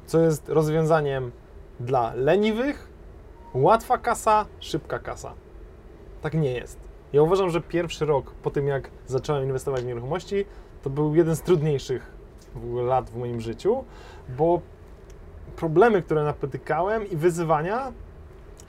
[0.07, 1.33] co jest rozwiązaniem
[1.81, 2.89] dla leniwych,
[3.55, 5.33] łatwa kasa, szybka kasa.
[6.23, 6.79] Tak nie jest.
[7.13, 10.45] Ja uważam, że pierwszy rok po tym, jak zacząłem inwestować w nieruchomości,
[10.83, 12.13] to był jeden z trudniejszych
[12.75, 13.85] lat w moim życiu,
[14.29, 14.61] bo
[15.57, 17.93] problemy, które napotykałem i wyzwania,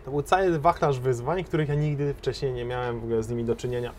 [0.06, 3.44] to był cały wachlarz wyzwań, których ja nigdy wcześniej nie miałem w ogóle z nimi
[3.44, 3.92] do czynienia.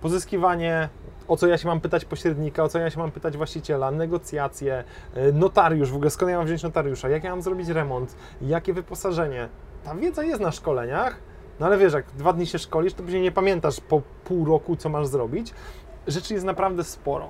[0.00, 0.88] Pozyskiwanie,
[1.28, 4.84] o co ja się mam pytać pośrednika, o co ja się mam pytać właściciela, negocjacje,
[5.16, 8.72] y, notariusz, w ogóle skąd ja mam wziąć notariusza, jak ja mam zrobić remont, jakie
[8.72, 9.48] wyposażenie.
[9.84, 11.18] Ta wiedza jest na szkoleniach,
[11.60, 14.76] no ale wiesz, jak dwa dni się szkolisz, to później nie pamiętasz po pół roku,
[14.76, 15.54] co masz zrobić.
[16.06, 17.28] Rzeczy jest naprawdę sporo.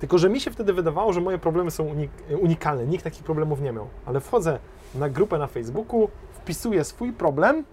[0.00, 3.60] Tylko, że mi się wtedy wydawało, że moje problemy są unik- unikalne, nikt takich problemów
[3.60, 3.88] nie miał.
[4.06, 4.58] Ale wchodzę
[4.94, 7.64] na grupę na Facebooku, wpisuję swój problem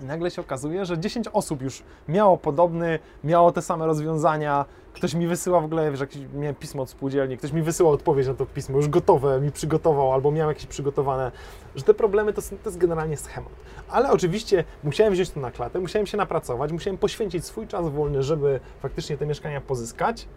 [0.00, 4.64] i nagle się okazuje, że 10 osób już miało podobny, miało te same rozwiązania.
[4.92, 8.26] Ktoś mi wysyła w ogóle, wiesz, jakieś, miałem pismo od spółdzielni, ktoś mi wysyłał odpowiedź
[8.26, 11.32] na to pismo, już gotowe, mi przygotował, albo miał jakieś przygotowane,
[11.76, 13.52] że te problemy to, są- to jest generalnie schemat.
[13.88, 18.22] Ale oczywiście musiałem wziąć to na klatę, musiałem się napracować, musiałem poświęcić swój czas wolny,
[18.22, 20.28] żeby faktycznie te mieszkania pozyskać.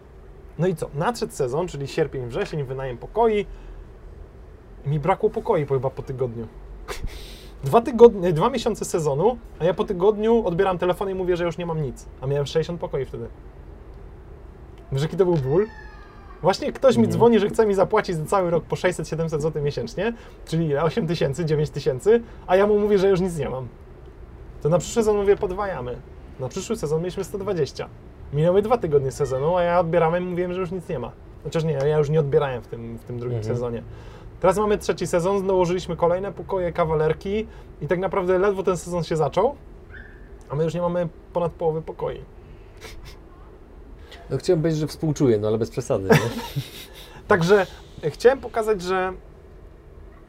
[0.58, 0.90] No i co?
[0.94, 3.46] Nadszedł sezon, czyli sierpień, wrzesień, wynajem pokoi.
[4.86, 6.46] I mi brakło pokoi po chyba po tygodniu.
[7.64, 11.58] Dwa tygodnie, dwa miesiące sezonu, a ja po tygodniu odbieram telefon i mówię, że już
[11.58, 12.06] nie mam nic.
[12.20, 13.26] A miałem 60 pokoi wtedy.
[14.92, 15.66] Wiesz, jaki to był ból?
[16.42, 17.12] Właśnie ktoś mi Mhm.
[17.18, 20.12] dzwoni, że chce mi zapłacić za cały rok po 600-700 zł miesięcznie,
[20.44, 20.82] czyli ile?
[20.82, 23.68] 8 tysięcy, 9 tysięcy, a ja mu mówię, że już nic nie mam.
[24.62, 25.96] To na przyszły sezon mówię, podwajamy.
[26.40, 27.88] Na przyszły sezon mieliśmy 120.
[28.32, 31.12] Minęły dwa tygodnie sezonu, a ja odbierałem i mówiłem, że już nic nie ma.
[31.44, 33.54] Chociaż nie, ja już nie odbierałem w tym, w tym drugim Mhm.
[33.56, 33.82] sezonie.
[34.42, 37.46] Teraz mamy trzeci sezon, nałożyliśmy kolejne pokoje, kawalerki
[37.82, 39.54] i tak naprawdę ledwo ten sezon się zaczął,
[40.48, 42.20] a my już nie mamy ponad połowy pokoi.
[44.30, 46.08] No chciałem powiedzieć, że współczuję, no ale bez przesady.
[46.08, 46.18] Nie?
[47.28, 47.66] Także
[48.04, 49.12] e, chciałem pokazać, że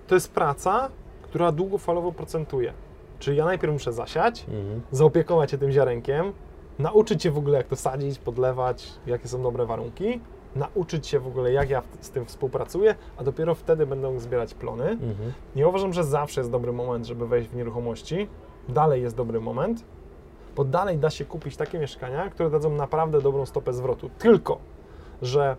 [0.07, 0.89] to jest praca,
[1.21, 2.73] która długofalowo procentuje.
[3.19, 4.81] Czyli ja najpierw muszę zasiać, Mhm.
[4.91, 6.33] zaopiekować się tym ziarenkiem,
[6.79, 10.19] nauczyć się w ogóle jak to sadzić, podlewać, jakie są dobre warunki,
[10.55, 14.53] nauczyć się w ogóle jak ja z tym współpracuję, a dopiero wtedy będę mógł zbierać
[14.53, 14.89] plony.
[14.89, 15.33] Mhm.
[15.55, 18.27] Ja uważam, że zawsze jest dobry moment, żeby wejść w nieruchomości.
[18.69, 19.83] Dalej jest dobry moment,
[20.55, 24.09] bo dalej da się kupić takie mieszkania, które dadzą naprawdę dobrą stopę zwrotu.
[24.19, 24.57] Tylko,
[25.21, 25.55] że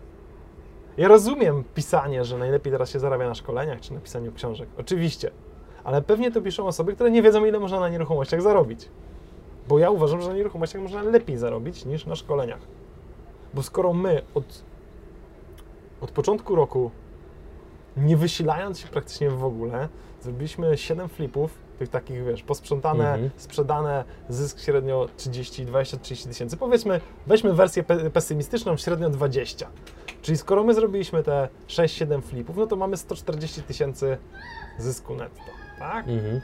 [0.97, 4.69] ja rozumiem pisanie, że najlepiej teraz się zarabia na szkoleniach czy na pisaniu książek.
[4.77, 5.31] Oczywiście.
[5.83, 8.89] Ale pewnie to piszą osoby, które nie wiedzą, ile można na nieruchomościach zarobić.
[9.67, 12.59] Bo ja uważam, że na nieruchomościach można lepiej zarobić niż na szkoleniach.
[13.53, 14.63] Bo skoro my od,
[16.01, 16.91] od początku roku
[17.97, 19.89] nie wysilając się praktycznie w ogóle,
[20.21, 23.29] zrobiliśmy 7 flipów, tych takich, wiesz, posprzątane, Mhm.
[23.37, 26.57] sprzedane, zysk średnio 30, 20, 30 tysięcy.
[26.57, 29.67] Powiedzmy, weźmy wersję pe- pesymistyczną, średnio 20.
[30.21, 34.17] Czyli skoro my zrobiliśmy te 6-7 flipów, no to mamy 140 tysięcy
[34.79, 35.41] zysku netto,
[35.79, 36.07] tak?
[36.07, 36.41] Mhm.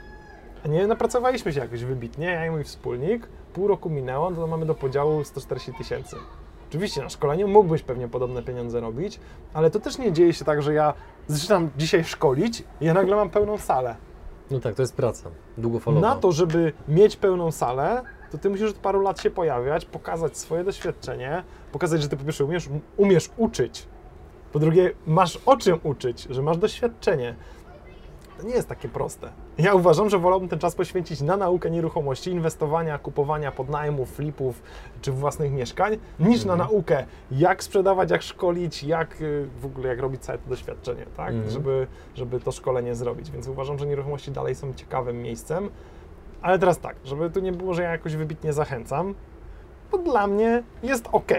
[0.66, 4.48] A nie napracowaliśmy się jakoś wybitnie, ja i mój wspólnik, pół roku minęło, no to
[4.48, 6.16] mamy do podziału 140 tysięcy.
[6.72, 9.20] Oczywiście na szkoleniu mógłbyś pewnie podobne pieniądze robić,
[9.54, 10.94] ale to też nie dzieje się tak, że ja
[11.28, 13.96] zaczynam dzisiaj szkolić i ja nagle mam pełną salę.
[14.52, 15.30] No tak, to jest praca.
[15.58, 16.08] Długofalowa.
[16.08, 18.02] Na to, żeby mieć pełną salę,
[18.32, 22.24] to ty musisz od paru lat się pojawiać, pokazać swoje doświadczenie, pokazać, że ty po
[22.24, 23.88] pierwsze umiesz, umiesz uczyć,
[24.52, 27.36] po drugie masz o czym uczyć, że masz doświadczenie.
[28.42, 29.30] To nie jest takie proste.
[29.58, 34.62] Ja uważam, że wolałbym ten czas poświęcić na naukę nieruchomości, inwestowania, kupowania podnajmów, flipów
[35.02, 36.70] czy własnych mieszkań, niż na Mhm.
[36.72, 41.30] naukę, jak sprzedawać, jak szkolić, jak y, w ogóle jak robić całe to doświadczenie, tak?
[41.30, 41.50] Mhm.
[41.50, 43.32] Żeby, żeby to szkolenie zrobić.
[43.32, 45.70] Więc uważam, że nieruchomości dalej są ciekawym miejscem.
[46.42, 49.16] Ale teraz tak, żeby tu nie było, że ja jakoś wybitnie zachęcam,
[49.92, 51.32] bo dla mnie jest ok.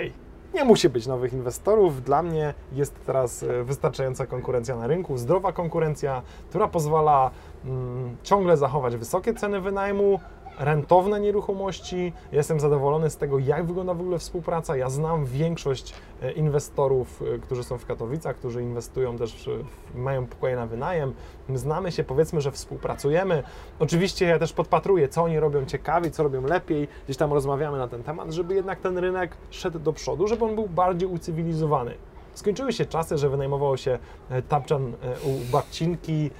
[0.54, 2.02] Nie musi być nowych inwestorów.
[2.02, 7.30] Dla mnie jest teraz e, wystarczająca konkurencja na rynku, zdrowa konkurencja, która pozwala
[7.64, 10.20] mm, ciągle zachować wysokie ceny wynajmu,
[10.58, 12.12] rentowne nieruchomości.
[12.32, 14.76] Jestem zadowolony z tego, jak wygląda w ogóle współpraca.
[14.76, 19.50] Ja znam większość e, inwestorów, e, którzy są w Katowicach, którzy inwestują też,
[19.94, 21.14] mają pokoje na wynajem.
[21.48, 23.42] My znamy się, powiedzmy, że współpracujemy.
[23.78, 26.88] Oczywiście ja też podpatruję, co oni robią ciekawiej, co robią lepiej.
[27.04, 30.54] Gdzieś tam rozmawiamy na ten temat, żeby jednak ten rynek szedł do przodu, żeby on
[30.54, 31.94] był bardziej ucywilizowany.
[32.34, 33.98] Skończyły się czasy, że wynajmowało się
[34.30, 34.92] e, tapczan
[35.24, 36.30] u babcinki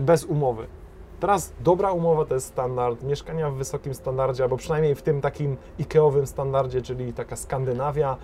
[0.00, 0.66] bez umowy.
[1.22, 5.56] Teraz dobra umowa to jest standard, mieszkania w wysokim standardzie, albo przynajmniej w tym takim
[5.78, 8.16] Ikeowym standardzie, czyli taka Skandynawia.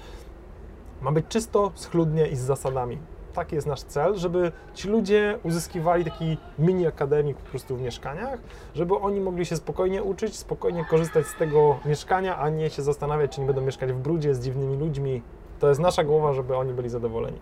[1.01, 2.99] Ma być czysto, schludnie i z zasadami.
[3.33, 8.41] Taki jest nasz cel, żeby ci ludzie uzyskiwali taki mini akademik po prostu w mieszkaniach,
[8.75, 13.33] żeby oni mogli się spokojnie uczyć, spokojnie korzystać z tego mieszkania, a nie się zastanawiać,
[13.33, 15.23] czy nie będą mieszkać w brudzie z dziwnymi ludźmi.
[15.59, 17.39] To jest nasza głowa, żeby oni byli zadowoleni.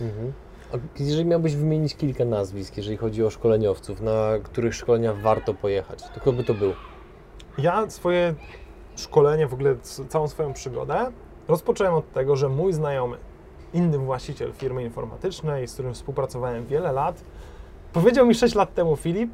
[0.00, 0.32] Mhm.
[0.72, 6.02] A jeżeli miałbyś wymienić kilka nazwisk, jeżeli chodzi o szkoleniowców, na których szkolenia warto pojechać,
[6.02, 6.72] to kto by to był?
[7.58, 8.34] Ja swoje
[8.96, 9.76] szkolenie, w ogóle
[10.08, 11.12] całą swoją przygodę
[11.48, 13.16] rozpocząłem od tego, że mój znajomy,
[13.74, 17.24] inny właściciel firmy informatycznej, z którym współpracowałem wiele lat,
[17.92, 19.30] powiedział mi 6 lat temu, Filip,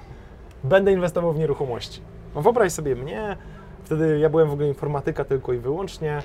[0.64, 2.00] będę inwestował w nieruchomości.
[2.34, 3.36] No wyobraź sobie mnie,
[3.84, 6.22] wtedy ja byłem w ogóle informatyka tylko i wyłącznie,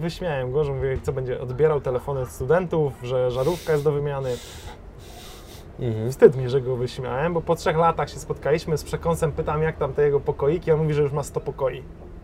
[0.00, 4.36] wyśmiałem go, że mówię, co będzie odbierał telefony studentów, że żarówka jest do wymiany.
[5.80, 6.10] Mhm.
[6.10, 9.76] Wstyd mi, że go wyśmiałem, bo po trzech latach się spotkaliśmy z przekąsem, pytam jak
[9.76, 11.82] tam te jego pokoiki, on mówi, że już ma 100 pokoi.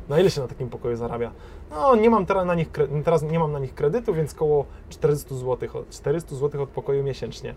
[0.08, 1.30] No ile się na takim pokoju zarabia?
[1.70, 2.68] No nie mam teraz na nich,
[3.04, 7.02] teraz nie mam na nich kredytu, więc koło 400 zł, od, 400 zł od pokoju
[7.02, 7.54] miesięcznie.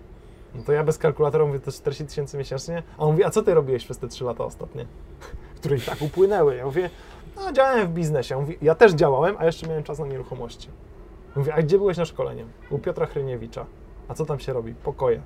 [0.56, 3.44] No to ja bez kalkulatora mówię, to 40 tysięcy miesięcznie, a on mówi, a co
[3.44, 4.86] ty robiłeś przez te 3 lata ostatnie?
[5.56, 6.56] Które i tak upłynęły.
[6.56, 6.90] Ja mówię,
[7.46, 8.38] no działałem w biznesie.
[8.40, 10.70] Mówi, ja też działałem, a jeszcze miałem czas na nieruchomości.
[11.36, 12.46] Mówię, a gdzie byłeś na szkoleniu?
[12.70, 13.66] U Piotra Hryniewicza.
[14.08, 14.74] A co tam się robi?
[14.74, 15.22] Pokoje.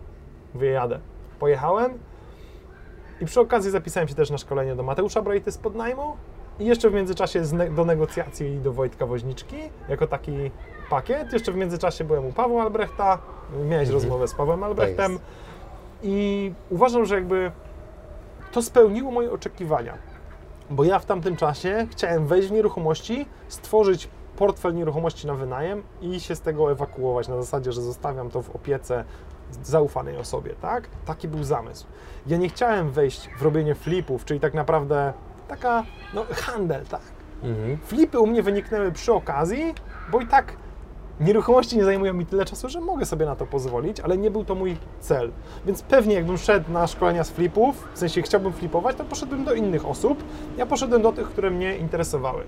[0.54, 1.00] Mówię, jadę.
[1.40, 2.00] Pojechałem
[3.22, 6.16] i przy okazji zapisałem się też na szkolenie do Mateusza Brojty z podnajmu
[6.60, 7.42] i jeszcze w międzyczasie
[7.76, 9.58] do negocjacji do Wojtka Woźniczki
[9.90, 10.52] jako taki
[10.90, 11.34] pakiet.
[11.34, 13.18] Jeszcze w międzyczasie byłem u Pawła Albrechta,
[13.54, 13.94] miałeś Mhm.
[13.94, 15.20] rozmowę z Pawłem Albrechtem
[16.04, 17.52] i uważam, że jakby
[18.52, 19.98] to spełniło moje oczekiwania,
[20.72, 26.20] bo ja w tamtym czasie chciałem wejść w nieruchomości, stworzyć portfel nieruchomości na wynajem i
[26.20, 29.04] się z tego ewakuować na zasadzie, że zostawiam to w opiece
[29.64, 30.88] zaufanej osobie, tak?
[31.06, 31.86] Taki był zamysł.
[32.28, 35.14] Ja nie chciałem wejść w robienie flipów, czyli tak naprawdę
[35.48, 37.02] taka, no, handel, tak?
[37.44, 37.78] Mhm.
[37.78, 39.74] Flipy u mnie wyniknęły przy okazji,
[40.12, 40.54] bo i tak
[41.22, 44.46] nieruchomości nie zajmują mi tyle czasu, że mogę sobie na to pozwolić, ale nie był
[44.46, 45.32] to mój cel.
[45.66, 49.54] Więc pewnie jakbym szedł na szkolenia z flipów, w sensie chciałbym flipować, to poszedłbym do
[49.54, 50.24] innych osób.
[50.58, 52.44] Ja poszedłem do tych, które mnie interesowały.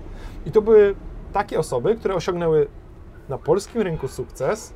[0.46, 0.94] I to były
[1.32, 2.66] takie osoby, które osiągnęły
[3.28, 4.74] na polskim rynku sukces,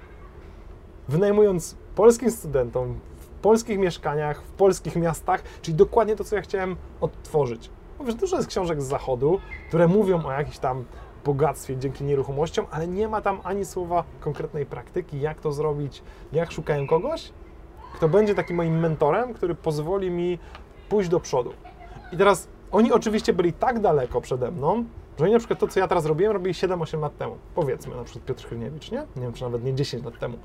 [1.08, 6.76] wynajmując polskim studentom w polskich mieszkaniach, w polskich miastach, czyli dokładnie to, co ja chciałem
[7.00, 7.70] odtworzyć.
[7.98, 10.84] Bo wiesz, dużo jest książek z zachodu, które mówią o jakimś tam
[11.24, 16.02] bogactwie dzięki nieruchomościom, ale nie ma tam ani słowa konkretnej praktyki, jak to zrobić,
[16.32, 17.32] jak szukałem kogoś,
[17.94, 20.38] kto będzie takim moim mentorem, który pozwoli mi
[20.88, 21.52] pójść do przodu.
[22.12, 24.84] I teraz oni oczywiście byli tak daleko przede mną,
[25.18, 27.36] że oni na przykład to, co ja teraz robiłem, robili 7-8 lat temu.
[27.54, 28.98] Powiedzmy, na przykład Piotr Chylniewicz, nie?
[29.16, 30.38] Nie wiem, czy nawet nie 10 lat temu.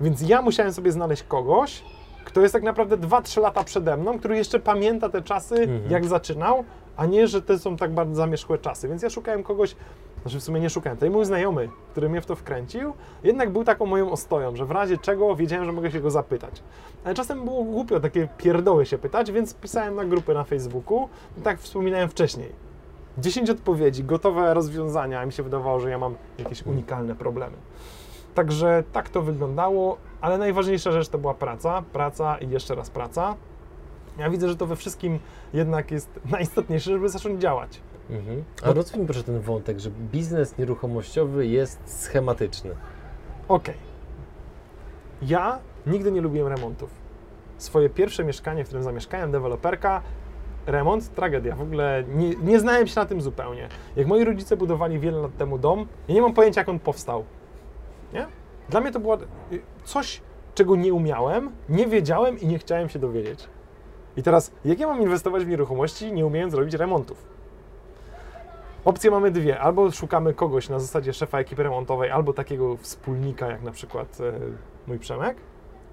[0.00, 1.82] Więc ja musiałem sobie znaleźć kogoś,
[2.26, 5.90] kto jest tak naprawdę 2-3 lata przede mną, który jeszcze pamięta te czasy, Mhm.
[5.90, 6.64] jak zaczynał,
[6.96, 8.88] a nie, że te są tak bardzo zamierzchłe czasy.
[8.88, 9.76] Więc ja szukałem kogoś,
[10.22, 12.92] znaczy w sumie nie szukałem, to mój znajomy, który mnie w to wkręcił,
[13.24, 16.62] jednak był taką moją ostoją, że w razie czego wiedziałem, że mogę się go zapytać.
[17.04, 21.08] Ale czasem było głupio takie pierdoły się pytać, więc pisałem na grupy na Facebooku
[21.38, 22.52] i tak wspominałem wcześniej.
[23.18, 27.56] 10 odpowiedzi, gotowe rozwiązania, a mi się wydawało, że ja mam jakieś unikalne problemy.
[28.36, 33.36] Także tak to wyglądało, ale najważniejsza rzecz to była praca, praca i jeszcze raz praca.
[34.18, 35.18] Ja widzę, że to we wszystkim
[35.52, 37.80] jednak jest najistotniejsze, żeby zacząć działać.
[38.10, 38.44] Mhm.
[38.62, 42.70] A rozwij proszę ten wątek, że biznes nieruchomościowy jest schematyczny.
[43.48, 43.74] Okej.
[45.22, 46.90] Ja nigdy nie lubiłem remontów.
[47.58, 50.02] Swoje pierwsze mieszkanie, w którym zamieszkałem, deweloperka,
[50.66, 51.56] remont, tragedia.
[51.56, 53.68] W ogóle nie, nie znałem się na tym zupełnie.
[53.96, 57.24] Jak moi rodzice budowali wiele lat temu dom, ja nie mam pojęcia, jak on powstał.
[58.68, 59.18] Dla mnie to było y,
[59.84, 60.20] coś,
[60.54, 63.48] czego nie umiałem, nie wiedziałem i nie chciałem się dowiedzieć.
[64.16, 67.24] I teraz, jak ja mam inwestować w nieruchomości, nie umiejąc robić remontów?
[68.84, 69.60] Opcje mamy dwie.
[69.60, 74.32] Albo szukamy kogoś na zasadzie szefa ekipy remontowej, albo takiego wspólnika, jak na przykład e,
[74.86, 75.36] mój Przemek,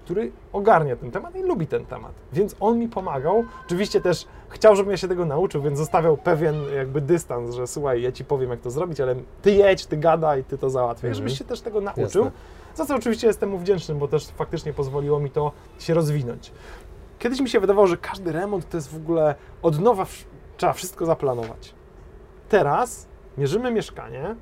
[0.04, 2.12] który ogarnia ten temat i lubi ten temat.
[2.32, 3.44] Więc on mi pomagał.
[3.66, 8.02] Oczywiście też chciał, żebym ja się tego nauczył, więc zostawiał pewien jakby dystans, że słuchaj,
[8.02, 11.14] ja ci powiem, jak to zrobić, ale ty jedź, ty gadaj, ty to załatwiaj, Mhm.
[11.14, 12.02] żebyś się też tego nauczył.
[12.24, 12.30] Jasne.
[12.74, 16.52] Za co oczywiście jestem mu wdzięczny, bo też faktycznie pozwoliło mi to się rozwinąć.
[17.18, 20.06] Kiedyś mi się wydawało, że każdy remont to jest w ogóle od nowa,
[20.56, 21.74] trzeba wszystko zaplanować.
[22.48, 23.08] Teraz
[23.38, 24.36] mierzymy mieszkanie,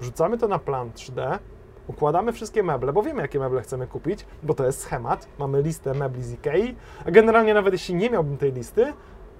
[0.00, 1.38] wrzucamy to na plan 3D,
[1.86, 5.28] układamy wszystkie meble, bo wiemy, jakie meble chcemy kupić, bo to jest schemat.
[5.38, 6.76] Mamy listę mebli z Ikei,
[7.06, 8.92] a generalnie nawet jeśli nie miałbym tej listy,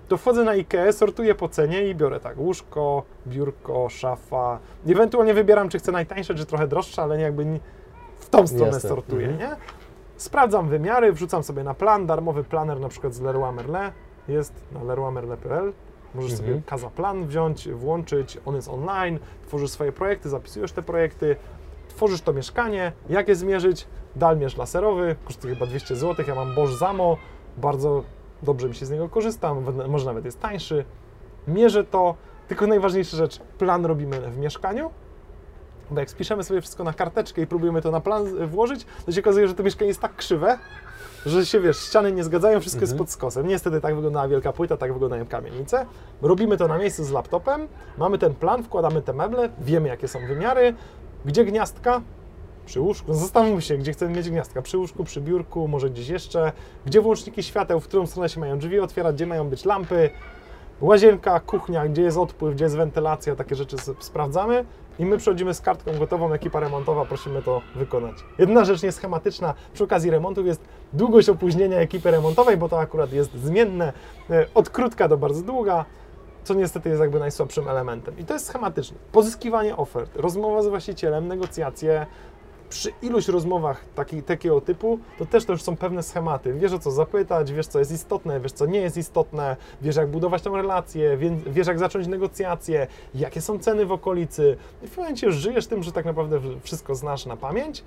[0.09, 4.59] to wchodzę na Ikea, sortuję po cenie i biorę tak łóżko, biurko, szafa.
[4.87, 7.61] Ewentualnie wybieram, czy chcę najtańsze, czy trochę droższe, ale nie jakby
[8.21, 8.89] w tą stronę Jasne.
[8.89, 9.51] sortuję, Mhm.
[9.51, 9.57] nie?
[10.17, 13.91] Sprawdzam wymiary, wrzucam sobie na plan, darmowy planer na przykład z Leroy Merlin
[14.29, 15.73] jest na leroymerlin.pl.
[16.15, 16.49] Możesz Mhm.
[16.51, 21.37] sobie Kazaplan wziąć, włączyć, on jest online, tworzysz swoje projekty, zapisujesz te projekty,
[21.89, 26.73] tworzysz to mieszkanie, jak je zmierzyć, dalmierz laserowy, kosztuje chyba 200 zł, ja mam Bosch
[26.79, 27.17] Zamo,
[27.57, 28.03] bardzo
[28.43, 30.85] dobrze mi się z niego korzysta, w- może nawet jest tańszy,
[31.49, 32.15] mierzę to,
[32.49, 34.91] tylko najważniejsza rzecz, plan robimy w mieszkaniu,
[35.91, 39.21] bo jak spiszemy sobie wszystko na karteczkę i próbujemy to na plan włożyć, to się
[39.21, 40.59] okazuje, że to mieszkanie jest tak krzywe,
[41.27, 43.07] że się wiesz, ściany nie zgadzają, wszystko jest Mhm.
[43.07, 43.47] pod skosem.
[43.47, 45.87] Niestety tak wyglądała wielka płyta, tak wyglądają kamienice.
[46.23, 47.69] Robimy to na miejscu z laptopem,
[47.99, 50.75] mamy ten plan, wkładamy te meble, wiemy jakie są wymiary,
[51.25, 52.01] gdzie gniazdka,
[52.67, 56.09] przy łóżku, no zastanówmy się, gdzie chcemy mieć gniazdka, przy łóżku, przy biurku, może gdzieś
[56.09, 56.53] jeszcze,
[56.87, 60.11] gdzie włączniki świateł, w którą stronę się mają drzwi otwierać, gdzie mają być lampy,
[60.81, 64.65] łazienka, kuchnia, gdzie jest odpływ, gdzie jest wentylacja, takie rzeczy sprawdzamy
[65.01, 68.17] i my przychodzimy z kartką gotową, ekipa remontowa, prosimy to wykonać.
[68.39, 70.61] Jedna rzecz nieschematyczna przy okazji remontów jest
[70.93, 73.93] długość opóźnienia ekipy remontowej, bo to akurat jest zmienne,
[74.31, 75.85] e, od krótka do bardzo długa,
[76.45, 78.19] co niestety jest jakby najsłabszym elementem.
[78.19, 78.97] I to jest schematyczne.
[79.13, 82.07] Pozyskiwanie ofert, rozmowa z właścicielem, negocjacje,
[82.71, 86.55] przy iluś rozmowach taki, takiego typu, to też to już są pewne schematy.
[86.55, 90.09] Wiesz o co zapytać, wiesz co jest istotne, wiesz co nie jest istotne, wiesz jak
[90.09, 94.57] budować tą relację, wie- wiesz jak zacząć negocjacje, jakie są ceny w okolicy.
[94.83, 97.85] I w momencie już żyjesz tym, że tak naprawdę wszystko znasz na pamięć,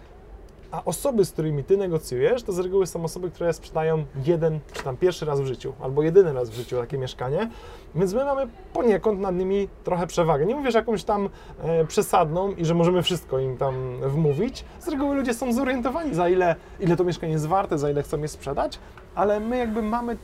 [0.73, 4.83] a osoby, z którymi ty negocjujesz, to z reguły są osoby, które sprzedają jeden czy
[4.83, 7.49] tam pierwszy raz w życiu, albo jedyny raz w życiu takie mieszkanie,
[7.95, 10.45] więc my mamy poniekąd nad nimi trochę przewagę.
[10.45, 14.65] Nie mówię, że jakąś tam e, przesadną i że możemy wszystko im tam wmówić.
[14.79, 18.21] Z reguły ludzie są zorientowani, za ile, ile to mieszkanie jest warte, za ile chcą
[18.21, 18.79] je sprzedać,
[19.15, 20.17] ale my jakby mamy,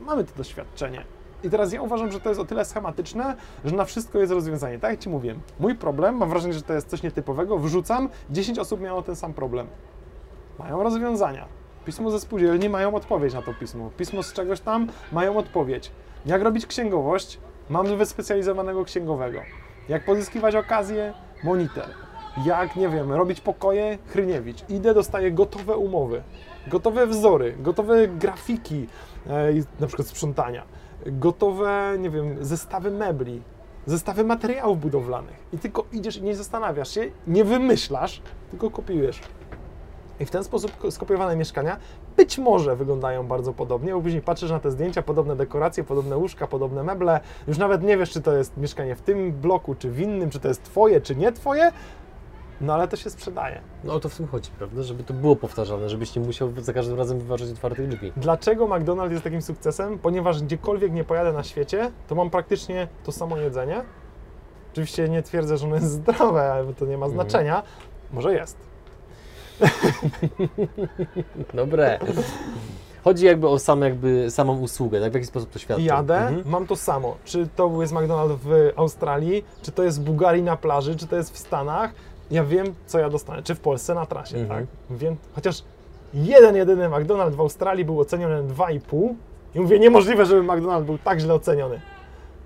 [0.00, 1.15] mamy to doświadczenie.
[1.46, 4.78] I teraz ja uważam, że to jest o tyle schematyczne, że na wszystko jest rozwiązanie.
[4.78, 8.58] Tak jak Ci mówiłem, mój problem, mam wrażenie, że to jest coś nietypowego, wrzucam, 10
[8.58, 9.66] osób miało ten sam problem.
[10.58, 11.48] Mają rozwiązania.
[11.84, 13.90] Pismo ze spółdzielni mają odpowiedź na to pismo.
[13.96, 15.90] Pismo z czegoś tam mają odpowiedź.
[16.26, 17.38] Jak robić księgowość?
[17.70, 19.40] Mam wyspecjalizowanego księgowego.
[19.88, 21.12] Jak pozyskiwać okazję?
[21.44, 21.86] Monitor.
[22.44, 23.98] Jak, nie wiem, robić pokoje?
[24.06, 24.64] Hryniewicz.
[24.68, 26.22] Idę, dostaję gotowe umowy,
[26.66, 28.86] gotowe wzory, gotowe grafiki,
[29.26, 30.62] e, na przykład sprzątania,
[31.06, 33.42] gotowe, nie wiem, zestawy mebli,
[33.86, 35.46] zestawy materiałów budowlanych.
[35.52, 39.20] I tylko idziesz i nie zastanawiasz się, nie wymyślasz, tylko kopiujesz.
[40.20, 41.76] I w ten sposób skopiowane mieszkania
[42.16, 46.46] być może wyglądają bardzo podobnie, bo później patrzysz na te zdjęcia, podobne dekoracje, podobne łóżka,
[46.46, 50.00] podobne meble, już nawet nie wiesz, czy to jest mieszkanie w tym bloku, czy w
[50.00, 51.72] innym, czy to jest twoje, czy nie twoje,
[52.60, 53.60] no ale to się sprzedaje.
[53.84, 54.82] No o to w tym chodzi, prawda?
[54.82, 58.12] Żeby to było powtarzalne, żebyś nie musiał za każdym razem wyważyć otwartych drzwi.
[58.16, 59.98] Dlaczego McDonald's jest takim sukcesem?
[59.98, 63.82] Ponieważ gdziekolwiek nie pojadę na świecie, to mam praktycznie to samo jedzenie.
[64.72, 67.12] Oczywiście nie twierdzę, że ono jest zdrowe, ale to nie ma Mhm.
[67.12, 67.62] znaczenia.
[68.12, 68.56] Może jest.
[71.54, 71.98] Dobre.
[73.04, 75.10] Chodzi jakby o sam, jakby samą usługę, tak?
[75.12, 75.82] W jaki sposób to świadczy.
[75.82, 76.42] Jadę, Mhm.
[76.48, 77.16] mam to samo.
[77.24, 81.16] Czy to jest McDonald's w Australii, czy to jest w Bułgarii na plaży, czy to
[81.16, 81.90] jest w Stanach.
[82.30, 83.42] Ja wiem, co ja dostanę.
[83.42, 84.60] Czy w Polsce na trasie, Mhm.
[84.66, 84.96] tak?
[84.98, 85.62] Wiem, chociaż
[86.14, 89.14] jeden, jedyny McDonald's w Australii był oceniony na 2,5
[89.54, 91.80] i mówię, niemożliwe, żeby McDonald's był tak źle oceniony.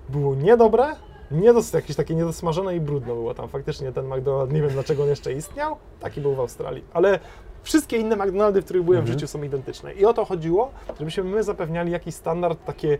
[0.09, 0.85] Było niedobre,
[1.31, 3.49] niedos, jakieś takie niedosmażone i brudno było tam.
[3.49, 6.83] Faktycznie ten McDonald's, nie wiem dlaczego on jeszcze istniał, taki był w Australii.
[6.93, 7.19] Ale
[7.63, 9.17] wszystkie inne McDonaldy, w których byłem Mhm.
[9.17, 9.93] w życiu są identyczne.
[9.93, 12.97] I o to chodziło, żebyśmy my zapewniali jakiś standard, takie,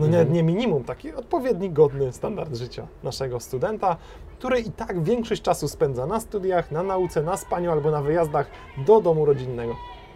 [0.00, 0.32] no nie, Mhm.
[0.32, 3.96] nie minimum, taki odpowiedni, godny standard życia naszego studenta,
[4.38, 8.50] który i tak większość czasu spędza na studiach, na nauce, na spaniu albo na wyjazdach
[8.86, 9.74] do domu rodzinnego.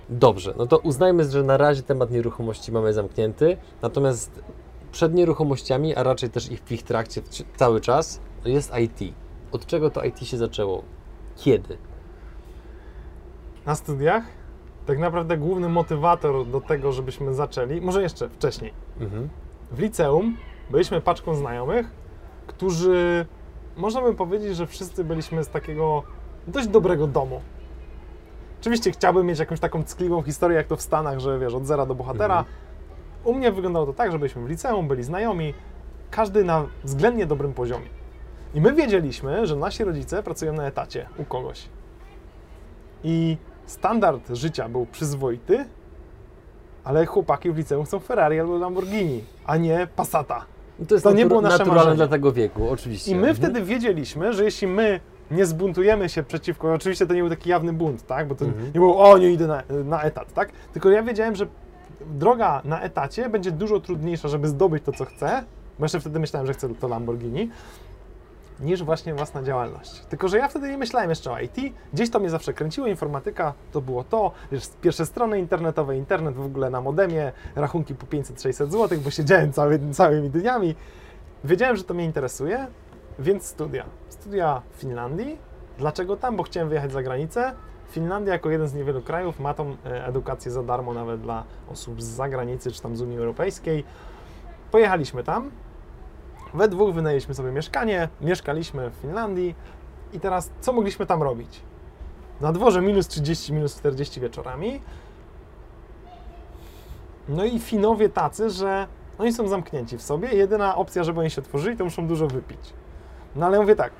[0.09, 4.41] Dobrze, no to uznajmy, że na razie temat nieruchomości mamy zamknięty, natomiast
[4.93, 7.23] przed nieruchomościami, a raczej też ich w ich trakcie
[7.57, 9.15] cały czas, jest IT.
[9.53, 10.83] Od czego to IT się zaczęło?
[11.37, 11.77] Kiedy?
[13.67, 14.25] Na studiach
[14.87, 19.29] tak naprawdę główny motywator do tego, żebyśmy zaczęli, może jeszcze wcześniej, Mhm.
[19.75, 20.37] W liceum
[20.71, 21.87] byliśmy paczką znajomych,
[22.47, 23.27] którzy,
[23.77, 26.03] można by powiedzieć, że wszyscy byliśmy z takiego
[26.47, 27.41] dość dobrego domu.
[28.61, 31.87] Oczywiście chciałbym mieć jakąś taką ckliwą historię, jak to w Stanach, że wiesz, od zera
[31.87, 32.39] do bohatera.
[32.39, 32.57] Mhm.
[33.25, 35.55] U mnie wyglądało to tak, że byliśmy w liceum, byli znajomi,
[36.11, 37.87] każdy na względnie dobrym poziomie.
[38.55, 41.69] I my wiedzieliśmy, że nasi rodzice pracują na etacie u kogoś.
[43.05, 45.65] I standard życia był przyzwoity,
[46.85, 50.45] ale chłopaki w liceum chcą Ferrari albo Lamborghini, a nie Passata.
[50.79, 51.97] No To jest To nie było nasze naturalne marzenie.
[51.97, 53.11] dla tego wieku, oczywiście.
[53.11, 53.37] I my Mhm.
[53.37, 57.73] wtedy wiedzieliśmy, że jeśli my nie zbuntujemy się przeciwko, oczywiście to nie był taki jawny
[57.73, 58.29] bunt, tak?
[58.29, 58.65] Bo to Mhm.
[58.67, 60.53] nie było, o, nie idę na, na etat, tak?
[60.73, 61.47] Tylko ja wiedziałem, że
[62.07, 65.45] droga na etacie będzie dużo trudniejsza, żeby zdobyć to, co chcę,
[65.79, 67.51] bo jeszcze wtedy myślałem, że chcę to Lamborghini,
[68.61, 70.01] niż właśnie własna działalność.
[70.01, 71.57] Tylko, że ja wtedy nie myślałem jeszcze o IT,
[71.93, 76.45] gdzieś to mnie zawsze kręciło, informatyka to było to, wiesz, pierwsze strony internetowe, internet w
[76.45, 80.75] ogóle na modemie, rachunki po 500-600 zł, bo siedziałem cały, całymi dniami.
[81.45, 82.67] Wiedziałem, że to mnie interesuje,
[83.19, 83.85] więc studia.
[84.09, 85.39] Studia w Finlandii.
[85.79, 86.37] Dlaczego tam?
[86.37, 87.53] Bo chciałem wyjechać za granicę.
[87.91, 92.03] Finlandia jako jeden z niewielu krajów ma tą e, edukację za darmo nawet dla osób
[92.03, 93.85] z zagranicy czy tam z Unii Europejskiej.
[94.71, 95.51] Pojechaliśmy tam.
[96.55, 99.55] We dwóch wynajęliśmy sobie mieszkanie, mieszkaliśmy w Finlandii
[100.13, 101.61] i teraz co mogliśmy tam robić?
[102.41, 104.81] Na dworze minus 30, minus 40 wieczorami.
[107.29, 108.87] No i Finowie tacy, że
[109.19, 110.29] oni są zamknięci w sobie.
[110.29, 112.73] Jedyna opcja, żeby oni się otworzyli, to muszą dużo wypić.
[113.37, 113.93] No ale mówię tak,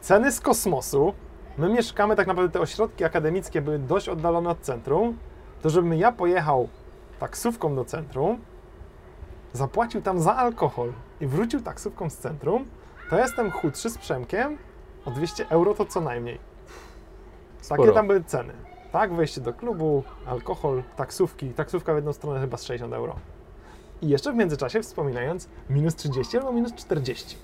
[0.00, 1.12] ceny z kosmosu,
[1.58, 5.18] my mieszkamy, tak naprawdę te ośrodki akademickie były dość oddalone od centrum,
[5.62, 6.68] to żebym ja pojechał
[7.18, 8.38] taksówką do centrum,
[9.56, 12.64] zapłacił tam za alkohol i wrócił taksówką z centrum,
[13.10, 14.58] to jestem chudszy z Przemkiem
[15.04, 16.38] o 200 euro to co najmniej.
[17.68, 17.92] Takie Sporo.
[17.92, 18.52] tam były ceny.
[18.92, 21.50] Tak, wejście do klubu, alkohol, taksówki.
[21.50, 23.16] Taksówka w jedną stronę chyba z 60 euro.
[24.02, 27.36] I jeszcze w międzyczasie wspominając minus 30 albo minus 40.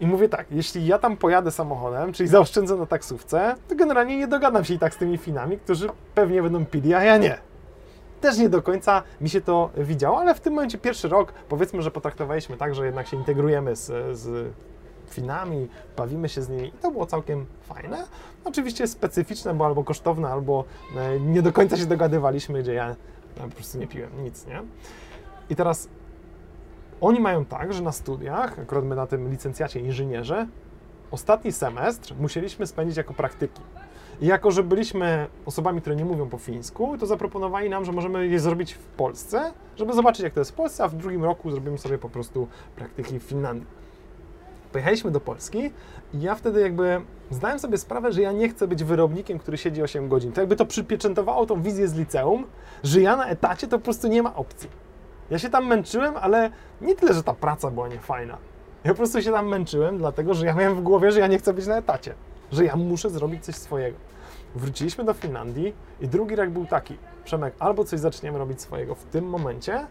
[0.00, 4.28] I mówię tak, jeśli ja tam pojadę samochodem, czyli zaoszczędzę na taksówce, to generalnie nie
[4.28, 7.38] dogadam się i tak z tymi Finami, którzy pewnie będą pili, a ja nie.
[8.22, 11.82] Też nie do końca mi się to widziało, ale w tym momencie pierwszy rok, powiedzmy,
[11.82, 14.52] że potraktowaliśmy tak, że jednak się integrujemy z, z
[15.10, 18.04] Finami, bawimy się z nimi i to było całkiem fajne.
[18.44, 20.64] Oczywiście specyficzne, bo albo kosztowne, albo
[20.96, 22.94] e, nie do końca się dogadywaliśmy, gdzie ja e,
[23.48, 24.62] po prostu nie piłem nic, nie?
[25.50, 25.88] I teraz
[27.00, 30.46] oni mają tak, że na studiach, akurat my na tym licencjacie inżynierze,
[31.10, 33.60] ostatni semestr musieliśmy spędzić jako praktyki.
[34.22, 38.26] I jako, że byliśmy osobami, które nie mówią po fińsku, to zaproponowali nam, że możemy
[38.26, 41.50] je zrobić w Polsce, żeby zobaczyć, jak to jest w Polsce, a w drugim roku
[41.50, 43.66] zrobimy sobie po prostu praktyki w Finlandii.
[44.72, 45.70] Pojechaliśmy do Polski
[46.14, 47.00] i ja wtedy jakby
[47.30, 50.32] zdałem sobie sprawę, że ja nie chcę być wyrobnikiem, który siedzi 8 godzin.
[50.32, 52.46] To jakby to przypieczętowało tą wizję z liceum,
[52.82, 54.70] że ja na etacie to po prostu nie ma opcji.
[55.30, 56.50] Ja się tam męczyłem, ale
[56.80, 58.38] nie tyle, że ta praca była niefajna.
[58.84, 61.38] Ja po prostu się tam męczyłem, dlatego że ja miałem w głowie, że ja nie
[61.38, 62.14] chcę być na etacie,
[62.52, 64.11] że ja muszę zrobić coś swojego.
[64.54, 69.04] Wróciliśmy do Finlandii i drugi rok był taki, Przemek, albo coś zaczniemy robić swojego w
[69.04, 69.86] tym momencie,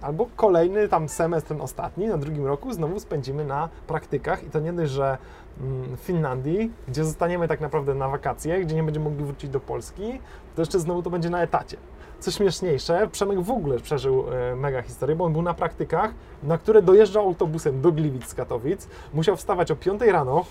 [0.00, 4.60] albo kolejny tam semestr, ten ostatni, na drugim roku znowu spędzimy na praktykach i to
[4.60, 5.18] nie dość, że
[5.60, 9.60] mm, w Finlandii, gdzie zostaniemy tak naprawdę na wakacje, gdzie nie będziemy mogli wrócić do
[9.60, 10.20] Polski,
[10.56, 11.76] to jeszcze znowu to będzie na etacie.
[12.20, 16.10] Co śmieszniejsze, Przemek w ogóle przeżył e, mega historię, bo on był na praktykach,
[16.42, 20.44] na które dojeżdżał autobusem do Gliwic z Katowic, musiał wstawać o 5 rano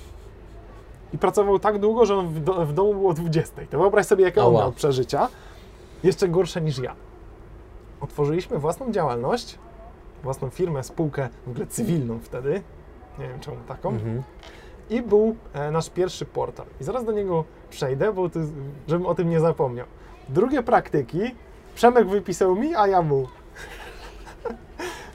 [1.13, 3.61] i pracował tak długo, że on w, do, w domu było o 20.
[3.69, 5.27] To wyobraź sobie, jakie on miał przeżycia.
[6.03, 6.95] Jeszcze gorsze niż ja.
[8.01, 9.59] Otworzyliśmy własną działalność,
[10.23, 12.61] własną firmę, spółkę w ogóle cywilną wtedy,
[13.19, 14.23] nie wiem czemu taką, Mhm.
[14.89, 16.65] i był e, nasz pierwszy portal.
[16.81, 18.29] I zaraz do niego przejdę, bo
[18.87, 19.85] żebym o tym nie zapomniał.
[20.29, 21.19] Drugie praktyki
[21.75, 23.27] Przemek wypisał mi, a ja mu.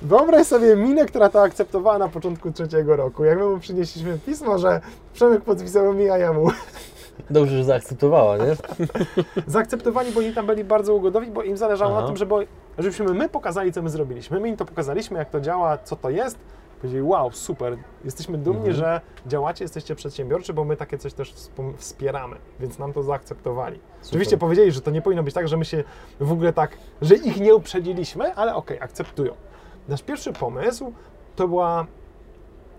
[0.03, 3.24] Wyobraź sobie minę, która to akceptowała na początku trzeciego roku.
[3.24, 4.80] Jak my mu przynieśliśmy pismo, że
[5.14, 6.51] Przemek podpisał mi, a ja mu.
[7.30, 8.57] Dobrze, że zaakceptowała, nie?
[9.46, 12.01] Zaakceptowani, bo oni tam byli bardzo ugodowi, bo im zależało Aha.
[12.01, 12.34] na tym, żeby,
[12.78, 14.40] żebyśmy my pokazali, co my zrobiliśmy.
[14.40, 16.38] My im to pokazaliśmy, jak to działa, co to jest.
[16.80, 18.76] Powiedzieli, wow, super, jesteśmy dumni, Mhm.
[18.76, 21.34] że działacie, jesteście przedsiębiorczy, bo my takie coś też
[21.76, 23.78] wspieramy, więc nam to zaakceptowali.
[24.07, 25.84] Oczywiście powiedzieli, że to nie powinno być tak, że my się
[26.20, 26.70] w ogóle tak,
[27.03, 29.32] że ich nie uprzedziliśmy, ale okej, akceptują.
[29.89, 30.93] Nasz pierwszy pomysł
[31.36, 31.86] to była,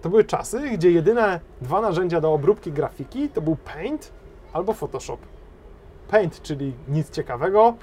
[0.02, 4.12] to były czasy, gdzie jedyne dwa narzędzia do obróbki grafiki to był Paint
[4.54, 5.18] albo Photoshop.
[6.08, 7.74] Paint, czyli nic ciekawego,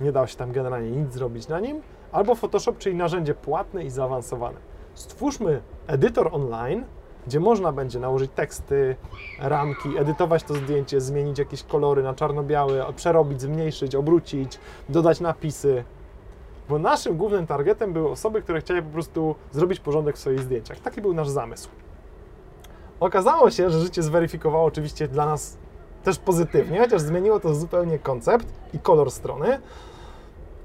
[0.00, 1.82] nie dało się tam generalnie nic zrobić na nim,
[2.12, 4.58] albo Photoshop, czyli narzędzie płatne i zaawansowane.
[4.94, 6.84] Stwórzmy edytor online,
[7.26, 8.96] gdzie można będzie nałożyć teksty,
[9.38, 14.58] ramki, edytować to zdjęcie, zmienić jakieś kolory na czarno-białe, przerobić, zmniejszyć, obrócić,
[14.88, 15.84] dodać napisy.
[16.70, 20.80] Bo naszym głównym targetem były osoby, które chciały po prostu zrobić porządek w swoich zdjęciach.
[20.80, 21.68] Taki był nasz zamysł.
[23.00, 25.58] Okazało się, że życie zweryfikowało oczywiście dla nas
[26.04, 29.58] też pozytywnie, chociaż zmieniło to zupełnie koncept i kolor strony,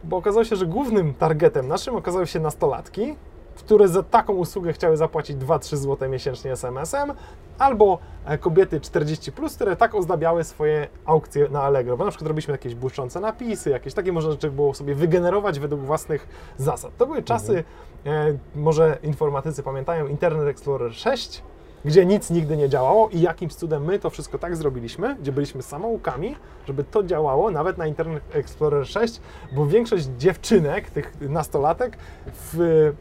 [0.04, 3.16] bo okazało się, że głównym targetem naszym okazały się nastolatki,
[3.56, 7.14] które za taką usługę chciały zapłacić 2-3 zł miesięcznie SMS-em,
[7.60, 12.28] albo e, kobiety 40+, plus, które tak ozdabiały swoje aukcje na Allegro, bo na przykład
[12.28, 16.28] robiliśmy jakieś błyszczące napisy, jakieś takie można rzeczy było sobie wygenerować według własnych
[16.58, 16.98] zasad.
[16.98, 17.64] To były czasy,
[18.06, 21.44] e, może informatycy pamiętają, Internet Explorer 6,
[21.86, 25.62] gdzie nic nigdy nie działało i jakimś cudem my to wszystko tak zrobiliśmy, gdzie byliśmy
[25.62, 26.36] samoukami,
[26.68, 29.22] żeby to działało nawet na Internet Explorer 6,
[29.56, 32.94] bo większość dziewczynek, tych nastolatek w,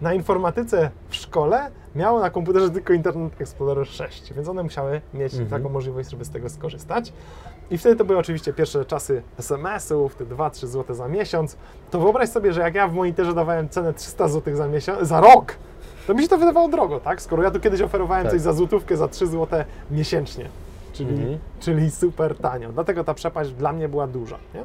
[0.00, 5.32] na informatyce w szkole miało na komputerze tylko Internet Explorer 6, więc one musiały mieć
[5.34, 5.50] Mhm.
[5.50, 7.12] taką możliwość, żeby z tego skorzystać.
[7.70, 11.56] I wtedy to były oczywiście pierwsze czasy SMS-ów, te 2-3 zł za miesiąc.
[11.90, 15.20] To wyobraź sobie, że jak ja w monitorze dawałem cenę 300 zł za miesiąc, za
[15.20, 15.56] rok,
[16.06, 17.22] to mi się to wydawało drogo, tak?
[17.22, 18.32] Skoro ja tu kiedyś oferowałem Tak.
[18.32, 20.48] coś za złotówkę za 3 zł miesięcznie,
[20.92, 21.38] czyli, Mhm.
[21.60, 22.72] czyli super tanio.
[22.72, 24.38] Dlatego ta przepaść dla mnie była duża.
[24.54, 24.62] Nie?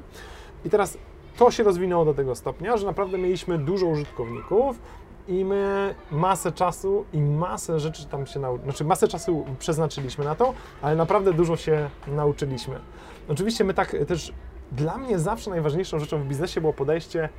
[0.66, 0.98] I teraz
[1.38, 4.80] to się rozwinęło do tego stopnia, że naprawdę mieliśmy dużo użytkowników
[5.28, 8.72] i my masę czasu i masę rzeczy tam się nauczyliśmy.
[8.72, 12.80] Znaczy, masę czasu przeznaczyliśmy na to, ale naprawdę dużo się nauczyliśmy.
[13.30, 14.34] Oczywiście my tak też,
[14.72, 17.30] dla mnie zawsze najważniejszą rzeczą w biznesie było podejście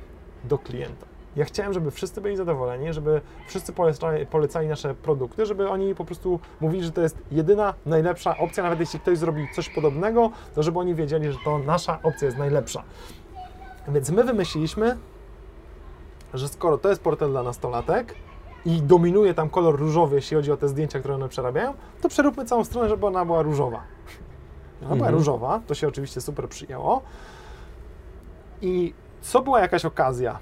[0.43, 1.05] do klienta.
[1.35, 6.05] Ja chciałem, żeby wszyscy byli zadowoleni, żeby wszyscy polecali, polecali nasze produkty, żeby oni po
[6.05, 10.63] prostu mówili, że to jest jedyna, najlepsza opcja, nawet jeśli ktoś zrobi coś podobnego, to
[10.63, 12.83] żeby oni wiedzieli, że to nasza opcja jest najlepsza.
[13.87, 14.97] Więc my wymyśliliśmy,
[16.33, 18.15] że skoro to jest portal dla nastolatek
[18.65, 22.45] i dominuje tam kolor różowy, jeśli chodzi o te zdjęcia, które one przerabiają, to przeróbmy
[22.45, 23.81] całą stronę, żeby ona była różowa.
[24.81, 25.15] Ona była Mhm.
[25.15, 27.01] różowa, to się oczywiście super przyjęło.
[28.61, 30.39] I co była jakaś okazja,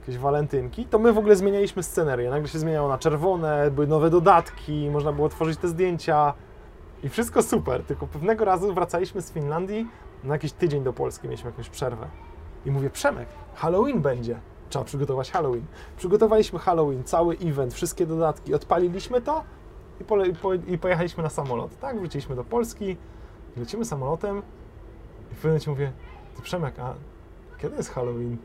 [0.00, 2.30] jakieś walentynki, to my w ogóle zmienialiśmy scenerię.
[2.30, 6.34] Nagle się zmieniało na czerwone, były nowe dodatki, można było tworzyć te zdjęcia
[7.02, 7.84] i wszystko super.
[7.84, 9.86] Tylko pewnego razu wracaliśmy z Finlandii
[10.24, 12.06] na jakiś tydzień do Polski, mieliśmy jakąś przerwę.
[12.66, 14.40] I mówię, Przemek, Halloween będzie.
[14.70, 15.64] Trzeba przygotować Halloween.
[15.96, 19.44] Przygotowaliśmy Halloween, cały event, wszystkie dodatki, odpaliliśmy to
[20.00, 21.78] i, pole, i, po, i pojechaliśmy na samolot.
[21.78, 22.96] Tak, wróciliśmy do Polski,
[23.56, 25.92] lecimy samolotem i w pewnym momencie mówię,
[26.36, 26.94] ty Przemek, a
[27.58, 28.36] kiedy jest Halloween?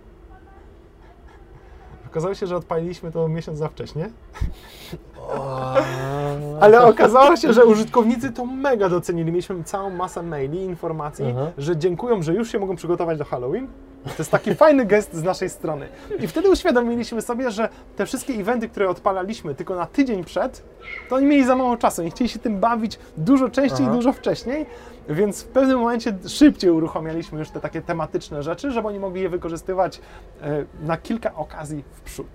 [2.11, 4.09] Okazało się, że odpaliliśmy to miesiąc za wcześnie.
[6.61, 9.31] Ale okazało się, że użytkownicy to mega docenili.
[9.31, 11.51] Mieliśmy całą masę maili, informacji, Aha.
[11.57, 13.67] że dziękują, że już się mogą przygotować do Halloween.
[14.05, 15.87] To jest taki fajny gest z naszej strony.
[16.19, 20.63] I wtedy uświadomiliśmy sobie, że te wszystkie eventy, które odpalaliśmy tylko na tydzień przed,
[21.09, 22.03] to oni mieli za mało czasu.
[22.03, 23.95] Nie chcieli się tym bawić dużo częściej Aha.
[23.95, 24.65] dużo wcześniej,
[25.09, 29.29] więc w pewnym momencie szybciej uruchamialiśmy już te takie tematyczne rzeczy, żeby oni mogli je
[29.29, 30.01] wykorzystywać
[30.41, 32.27] e, na kilka okazji w przód.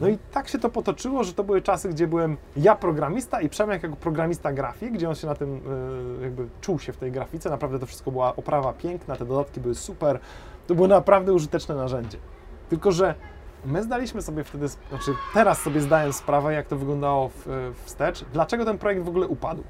[0.00, 3.48] No i tak się to potoczyło, że to były czasy, gdzie byłem ja programista i
[3.48, 5.60] Przemek jako programista grafik, gdzie on się na tym
[6.20, 7.50] e, jakby czuł się w tej grafice.
[7.50, 10.18] Naprawdę to wszystko była oprawa piękna, te dodatki były super.
[10.66, 12.18] To było naprawdę użyteczne narzędzie.
[12.68, 13.14] Tylko, że
[13.64, 18.24] my zdaliśmy sobie wtedy, znaczy teraz sobie zdaję sprawę, jak to wyglądało w, e, wstecz,
[18.32, 19.64] dlaczego ten projekt w ogóle upadł.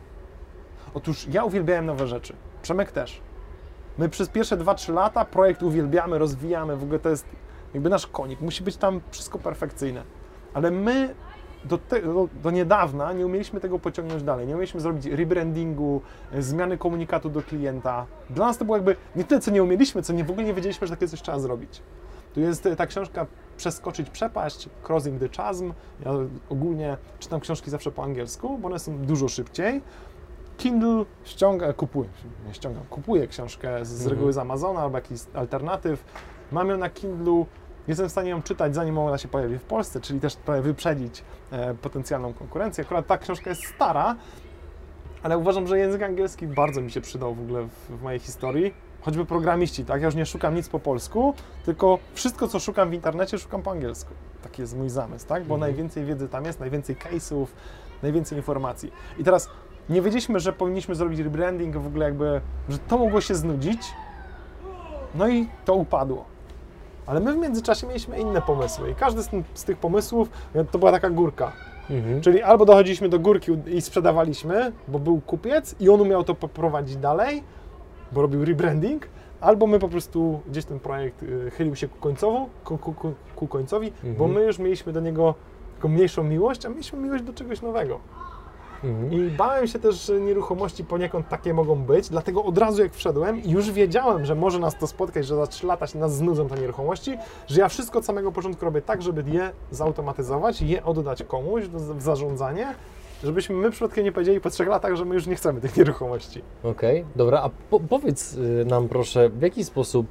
[0.94, 2.36] Otóż ja uwielbiałem nowe rzeczy.
[2.62, 3.20] Przemek też.
[3.98, 7.26] My przez pierwsze 2-3 lata projekt uwielbiamy, rozwijamy, w ogóle to jest
[7.74, 8.40] jakby nasz konik.
[8.40, 10.02] Musi być tam wszystko perfekcyjne.
[10.54, 11.14] Ale my
[11.64, 11.78] do,
[12.42, 14.46] do, niedawna nie umieliśmy tego pociągnąć dalej.
[14.46, 16.02] Nie umieliśmy zrobić rebrandingu,
[16.32, 18.06] e, zmiany komunikatu do klienta.
[18.30, 20.54] Dla nas to było jakby nie tyle, co nie umieliśmy, co nie, w ogóle nie
[20.54, 21.82] wiedzieliśmy, że takie coś trzeba zrobić.
[22.34, 25.72] Tu jest e, ta książka Przeskoczyć przepaść, Crossing the Chasm.
[26.04, 26.10] Ja
[26.48, 29.82] ogólnie czytam książki zawsze po angielsku, bo one są dużo szybciej.
[30.56, 32.08] Kindle ściąga, kupuję,
[32.46, 34.10] nie ściągam, kupuję książkę z, z Mhm.
[34.10, 36.04] reguły z Amazona albo jakiś alternatyw.
[36.52, 37.46] Mam ją na Kindlu,
[37.88, 41.22] jestem w stanie ją czytać zanim ona się pojawi w Polsce, czyli też trochę wyprzedzić
[41.50, 42.84] e, potencjalną konkurencję.
[42.84, 44.16] Akurat ta książka jest stara,
[45.22, 48.74] ale uważam, że język angielski bardzo mi się przydał w ogóle w, w mojej historii.
[49.00, 50.00] Choćby programiści, tak?
[50.00, 53.70] Ja już nie szukam nic po polsku, tylko wszystko, co szukam w internecie, szukam po
[53.70, 54.10] angielsku.
[54.42, 55.44] Taki jest mój zamysł, tak?
[55.44, 55.60] Bo Mhm.
[55.60, 57.46] najwięcej wiedzy tam jest, najwięcej case'ów,
[58.02, 58.92] najwięcej informacji.
[59.18, 59.48] I teraz
[59.88, 63.82] nie wiedzieliśmy, że powinniśmy zrobić rebranding, w ogóle jakby, że to mogło się znudzić.
[65.14, 66.24] No i to upadło.
[67.06, 70.64] Ale my w międzyczasie mieliśmy inne pomysły i każdy z, tym, z tych pomysłów e,
[70.64, 71.52] to była taka górka.
[71.90, 72.20] Mhm.
[72.20, 76.96] Czyli albo dochodziliśmy do górki i sprzedawaliśmy, bo był kupiec i on umiał to poprowadzić
[76.96, 77.42] dalej,
[78.12, 79.08] bo robił rebranding,
[79.40, 82.94] albo my po prostu gdzieś ten projekt y, chylił się ku, końcowo, ku, ku,
[83.36, 84.32] ku, końcowi, bo Mhm.
[84.32, 85.34] my już mieliśmy do niego
[85.76, 87.98] taką mniejszą miłość, a mieliśmy miłość do czegoś nowego.
[88.84, 89.12] Mhm.
[89.12, 93.42] I bałem się też, że nieruchomości poniekąd takie mogą być, dlatego od razu jak wszedłem
[93.42, 96.48] i już wiedziałem, że może nas to spotkać, że za 3 lata się nas znudzą
[96.48, 101.22] te nieruchomości, że ja wszystko od samego początku robię tak, żeby je zautomatyzować, je oddać
[101.22, 102.74] komuś w zarządzanie,
[103.24, 106.42] żebyśmy my przypadkiem nie powiedzieli po 3 latach, że my już nie chcemy tych nieruchomości.
[106.62, 110.06] Okej, dobra, a po, powiedz y, nam proszę, w jaki sposób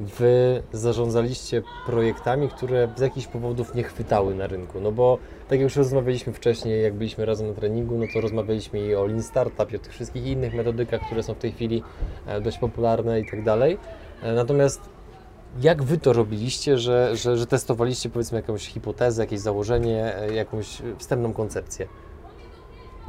[0.00, 4.80] Wy zarządzaliście projektami, które z jakichś powodów nie chwytały na rynku?
[4.80, 8.80] No bo tak jak już rozmawialiśmy wcześniej, jak byliśmy razem na treningu, no to rozmawialiśmy
[8.80, 11.82] i o Lean Startup, i o tych wszystkich innych metodykach, które są w tej chwili
[12.26, 13.78] e, dość popularne i tak dalej.
[14.22, 14.80] E, Natomiast
[15.60, 20.82] jak Wy to robiliście, że, że, że testowaliście powiedzmy jakąś hipotezę, jakieś założenie, e, jakąś
[20.98, 21.86] wstępną koncepcję?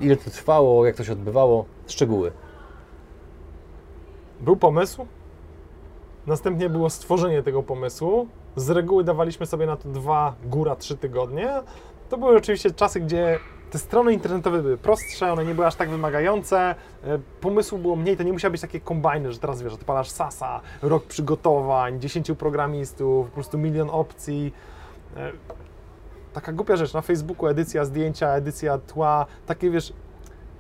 [0.02, 1.66] Ile to trwało, jak to się odbywało?
[1.88, 2.32] Szczegóły.
[4.42, 5.06] Był pomysł,
[6.30, 8.28] następnie było stworzenie tego pomysłu.
[8.56, 11.54] Z reguły dawaliśmy sobie na to dwa, góra trzy tygodnie.
[12.10, 13.40] To były oczywiście czasy, gdzie
[13.72, 16.76] te strony internetowe były prostsze, one nie były aż tak wymagające, e,
[17.42, 21.06] pomysłu było mniej, to nie musiały być takie kombajny, że teraz wiesz, odpalasz SASA, rok
[21.06, 24.54] przygotowań, 10 programistów, po prostu milion opcji.
[25.18, 25.32] E,
[26.34, 29.94] Taka głupia rzecz, na Facebooku edycja zdjęcia, edycja tła, takie wiesz,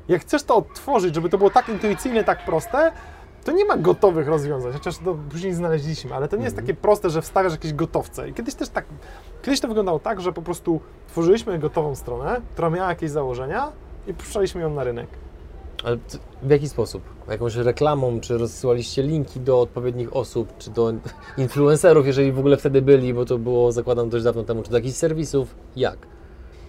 [0.07, 2.91] jak chcesz to odtworzyć, żeby to było tak intuicyjne, tak proste,
[3.50, 6.68] to nie ma gotowych rozwiązań, chociaż to później znaleźliśmy, ale to nie jest Mhm.
[6.68, 8.30] takie proste, że wstawiasz jakieś gotowce.
[8.30, 8.86] I kiedyś też tak,
[9.41, 13.72] kiedyś to wyglądało tak, że po prostu tworzyliśmy gotową stronę, która miała jakieś założenia
[14.08, 15.08] i puszczaliśmy ją na rynek.
[15.84, 15.97] Ale
[16.43, 17.04] w jaki sposób?
[17.30, 20.93] Jakąś reklamą, czy rozsyłaliście linki do odpowiednich osób, czy do
[21.38, 24.78] influencerów, jeżeli w ogóle wtedy byli, bo to było, zakładam, dość dawno temu, czy do
[24.78, 25.56] jakichś serwisów?
[25.76, 25.97] Jak?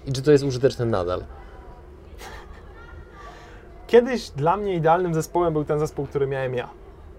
[0.06, 1.24] I czy to jest użyteczne nadal?
[3.90, 6.68] Kiedyś dla mnie idealnym zespołem był ten zespół, który miałem ja,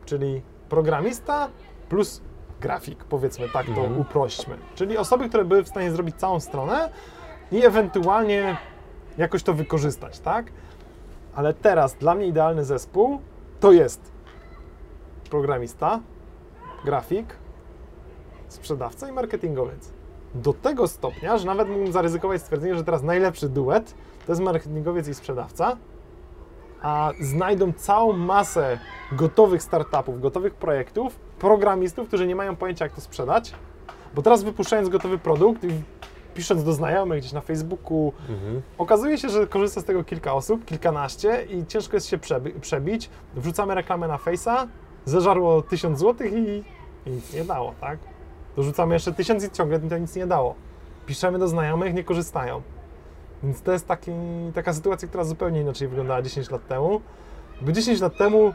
[0.05, 1.47] czyli programista
[1.89, 2.21] plus
[2.61, 3.99] grafik, powiedzmy tak to Mhm.
[3.99, 4.57] uprośćmy.
[4.75, 6.89] Czyli osoby, które były w stanie zrobić całą stronę
[7.51, 8.57] i ewentualnie
[9.17, 10.45] jakoś to wykorzystać, tak?
[11.35, 13.19] Ale teraz dla mnie idealny zespół
[13.59, 14.11] to jest
[15.29, 15.99] programista,
[16.85, 17.35] grafik,
[18.47, 19.91] sprzedawca i marketingowiec.
[20.35, 23.93] Do tego stopnia, że nawet mógłbym zaryzykować stwierdzenie, że teraz najlepszy duet
[24.25, 25.77] to jest marketingowiec i sprzedawca,
[26.81, 28.79] a znajdą całą masę
[29.11, 33.53] gotowych startupów, gotowych projektów, programistów, którzy nie mają pojęcia, jak to sprzedać,
[34.15, 35.69] bo teraz wypuszczając gotowy produkt i
[36.33, 38.61] pisząc do znajomych gdzieś na Facebooku, Mhm.
[38.77, 43.09] okazuje się, że korzysta z tego kilka osób, kilkanaście i ciężko jest się przebi- przebić.
[43.35, 44.67] Wrzucamy reklamę na Face'a,
[45.05, 46.63] zeżarło 1000 zł i,
[47.05, 47.99] i nic nie dało, tak?
[48.55, 50.55] Dorzucamy jeszcze 1000 i ciągle to nic nie dało.
[51.05, 52.61] Piszemy do znajomych, nie korzystają.
[53.43, 54.11] Więc to jest taki,
[54.55, 57.01] taka sytuacja, która zupełnie inaczej wyglądała 10 lat temu.
[57.61, 58.53] Bo 10 lat temu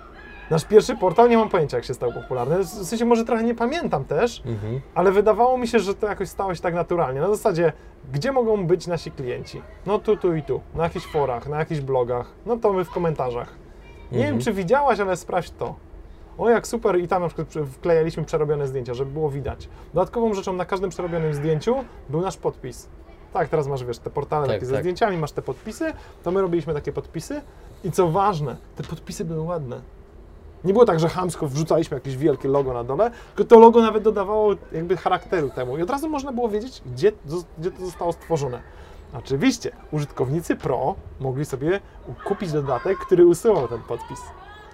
[0.51, 2.59] nasz pierwszy portal, nie mam pojęcia jak się stał popularny.
[2.59, 4.81] W sensie może trochę nie pamiętam też, Mhm.
[4.95, 7.21] ale wydawało mi się, że to jakoś stało się tak naturalnie.
[7.21, 7.73] Na zasadzie,
[8.13, 9.63] gdzie mogą być nasi klienci?
[9.87, 10.61] No tu, tu i tu.
[10.75, 12.27] Na jakichś forach, na jakichś blogach.
[12.47, 13.49] No to my w komentarzach.
[14.13, 14.35] Nie Mhm.
[14.35, 15.75] wiem, czy widziałaś, ale sprawdź to.
[16.39, 16.99] O, jak super.
[17.01, 19.69] I tam na przykład przy- wklejaliśmy przerobione zdjęcia, żeby było widać.
[19.95, 21.77] Dodatkową rzeczą na każdym przerobionym zdjęciu
[22.09, 22.89] był nasz podpis.
[23.37, 24.83] Tak, teraz masz, wiesz, te portale Tak, takie ze tak.
[24.83, 27.41] zdjęciami, masz te podpisy, to my robiliśmy takie podpisy
[27.85, 29.81] i co ważne, te podpisy były ładne.
[30.65, 34.03] Nie było tak, że chamsko wrzucaliśmy jakieś wielkie logo na dole, tylko to logo nawet
[34.03, 37.13] dodawało jakby charakteru temu i od razu można było wiedzieć, gdzie,
[37.59, 38.61] gdzie to zostało stworzone.
[39.15, 41.81] Oczywiście, użytkownicy Pro mogli sobie
[42.25, 44.21] kupić dodatek, który usuwał ten podpis.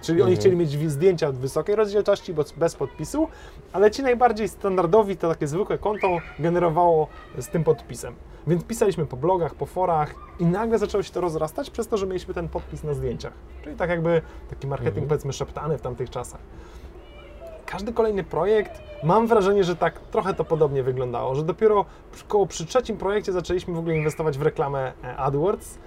[0.01, 0.39] Czyli oni Mhm.
[0.39, 3.27] chcieli mieć zdjęcia w wysokiej rozdzielczości, bo bez podpisu,
[3.73, 6.07] ale ci najbardziej standardowi to takie zwykłe konto
[6.39, 7.07] generowało
[7.39, 8.15] z tym podpisem.
[8.47, 12.07] Więc pisaliśmy po blogach, po forach i nagle zaczęło się to rozrastać przez to, że
[12.07, 13.33] mieliśmy ten podpis na zdjęciach.
[13.63, 15.07] Czyli tak jakby taki marketing Mhm.
[15.07, 16.39] powiedzmy szeptany w tamtych czasach.
[17.65, 18.71] Każdy kolejny projekt,
[19.03, 21.85] mam wrażenie, że tak trochę to podobnie wyglądało, że dopiero
[22.27, 25.77] koło, przy trzecim projekcie zaczęliśmy w ogóle inwestować w reklamę e, AdWords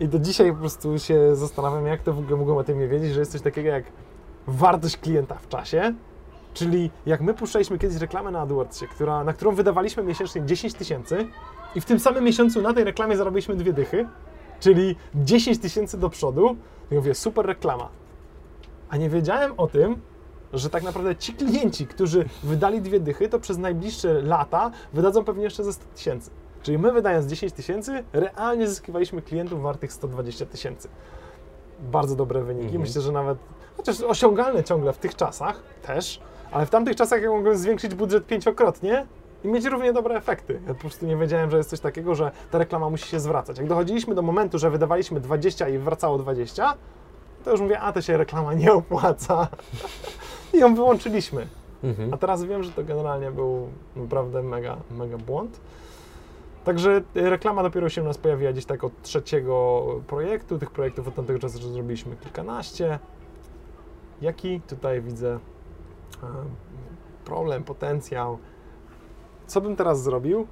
[0.00, 2.88] i do dzisiaj po prostu się zastanawiam, jak to w ogóle mogą o tym nie
[2.88, 3.84] wiedzieć, że jest coś takiego jak
[4.46, 5.94] wartość klienta w czasie,
[6.54, 11.26] czyli jak my puszczaliśmy kiedyś reklamę na AdWordsie, która, na którą wydawaliśmy miesięcznie 10 tysięcy
[11.74, 14.08] i w tym samym miesiącu na tej reklamie zarobiliśmy dwie dychy,
[14.60, 16.56] czyli 10 tysięcy do przodu,
[16.90, 17.88] i mówię, super reklama.
[18.88, 20.00] A nie wiedziałem o tym,
[20.52, 25.44] że tak naprawdę ci klienci, którzy wydali dwie dychy, to przez najbliższe lata wydadzą pewnie
[25.44, 26.30] jeszcze ze 100 tysięcy.
[26.62, 30.88] Czyli my wydając 10 tysięcy, realnie zyskiwaliśmy klientów wartych 120 tysięcy.
[31.80, 32.64] Bardzo dobre wyniki.
[32.64, 32.82] Mhm.
[32.82, 33.38] Myślę, że nawet,
[33.76, 36.20] chociaż osiągalne ciągle w tych czasach też,
[36.50, 39.06] ale w tamtych czasach ja mogłem zwiększyć budżet pięciokrotnie
[39.44, 40.60] i mieć równie dobre efekty.
[40.66, 43.58] Ja po prostu nie wiedziałem, że jest coś takiego, że ta reklama musi się zwracać.
[43.58, 46.74] Jak dochodziliśmy do momentu, że wydawaliśmy 20 i wracało 20,
[47.44, 49.48] to już mówię, a to się reklama nie opłaca.
[50.54, 51.46] I ją wyłączyliśmy.
[51.84, 52.14] Mhm.
[52.14, 55.60] A teraz wiem, że to generalnie był naprawdę mega, mega błąd.
[56.64, 60.58] Także y, reklama dopiero się u nas pojawiła gdzieś tak od trzeciego projektu.
[60.58, 62.98] Tych projektów od tamtego czasu zrobiliśmy kilkanaście.
[64.20, 65.38] Jaki tutaj widzę
[66.22, 66.26] e,
[67.24, 68.38] problem, potencjał?
[69.46, 70.46] Co bym teraz zrobił?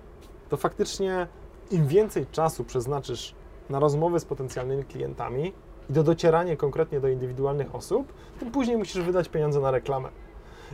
[0.49, 1.27] To faktycznie
[1.71, 3.35] im więcej czasu przeznaczysz
[3.71, 5.53] na rozmowy z potencjalnymi klientami
[5.91, 10.09] i do docierania konkretnie do indywidualnych osób, tym później musisz wydać pieniądze na reklamę.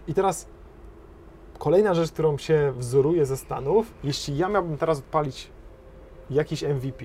[0.09, 0.49] I teraz
[1.59, 5.51] kolejna rzecz, którą się wzoruje ze Stanów, jeśli ja miałbym teraz odpalić
[6.31, 7.05] jakiś MVP,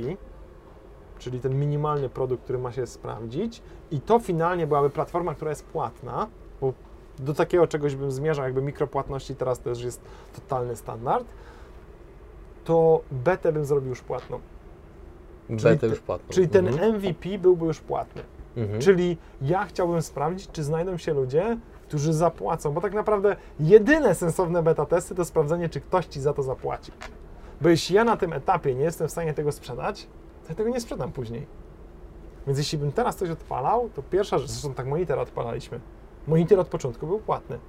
[1.19, 3.61] czyli ten minimalny produkt, który ma się sprawdzić,
[3.91, 6.27] i to finalnie byłaby platforma, która jest płatna,
[7.19, 10.01] do takiego czegoś bym zmierzał, jakby mikropłatności teraz już jest
[10.35, 11.25] totalny standard,
[12.63, 14.39] to betę bym zrobił już płatną.
[15.49, 16.33] Betę te- już płatną.
[16.33, 16.95] Czyli ten Mhm.
[16.95, 18.21] MVP byłby już płatny.
[18.57, 18.81] Mhm.
[18.81, 21.57] Czyli ja chciałbym sprawdzić, czy znajdą się ludzie,
[21.87, 26.33] którzy zapłacą, bo tak naprawdę jedyne sensowne beta testy to sprawdzenie, czy ktoś ci za
[26.33, 26.91] to zapłaci.
[27.61, 30.07] Bo jeśli ja na tym etapie nie jestem w stanie tego sprzedać,
[30.43, 31.45] to ja tego nie sprzedam później.
[32.47, 35.79] Więc jeśli bym teraz coś odpalał, to pierwsza rzecz, zresztą tak monitor odpalaliśmy.
[36.27, 37.59] Monitor od początku był płatny.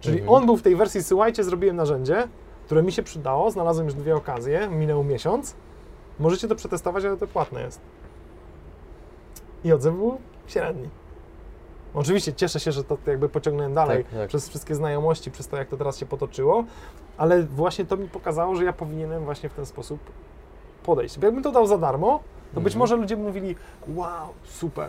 [0.00, 0.34] Czyli Mhm.
[0.36, 2.28] on był w tej wersji, słuchajcie, zrobiłem narzędzie,
[2.66, 5.54] które mi się przydało, znalazłem już dwie okazje, minął miesiąc,
[6.18, 7.80] możecie to przetestować, ale to płatne jest.
[9.64, 10.88] I odzew był średni.
[11.94, 14.28] Oczywiście cieszę się, że to jakby pociągnąłem dalej Tak, tak.
[14.28, 16.64] przez wszystkie znajomości, przez to, jak to teraz się potoczyło,
[17.16, 20.00] ale właśnie to mi pokazało, że ja powinienem właśnie w ten sposób
[20.82, 21.18] podejść.
[21.18, 22.20] Bo jakbym to dał za darmo,
[22.54, 22.78] to być Mhm.
[22.78, 23.56] może ludzie by mówili,
[23.88, 24.88] wow, super.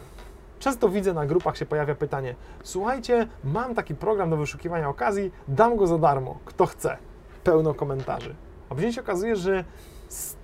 [0.60, 5.76] Często widzę na grupach się pojawia pytanie, słuchajcie, mam taki program do wyszukiwania okazji, dam
[5.76, 6.98] go za darmo, kto chce.
[7.44, 8.36] Pełno komentarzy.
[8.70, 9.64] A później się okazuje, że
[10.10, 10.36] z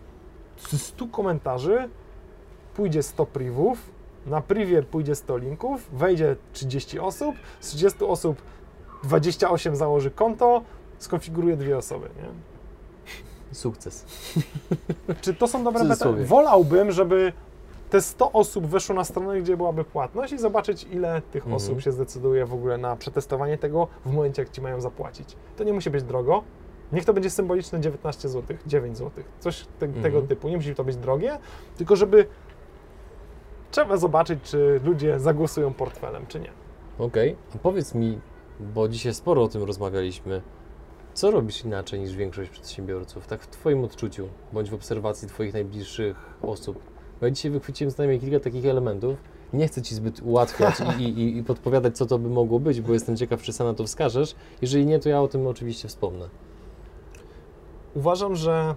[0.67, 1.89] z 100 komentarzy
[2.75, 3.79] pójdzie 100 privów,
[4.25, 8.41] na privie pójdzie 100 linków, wejdzie 30 osób, z 30 osób
[9.03, 10.61] 28 założy konto,
[10.97, 12.09] skonfiguruje dwie osoby.
[12.15, 12.29] Nie?
[13.55, 14.05] Sukces.
[15.21, 16.25] Czy to są dobre cudzysłowie.
[16.25, 17.33] Wolałbym, żeby
[17.91, 21.55] te 100 osób weszło na stronę, gdzie byłaby płatność i zobaczyć, ile tych Mhm.
[21.55, 25.35] osób się zdecyduje w ogóle na przetestowanie tego w momencie, jak ci mają zapłacić.
[25.57, 26.43] To nie musi być drogo.
[26.91, 30.03] Niech to będzie symboliczne 19 zł, 9 zł, coś te, Mhm.
[30.03, 30.49] tego typu.
[30.49, 31.37] Nie musi to być drogie,
[31.77, 32.25] tylko żeby
[33.71, 36.51] trzeba zobaczyć, czy ludzie zagłosują portfelem, czy nie.
[36.99, 38.19] Okej, a powiedz mi,
[38.59, 40.41] bo dzisiaj sporo o tym rozmawialiśmy,
[41.13, 46.17] co robisz inaczej niż większość przedsiębiorców, tak w Twoim odczuciu, bądź w obserwacji Twoich najbliższych
[46.41, 46.90] osób?
[47.21, 49.17] Bo ja dzisiaj wychwyciłem z nami kilka takich elementów.
[49.53, 52.93] Nie chcę Ci zbyt ułatwiać i, i, i podpowiadać, co to by mogło być, bo
[52.93, 54.35] jestem ciekaw, czy sam na to wskażesz.
[54.61, 56.29] Jeżeli nie, to ja o tym oczywiście wspomnę.
[57.93, 58.75] Uważam, że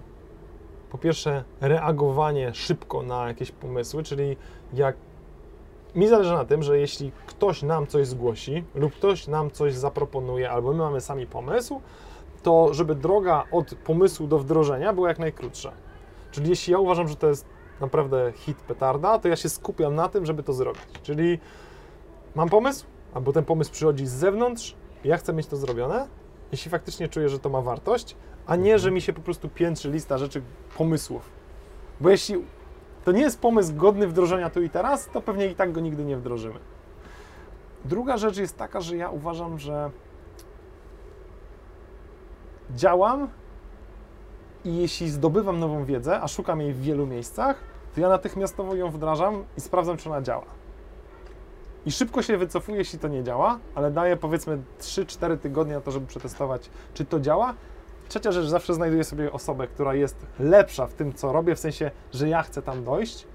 [0.89, 4.37] po pierwsze reagowanie szybko na jakieś pomysły, czyli
[4.73, 4.95] jak
[5.95, 10.51] mi zależy na tym, że jeśli ktoś nam coś zgłosi lub ktoś nam coś zaproponuje,
[10.51, 11.81] albo my mamy sami pomysł,
[12.43, 15.71] to żeby droga od pomysłu do wdrożenia była jak najkrótsza.
[16.31, 20.09] Czyli jeśli ja uważam, że to jest naprawdę hit petarda, to ja się skupiam na
[20.09, 20.83] tym, żeby to zrobić.
[21.03, 21.39] Czyli
[22.35, 26.07] mam pomysł, albo ten pomysł przychodzi z zewnątrz, ja chcę mieć to zrobione,
[26.51, 28.15] jeśli faktycznie czuję, że to ma wartość,
[28.45, 30.41] a nie, że mi się po prostu piętrzy lista rzeczy,
[30.77, 31.29] pomysłów.
[32.01, 32.45] Bo jeśli
[33.05, 36.05] to nie jest pomysł godny wdrożenia tu i teraz, to pewnie i tak go nigdy
[36.05, 36.59] nie wdrożymy.
[37.85, 39.91] Druga rzecz jest taka, że ja uważam, że
[42.71, 43.27] działam
[44.65, 47.59] i jeśli zdobywam nową wiedzę, a szukam jej w wielu miejscach,
[47.95, 50.45] to ja natychmiastowo ją wdrażam i sprawdzam, czy ona działa.
[51.85, 55.91] I szybko się wycofuję, jeśli to nie działa, ale daję powiedzmy 3-4 tygodnie na to,
[55.91, 57.53] żeby przetestować, czy to działa.
[58.09, 61.91] Trzecia rzecz, zawsze znajduję sobie osobę, która jest lepsza w tym, co robię, w sensie,
[62.13, 63.27] że ja chcę tam dojść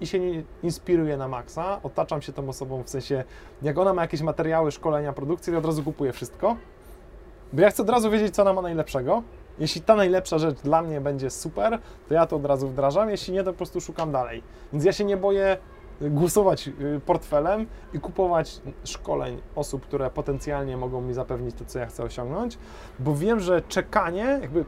[0.00, 0.18] i się
[0.62, 1.80] inspiruję na maksa.
[1.82, 3.24] Otaczam się tą osobą w sensie,
[3.62, 6.56] jak ona ma jakieś materiały, szkolenia, produkcji, to od razu kupuję wszystko,
[7.52, 9.22] bo ja chcę od razu wiedzieć, co ona ma najlepszego.
[9.58, 11.78] Jeśli ta najlepsza rzecz dla mnie będzie super,
[12.08, 14.42] to ja to od razu wdrażam, jeśli nie, to po prostu szukam dalej.
[14.72, 15.56] Więc ja się nie boję
[16.00, 21.86] głosować y, portfelem i kupować szkoleń osób, które potencjalnie mogą mi zapewnić to, co ja
[21.86, 22.58] chcę osiągnąć,
[22.98, 24.64] bo wiem, że czekanie, jakby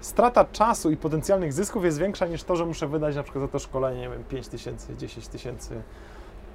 [0.00, 3.48] strata czasu i potencjalnych zysków jest większa niż to, że muszę wydać na przykład za
[3.48, 5.82] to szkolenie, nie wiem, 5 tysięcy, 10 tysięcy.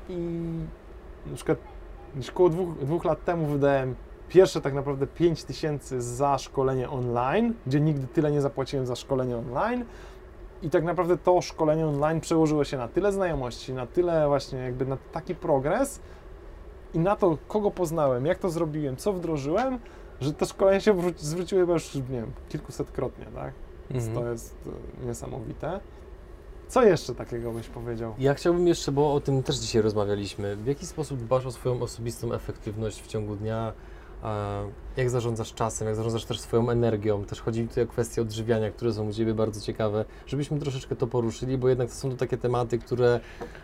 [0.10, 0.40] I
[1.26, 1.58] na przykład
[2.30, 3.96] około dwóch, dwóch lat temu wydałem
[4.30, 9.38] pierwsze tak naprawdę 5 tysięcy za szkolenie online, gdzie nigdy tyle nie zapłaciłem za szkolenie
[9.38, 9.86] online.
[10.62, 14.86] I tak naprawdę to szkolenie online przełożyło się na tyle znajomości, na tyle właśnie jakby
[14.86, 16.00] na taki progres
[16.94, 19.80] i na to, kogo poznałem, jak to zrobiłem, co wdrożyłem,
[20.22, 23.54] że to szkolenie się wró- zwróciło chyba już, nie wiem, kilkusetkrotnie, tak?
[23.90, 24.26] Więc Mhm.
[24.26, 24.56] to jest
[25.04, 25.80] e, niesamowite.
[26.68, 28.14] Co jeszcze takiego byś powiedział?
[28.20, 31.82] Ja chciałbym jeszcze, bo o tym też dzisiaj rozmawialiśmy, w jaki sposób dbasz o swoją
[31.82, 33.74] osobistą efektywność w ciągu dnia,
[34.98, 37.26] jak zarządzasz czasem, jak zarządzasz też swoją energią.
[37.26, 41.08] Też chodzi tutaj o kwestie odżywiania, które są u Ciebie bardzo ciekawe, żebyśmy troszeczkę to
[41.08, 43.20] poruszyli, bo jednak to są to takie tematy, które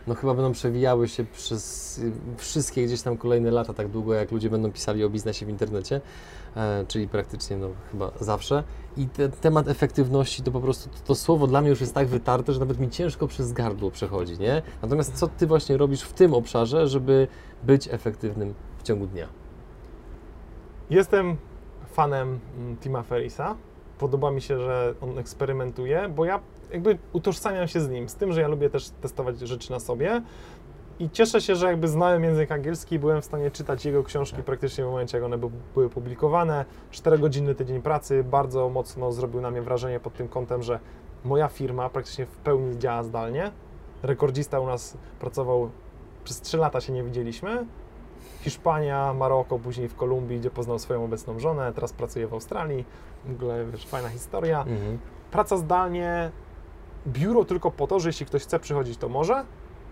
[0.08, 4.32] no chyba będą przewijały się przez y, wszystkie gdzieś tam kolejne lata, tak długo jak
[4.32, 6.02] ludzie będą pisali o biznesie w internecie,
[6.56, 8.64] e, czyli praktycznie no chyba zawsze.
[8.98, 12.08] I te, temat efektywności to po prostu, to, to słowo dla mnie już jest tak
[12.08, 14.62] wytarte, że nawet mi ciężko przez gardło przechodzi, nie?
[14.82, 17.28] Natomiast co Ty właśnie robisz w tym obszarze, żeby
[17.64, 19.43] być efektywnym w ciągu dnia?
[20.90, 21.38] Jestem
[21.86, 23.56] fanem mm, Tima Ferrisa.
[24.00, 26.40] Podoba mi się, że on eksperymentuje, bo ja
[26.72, 30.22] jakby utożsamiam się z nim, z tym, że ja lubię też testować rzeczy na sobie.
[31.00, 34.44] I cieszę się, że jakby znałem język angielski i byłem w stanie czytać jego książki
[34.44, 36.66] praktycznie w momencie, jak one by, były publikowane.
[36.92, 40.80] 4-godzinny tydzień pracy bardzo mocno zrobił na mnie wrażenie pod tym kątem, że
[41.24, 43.52] moja firma praktycznie w pełni działa zdalnie.
[44.04, 45.70] Rekordzista u nas pracował
[46.24, 47.66] przez 3 lata się nie widzieliśmy.
[48.44, 52.86] Hiszpania, Maroko, później w Kolumbii, gdzie poznał swoją obecną żonę, teraz pracuje w Australii.
[53.26, 54.60] W ogóle, wiesz, fajna historia.
[54.60, 55.00] Mhm.
[55.32, 56.32] Praca zdalnie,
[57.08, 59.46] biuro tylko po to, że jeśli ktoś chce przychodzić, to może,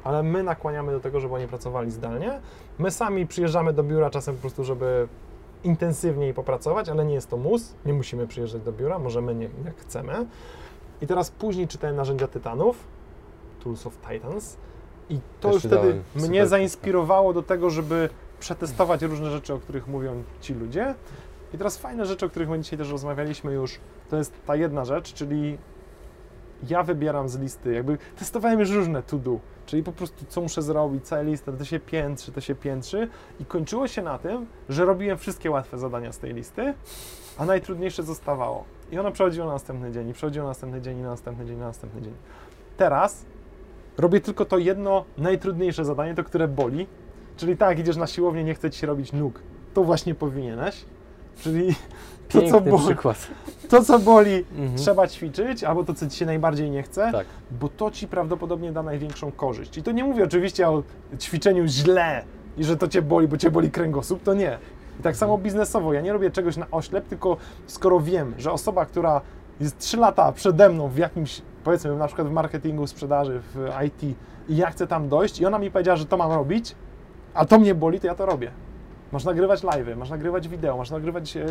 [0.03, 2.39] ale my nakłaniamy do tego, żeby oni pracowali zdalnie.
[2.79, 5.07] My sami przyjeżdżamy do biura czasem po prostu, żeby
[5.63, 9.77] intensywniej popracować, ale nie jest to mus, nie musimy przyjeżdżać do biura, możemy nie, jak
[9.77, 10.25] chcemy.
[11.01, 12.77] I teraz później czytałem narzędzia Tytanów,
[13.63, 14.57] Tools of Titans
[15.09, 18.09] i to Też już wtedy mnie zainspirowało do tego, żeby
[18.41, 20.95] przetestować różne rzeczy, o których mówią ci ludzie.
[21.53, 24.85] I teraz fajne rzeczy, o których my dzisiaj też rozmawialiśmy już, to jest ta jedna
[24.85, 25.57] rzecz, czyli
[26.69, 30.61] ja wybieram z listy, jakby testowałem już różne to do, czyli po prostu co muszę
[30.61, 33.07] zrobić, cała lista, to się piętrzy, to się piętrzy
[33.39, 36.73] i kończyło się na tym, że robiłem wszystkie łatwe zadania z tej listy,
[37.37, 38.63] a najtrudniejsze zostawało.
[38.91, 41.55] I ono przechodziło na następny dzień, i przechodziło na następny dzień, i na następny dzień,
[41.55, 42.13] i na następny dzień.
[42.77, 43.25] Teraz
[43.97, 46.87] robię tylko to jedno najtrudniejsze zadanie, to które boli,
[47.41, 49.39] czyli tak, idziesz na siłownię, nie chce ci się robić nóg,
[49.73, 50.85] to właśnie powinieneś,
[51.39, 51.75] czyli
[52.29, 53.27] to, co boli, przykład.
[53.69, 54.75] to, co boli Mhm.
[54.77, 57.27] trzeba ćwiczyć, albo to, co ci się najbardziej nie chce, Tak.
[57.61, 59.77] bo to ci prawdopodobnie da największą korzyść.
[59.77, 60.83] I to nie mówię oczywiście o
[61.19, 62.23] ćwiczeniu źle
[62.57, 64.57] i że to cię boli, bo cię boli kręgosłup, to nie.
[64.99, 67.37] I tak samo biznesowo, ja nie robię czegoś na oślep, tylko
[67.67, 69.21] skoro wiem, że osoba, która
[69.59, 74.15] jest 3 lata przede mną w jakimś, powiedzmy na przykład w marketingu, sprzedaży, w IT
[74.49, 76.75] i ja chcę tam dojść i ona mi powiedziała, że to mam robić,
[77.33, 78.51] a to mnie boli, to ja to robię.
[79.11, 81.45] Masz nagrywać live'y, masz nagrywać wideo, masz nagrywać, e,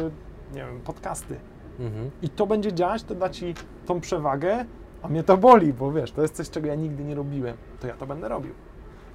[0.55, 1.37] nie wiem, podcasty
[1.81, 2.11] Mhm.
[2.23, 3.55] i to będzie działać, to da ci
[3.87, 4.65] tą przewagę,
[5.03, 7.87] a mnie to boli, bo wiesz, to jest coś, czego ja nigdy nie robiłem, to
[7.87, 8.53] ja to będę robił.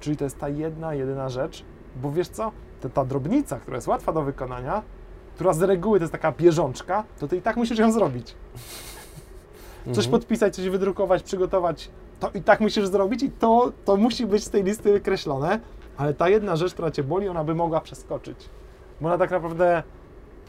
[0.00, 1.64] Czyli to jest ta jedna, jedyna rzecz,
[2.02, 4.82] bo wiesz co, to ta drobnica, która jest łatwa do wykonania,
[5.34, 8.34] która z reguły to jest taka bieżączka, to ty i tak musisz ją zrobić.
[9.86, 10.10] coś Mhm.
[10.10, 11.90] podpisać, coś wydrukować, przygotować,
[12.20, 15.60] to i tak musisz zrobić i to, to musi być z tej listy wykreślone,
[15.96, 18.48] ale ta jedna rzecz, która cię boli, ona by mogła przeskoczyć.
[19.00, 19.82] Bo ona tak naprawdę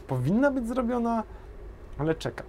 [0.06, 1.24] powinna być zrobiona,
[1.98, 2.44] ale czeka.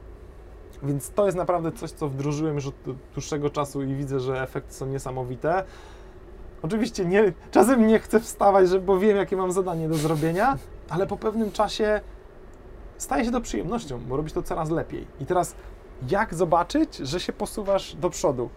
[0.84, 2.76] Więc to jest naprawdę coś, co wdrożyłem już od
[3.14, 5.64] dłuższego czasu i widzę, że efekty są niesamowite.
[6.62, 10.58] Oczywiście nie, czasem nie chcę wstawać, że, bo wiem, jakie mam zadanie do zrobienia,
[10.90, 12.02] ale po pewnym czasie
[12.98, 15.08] staje się to przyjemnością, bo robisz to coraz lepiej.
[15.20, 15.56] I teraz
[16.10, 18.50] jak zobaczyć, że się posuwasz do przodu?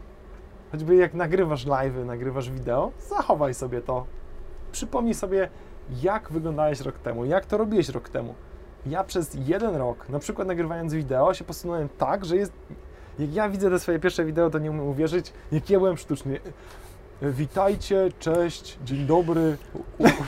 [0.73, 4.07] Choćby jak nagrywasz live'y, nagrywasz wideo, zachowaj sobie to.
[4.73, 5.49] Przypomnij sobie,
[6.03, 8.35] jak wyglądałeś rok temu, jak to robiłeś rok temu.
[8.87, 12.53] Ja przez jeden rok, na przykład nagrywając wideo, się posunąłem tak, że jest.
[13.19, 16.41] Jak ja widzę te swoje pierwsze wideo, to nie umiem uwierzyć, jak ja byłem sztuczny.
[17.23, 19.57] Witajcie, cześć, dzień dobry.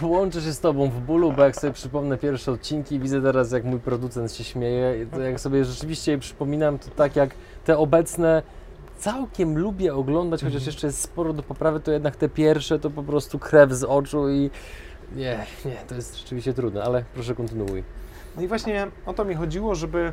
[0.03, 3.65] Łączę się z Tobą w bólu, bo jak sobie przypomnę pierwsze odcinki, widzę teraz, jak
[3.65, 5.07] mój producent się śmieje.
[5.07, 7.35] To jak sobie rzeczywiście je przypominam, to tak jak
[7.65, 8.43] te obecne
[9.09, 10.67] całkiem lubię oglądać, chociaż Mhm.
[10.67, 14.31] jeszcze jest sporo do poprawy, to jednak te pierwsze to po prostu krew z oczu
[14.31, 14.51] i
[15.17, 17.85] nie, nie, to jest rzeczywiście trudne, ale proszę kontynuuj.
[18.37, 20.13] No i właśnie o to mi chodziło, żeby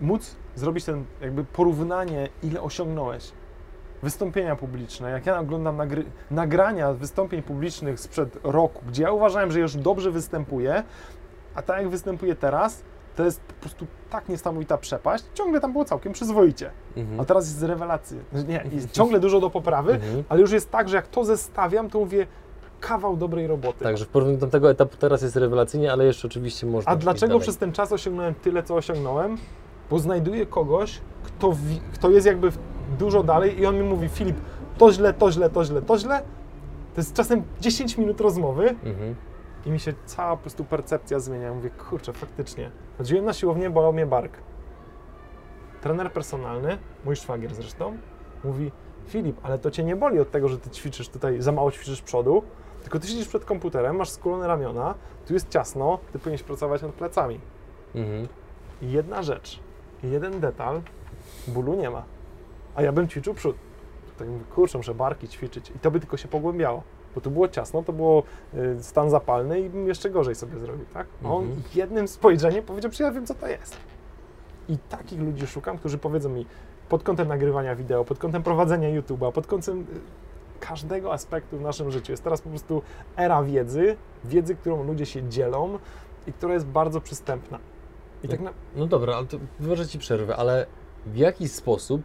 [0.00, 3.30] móc zrobić ten jakby porównanie, ile osiągnąłeś.
[4.02, 5.10] Wystąpienia publiczne.
[5.10, 10.10] Jak ja oglądam nagry- nagrania wystąpień publicznych sprzed roku, gdzie ja uważałem, że już dobrze
[10.10, 10.82] występuję,
[11.54, 12.82] a tak jak występuję teraz,
[13.16, 15.24] to jest po prostu tak niesamowita przepaść.
[15.34, 16.70] Ciągle tam było całkiem przyzwoicie.
[16.96, 17.20] Mhm.
[17.20, 18.16] A teraz jest rewelacja.
[18.48, 20.24] Nie, jest ciągle dużo do poprawy, Mhm.
[20.28, 22.26] ale już jest tak, że jak to zestawiam, to mówię
[22.80, 23.84] kawał dobrej roboty.
[23.84, 26.92] Także w porównaniu do tego etapu teraz jest rewelacyjnie, ale jeszcze oczywiście można.
[26.92, 27.42] A dlaczego dalej.
[27.42, 29.36] przez ten czas osiągnąłem tyle, co osiągnąłem?
[29.90, 32.50] Bo znajduję kogoś, kto, wi- kto jest jakby
[32.98, 34.36] dużo dalej i on mi mówi, Filip,
[34.78, 36.22] to źle, to źle, to źle, to źle.
[36.94, 39.14] To jest czasem 10 minut rozmowy Mhm.
[39.66, 41.46] I mi się cała po prostu percepcja zmienia.
[41.46, 42.70] Ja mówię, kurczę, faktycznie.
[42.98, 44.38] Chodziłem na siłownię, bolał mnie bark.
[45.80, 47.98] Trener personalny, mój szwagier zresztą,
[48.44, 48.72] mówi,
[49.06, 52.02] Filip, ale to cię nie boli od tego, że ty ćwiczysz tutaj, za mało ćwiczysz
[52.02, 52.42] przodu,
[52.82, 54.94] tylko ty siedzisz przed komputerem, masz skulone ramiona,
[55.26, 57.40] tu jest ciasno, ty powinieneś pracować nad plecami.
[57.94, 58.28] Mhm.
[58.82, 59.60] I jedna rzecz,
[60.02, 60.82] jeden detal,
[61.48, 62.02] bólu nie ma.
[62.74, 63.56] A ja bym ćwiczył przód.
[64.18, 65.70] Tak mówię, kurczę, muszę barki ćwiczyć.
[65.70, 66.82] I to by tylko się pogłębiało.
[67.16, 68.22] Bo tu było ciasno, to było
[68.54, 71.06] y, stan zapalny i bym jeszcze gorzej sobie zrobił, tak?
[71.24, 71.62] A on Mhm.
[71.74, 73.76] jednym spojrzeniem powiedział, że ja wiem, co to jest.
[74.68, 76.46] I takich ludzi szukam, którzy powiedzą mi
[76.88, 79.84] pod kątem nagrywania wideo, pod kątem prowadzenia YouTube'a, pod kątem y,
[80.60, 82.12] każdego aspektu w naszym życiu.
[82.12, 82.82] Jest teraz po prostu
[83.16, 85.78] era wiedzy, wiedzy, którą ludzie się dzielą
[86.26, 87.58] i która jest bardzo przystępna.
[88.22, 90.66] I tak na, No dobra, ale to wyważę Ci przerwę, ale
[91.06, 92.02] w jaki sposób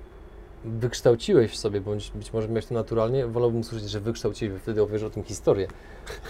[0.66, 4.82] wykształciłeś w sobie, bądź być może miałeś to naturalnie, wolałbym usłyszeć, że wykształciłeś, bo wtedy
[4.82, 5.68] opowiesz o tym historię.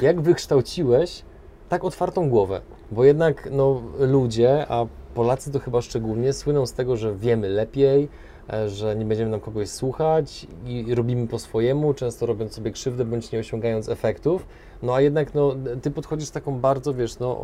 [0.02, 1.24] Jak wykształciłeś
[1.70, 2.62] tak otwartą głowę?
[2.92, 8.10] Bo jednak no, ludzie, a Polacy to chyba szczególnie, słyną z tego, że wiemy lepiej,
[8.54, 13.06] e, że nie będziemy nam kogoś słuchać i robimy po swojemu, często robiąc sobie krzywdę
[13.06, 14.46] bądź nie osiągając efektów.
[14.84, 17.42] No a jednak no, ty podchodzisz taką bardzo, wiesz, no,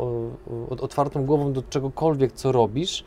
[0.70, 3.04] otwartą głową do czegokolwiek, co robisz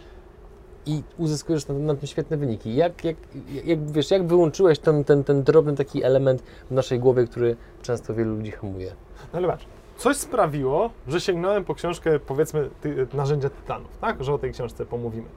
[0.85, 2.75] i uzyskujesz na, na tym świetne wyniki.
[2.75, 3.15] Jak, jak,
[3.63, 8.13] jak, wiesz, jak wyłączyłeś ten, ten, ten drobny taki element w naszej głowie, który często
[8.13, 8.91] wielu ludzi hamuje?
[9.33, 9.65] No ale patrz,
[9.97, 14.23] coś sprawiło, że sięgnąłem po książkę, powiedzmy, ty, Narzędzia Tytanów, tak?
[14.23, 15.27] Że o tej książce pomówimy.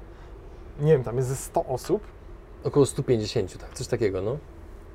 [0.81, 2.03] Nie wiem, tam jest ze 100 osób,
[2.65, 4.39] Około 150, tak, coś takiego, no.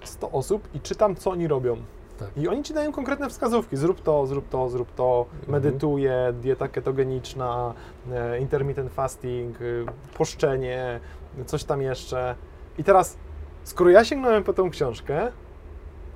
[0.04, 1.78] 100 osób i czytam, co oni robią.
[2.20, 2.28] Tak.
[2.38, 3.78] I oni ci dają konkretne wskazówki.
[3.78, 5.52] Zrób to, zrób to, zrób to, Mhm.
[5.52, 7.74] medytuję, dieta ketogeniczna,
[8.12, 9.86] e, intermittent fasting, y,
[10.18, 11.00] poszczenie,
[11.46, 12.36] coś tam jeszcze.
[12.78, 13.18] I teraz,
[13.64, 15.32] skoro ja sięgnąłem po tą książkę,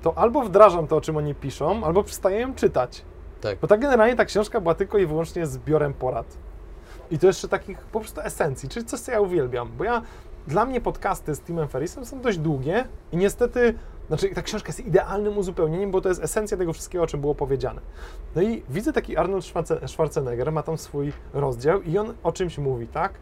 [0.02, 3.04] to albo wdrażam to, o czym oni piszą, albo przestaję ją czytać.
[3.40, 3.58] Tak.
[3.58, 6.26] Bo tak generalnie ta książka była tylko i wyłącznie zbiorem porad.
[7.10, 9.68] I to jeszcze takich po prostu esencji, czyli coś, co ja uwielbiam.
[9.78, 10.02] Bo ja,
[10.46, 13.74] dla mnie podcasty z Timem Ferrisem są dość długie i niestety,
[14.08, 17.34] znaczy ta książka jest idealnym uzupełnieniem, bo to jest esencja tego wszystkiego, o czym było
[17.34, 17.80] powiedziane.
[18.36, 22.58] No i widzę taki Arnold Schwarze- Schwarzenegger, ma tam swój rozdział i on o czymś
[22.58, 23.12] mówi, tak?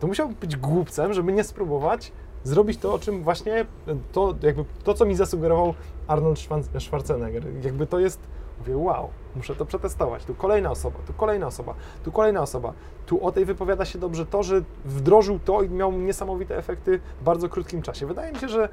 [0.00, 2.12] To musiał być głupcem, żeby nie spróbować
[2.44, 3.66] zrobić to, o czym właśnie,
[4.12, 5.74] to jakby to, co mi zasugerował
[6.06, 6.38] Arnold
[6.78, 7.42] Schwarzenegger.
[7.64, 8.20] Jakby to jest,
[8.58, 10.24] mówię, wow, muszę to przetestować.
[10.24, 11.74] Tu kolejna osoba, tu kolejna osoba,
[12.04, 12.72] tu kolejna osoba.
[13.06, 17.24] Tu o tej wypowiada się dobrze to, że wdrożył to i miał niesamowite efekty w
[17.24, 18.06] bardzo krótkim czasie.
[18.06, 18.68] Wydaje mi się, że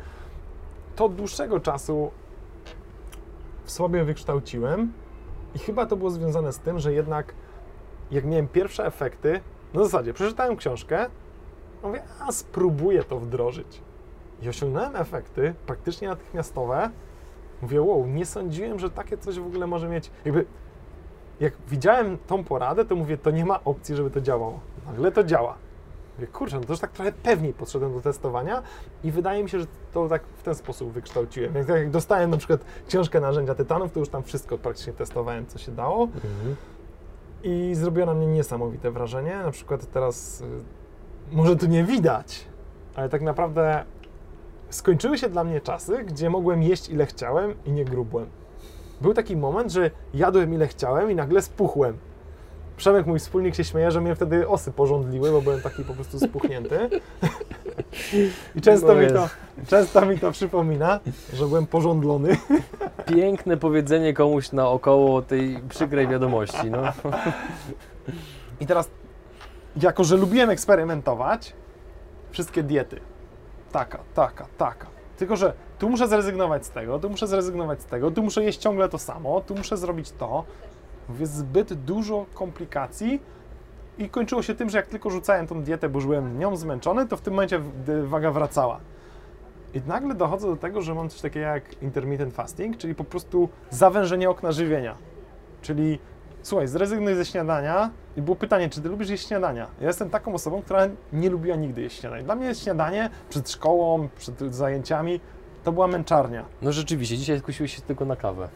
[0.96, 2.12] to od dłuższego czasu
[3.64, 4.94] w sobie wykształciłem
[5.56, 7.34] i chyba to było związane z tym, że jednak
[8.12, 9.40] jak miałem pierwsze efekty,
[9.74, 11.06] na zasadzie przeczytałem książkę,
[11.84, 13.82] mówię, a spróbuję to wdrożyć.
[14.42, 16.90] I osiągnąłem efekty praktycznie natychmiastowe.
[17.62, 20.12] Mówię, wow, nie sądziłem, że takie coś w ogóle może mieć.
[20.26, 20.46] Jakby,
[21.40, 24.60] jak widziałem tą poradę, to mówię, to nie ma opcji, żeby to działało.
[24.86, 25.58] Nagle to działa.
[26.18, 28.62] Mówię, kurczę, no to już tak trochę pewniej podszedłem do testowania
[29.04, 31.56] i wydaje mi się, że to tak w ten sposób wykształciłem.
[31.56, 35.60] Jak, jak dostałem na przykład książkę narzędzia tytanów, to już tam wszystko praktycznie testowałem, co
[35.60, 36.56] się dało Mhm.
[37.44, 39.36] i zrobiło na mnie niesamowite wrażenie.
[39.38, 40.46] Na przykład teraz, y,
[41.36, 42.46] może tu nie widać,
[42.96, 43.84] ale tak naprawdę
[44.70, 48.26] skończyły się dla mnie czasy, gdzie mogłem jeść ile chciałem i nie grubłem.
[49.02, 51.98] Był taki moment, że jadłem ile chciałem i nagle spuchłem.
[52.82, 56.20] Przemek, mój wspólnik, się śmieje, że mnie wtedy osy porządliły, bo byłem taki po prostu
[56.20, 56.90] spuchnięty.
[58.56, 59.30] I często No mi, to,
[59.68, 61.00] często mi to przypomina,
[61.34, 62.38] że byłem porządlony.
[63.06, 66.72] Piękne powiedzenie komuś naokoło tej przykrej wiadomości.
[66.72, 66.82] No.
[68.60, 68.90] I teraz,
[69.82, 71.54] jako że lubiłem eksperymentować,
[72.32, 73.00] wszystkie diety.
[73.72, 74.88] Taka, taka, taka.
[75.18, 78.60] Tylko, że tu muszę zrezygnować z tego, tu muszę zrezygnować z tego, tu muszę jeść
[78.60, 80.44] ciągle to samo, tu muszę zrobić to.
[81.12, 83.22] Mówię, zbyt dużo komplikacji
[83.98, 87.18] i kończyło się tym, że jak tylko rzucałem tą dietę, bo byłem nią zmęczony, to
[87.18, 87.62] w tym momencie
[88.04, 88.80] waga wracała.
[89.74, 93.50] I nagle dochodzę do tego, że mam coś takiego jak intermittent fasting, czyli po prostu
[93.70, 94.96] zawężenie okna żywienia.
[95.62, 96.00] Czyli
[96.44, 97.90] słuchaj, zrezygnuj ze śniadania.
[98.18, 99.68] I było pytanie, czy ty lubisz jeść śniadania?
[99.82, 102.24] Ja jestem taką osobą, która nie lubiła nigdy jeść śniadania.
[102.24, 105.20] Dla mnie śniadanie przed szkołą, przed zajęciami,
[105.64, 106.46] to była męczarnia.
[106.62, 108.50] no rzeczywiście, dzisiaj skusiłeś się tylko na kawę.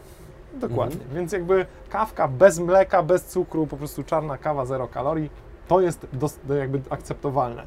[0.56, 1.00] Dokładnie.
[1.14, 5.30] Więc jakby kawka bez mleka, bez cukru, po prostu czarna kawa, zero kalorii,
[5.68, 7.62] to jest dos- jakby akceptowalne.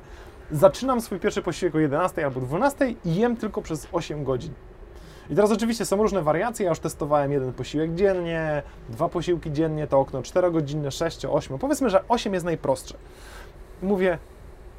[0.52, 4.53] Zaczynam swój pierwszy posiłek o 11 albo 12 i jem tylko przez 8 godzin.
[5.30, 9.88] I teraz oczywiście są różne wariacje, ja już testowałem jeden posiłek dziennie, dwa posiłki dziennie,
[9.88, 11.57] to okno 4-godzinne, 6, 8.
[11.57, 12.98] Powiedzmy, że 8 jest najprostsze.
[13.82, 14.18] Mówię,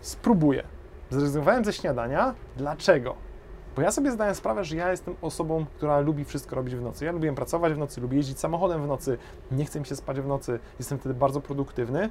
[0.00, 0.62] spróbuję.
[1.10, 2.34] Zrezygnowałem ze śniadania.
[2.56, 3.14] Dlaczego?
[3.80, 7.04] Bo ja sobie zdałem sprawę, że ja jestem osobą, która lubi wszystko robić w nocy.
[7.04, 9.18] Ja lubię pracować w nocy, lubię jeździć samochodem w nocy,
[9.52, 12.10] nie chcę mi się spać w nocy, jestem wtedy bardzo produktywny.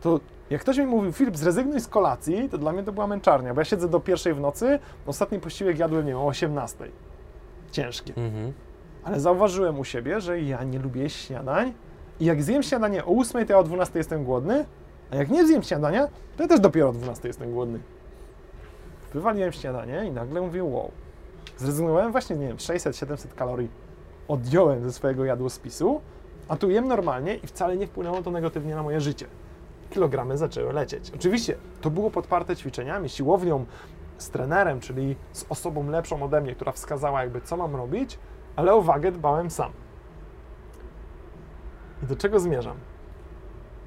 [0.00, 0.20] To
[0.50, 3.60] jak ktoś mi mówił, Filip, zrezygnuj z kolacji, to dla mnie to była męczarnia, bo
[3.60, 6.84] ja siedzę do pierwszej w nocy, ostatni posiłek jadłem, nie wiem, o 18.
[7.70, 8.12] Ciężkie.
[8.16, 8.52] Mhm.
[9.04, 11.72] Ale zauważyłem u siebie, że ja nie lubię śniadań
[12.20, 14.64] i jak zjem śniadanie o 8, to ja o 12 jestem głodny,
[15.10, 17.78] a jak nie zjem śniadania, to ja też dopiero o 12 jestem głodny.
[19.14, 20.90] Wywaliłem śniadanie i nagle mówię, wow,
[21.56, 23.68] zrezygnowałem właśnie, nie wiem, 600-700 kalorii
[24.28, 26.00] odjąłem ze swojego jadłospisu,
[26.48, 29.26] a tu jem normalnie i wcale nie wpłynęło to negatywnie na moje życie.
[29.90, 31.12] Kilogramy zaczęły lecieć.
[31.14, 33.66] Oczywiście to było podparte ćwiczeniami, siłownią,
[34.18, 38.18] z trenerem, czyli z osobą lepszą ode mnie, która wskazała jakby co mam robić,
[38.56, 39.72] ale o wagę dbałem sam.
[42.02, 42.76] I do czego zmierzam?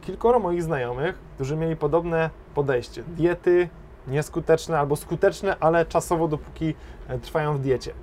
[0.01, 3.69] Kilkoro moich znajomych, którzy mieli podobne podejście, diety
[4.09, 6.75] nieskuteczne albo skuteczne, ale czasowo dopóki
[7.07, 7.93] e, trwają w diecie.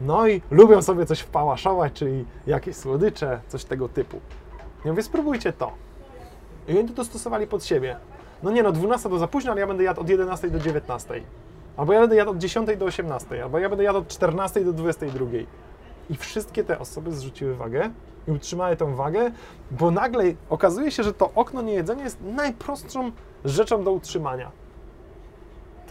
[0.00, 4.20] No i lubią sobie coś wpałaszować, czyli jakieś słodycze, coś tego typu.
[4.84, 5.72] Ja mówię, spróbujcie to.
[6.68, 7.96] I oni to dostosowali pod siebie.
[8.42, 11.22] No nie no, 12 to za późno, ale ja będę jadł od 11 do 19.
[11.76, 14.72] Albo ja będę jadł od 10 do 18, albo ja będę jadł od 14 do
[14.72, 15.26] 22.
[16.10, 17.90] I wszystkie te osoby zrzuciły wagę
[18.28, 19.30] i utrzymały tą wagę,
[19.70, 23.12] bo nagle okazuje się, że to okno niejedzenia jest najprostszą
[23.44, 24.50] rzeczą do utrzymania.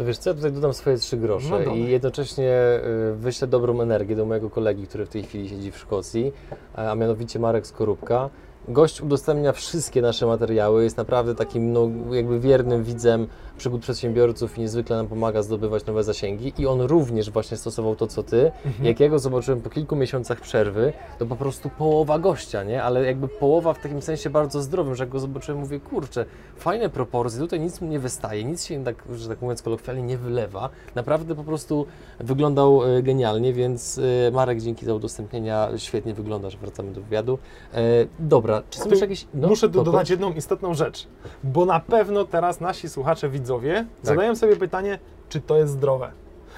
[0.01, 2.79] To wiesz co, ja tutaj dodam swoje trzy grosze No i jednocześnie
[3.11, 6.33] y, wyślę dobrą energię do mojego kolegi, który w tej chwili siedzi w Szkocji,
[6.75, 8.29] a mianowicie Marek Skorupka.
[8.67, 13.27] Gość udostępnia wszystkie nasze materiały, jest naprawdę takim no, jakby wiernym widzem
[13.61, 18.07] przygód przedsiębiorców i niezwykle nam pomaga zdobywać nowe zasięgi i on również właśnie stosował to,
[18.07, 18.51] co ty.
[18.83, 22.83] Jak ja go zobaczyłem po kilku miesiącach przerwy, to po prostu połowa gościa, nie?
[22.83, 26.25] Ale jakby połowa w takim sensie bardzo zdrowym, że jak go zobaczyłem, mówię, kurczę,
[26.55, 30.17] fajne proporcje, tutaj nic mu nie wystaje, nic się tak, że tak mówiąc kolokwialnie nie
[30.17, 30.69] wylewa.
[30.95, 31.85] Naprawdę po prostu
[32.19, 37.39] wyglądał e, genialnie, więc e, Marek, dzięki za udostępnienia, świetnie wyglądasz, wracamy do wywiadu.
[37.73, 37.79] E,
[38.19, 39.27] dobra, czy są jeszcze jakieś...
[39.33, 41.07] no, Muszę tu dodać jedną istotną rzecz,
[41.43, 43.29] bo na pewno teraz nasi słuchacze,
[43.59, 44.99] widzowie zadają sobie pytanie,
[45.29, 46.11] czy to jest zdrowe.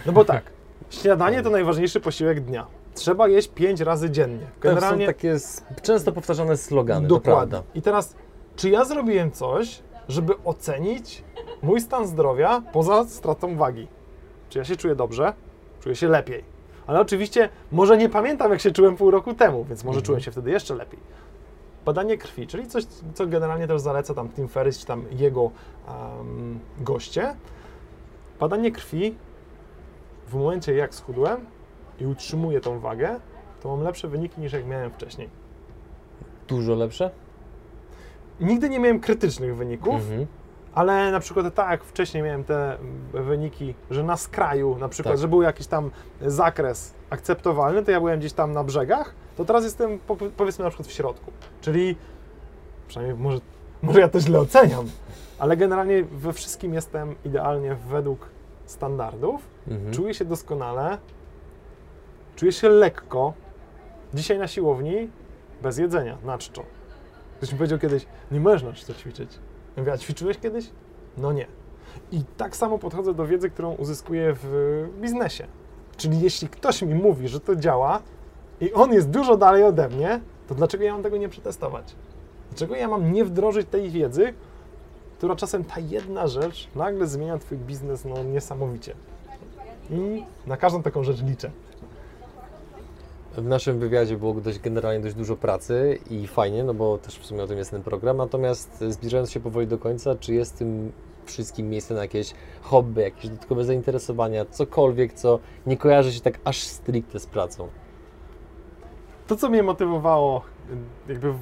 [0.05, 0.43] No bo tak,
[1.01, 2.67] śniadanie to najważniejszy posiłek dnia.
[2.93, 4.47] Trzeba jeść 5 razy dziennie.
[4.59, 5.07] Generalnie...
[5.07, 7.61] Generalnie są takie często powtarzane slogany, to Dokładnie.
[7.75, 8.15] I teraz,
[8.55, 11.23] czy ja zrobiłem coś, żeby ocenić
[11.61, 13.87] mój stan zdrowia poza stratą wagi?
[14.49, 15.33] Czy ja się czuję dobrze?
[15.81, 16.43] Czuję się lepiej.
[16.87, 20.05] Ale oczywiście, może nie pamiętam, jak się czułem pół roku temu, więc może Mhm.
[20.05, 20.99] czułem się wtedy jeszcze lepiej.
[21.85, 22.83] Badanie krwi, czyli coś,
[23.13, 25.51] co generalnie też zaleca tam Tim Ferriss, czy tam jego
[25.87, 27.35] em, goście.
[28.39, 29.15] Badanie krwi
[30.27, 31.45] w momencie, jak schudłem
[31.99, 33.19] i utrzymuję tą wagę,
[33.61, 35.29] to mam lepsze wyniki niż jak miałem wcześniej.
[36.47, 37.11] Dużo lepsze?
[38.39, 40.25] Nigdy nie miałem krytycznych wyników, Mhm.
[40.73, 45.13] ale na przykład tak jak wcześniej miałem te mm, wyniki, że na skraju, na przykład,
[45.13, 45.21] Tak.
[45.21, 45.91] że był jakiś tam
[46.21, 50.69] zakres akceptowalny, to ja byłem gdzieś tam na brzegach, to teraz jestem po, powiedzmy na
[50.69, 51.31] przykład w środku.
[51.61, 51.95] Czyli
[52.87, 53.39] przynajmniej może
[53.83, 54.85] może ja to źle oceniam,
[55.39, 58.29] ale generalnie we wszystkim jestem idealnie według
[58.65, 59.41] standardów.
[59.67, 59.93] Mhm.
[59.93, 60.97] Czuję się doskonale,
[62.35, 63.33] czuję się lekko.
[64.13, 65.09] Dzisiaj na siłowni
[65.61, 66.63] bez jedzenia, na czczo.
[67.37, 69.39] Ktoś mi powiedział kiedyś, nie można na czczo ćwiczyć.
[69.75, 70.69] Ja mówię, a ćwiczyłeś kiedyś?
[71.17, 71.47] No nie.
[72.11, 75.47] I tak samo podchodzę do wiedzy, którą uzyskuję w biznesie.
[75.97, 78.01] Czyli jeśli ktoś mi mówi, że to działa
[78.61, 81.95] i on jest dużo dalej ode mnie, to dlaczego ja mam tego nie przetestować?
[82.49, 84.33] Dlaczego ja mam nie wdrożyć tej wiedzy,
[85.17, 88.95] która czasem ta jedna rzecz nagle zmienia Twój biznes no, niesamowicie.
[89.89, 91.51] I na każdą taką rzecz liczę.
[93.37, 97.25] W naszym wywiadzie było dość, generalnie dość dużo pracy i fajnie, no bo też w
[97.25, 98.17] sumie o tym jest ten program.
[98.17, 100.91] Natomiast zbliżając się powoli do końca, czy jest tym
[101.25, 106.63] wszystkim miejsce na jakieś hobby, jakieś dodatkowe zainteresowania, cokolwiek, co nie kojarzy się tak aż
[106.63, 107.67] stricte z pracą?
[109.27, 110.41] To, co mnie motywowało,
[111.07, 111.39] jakby, w,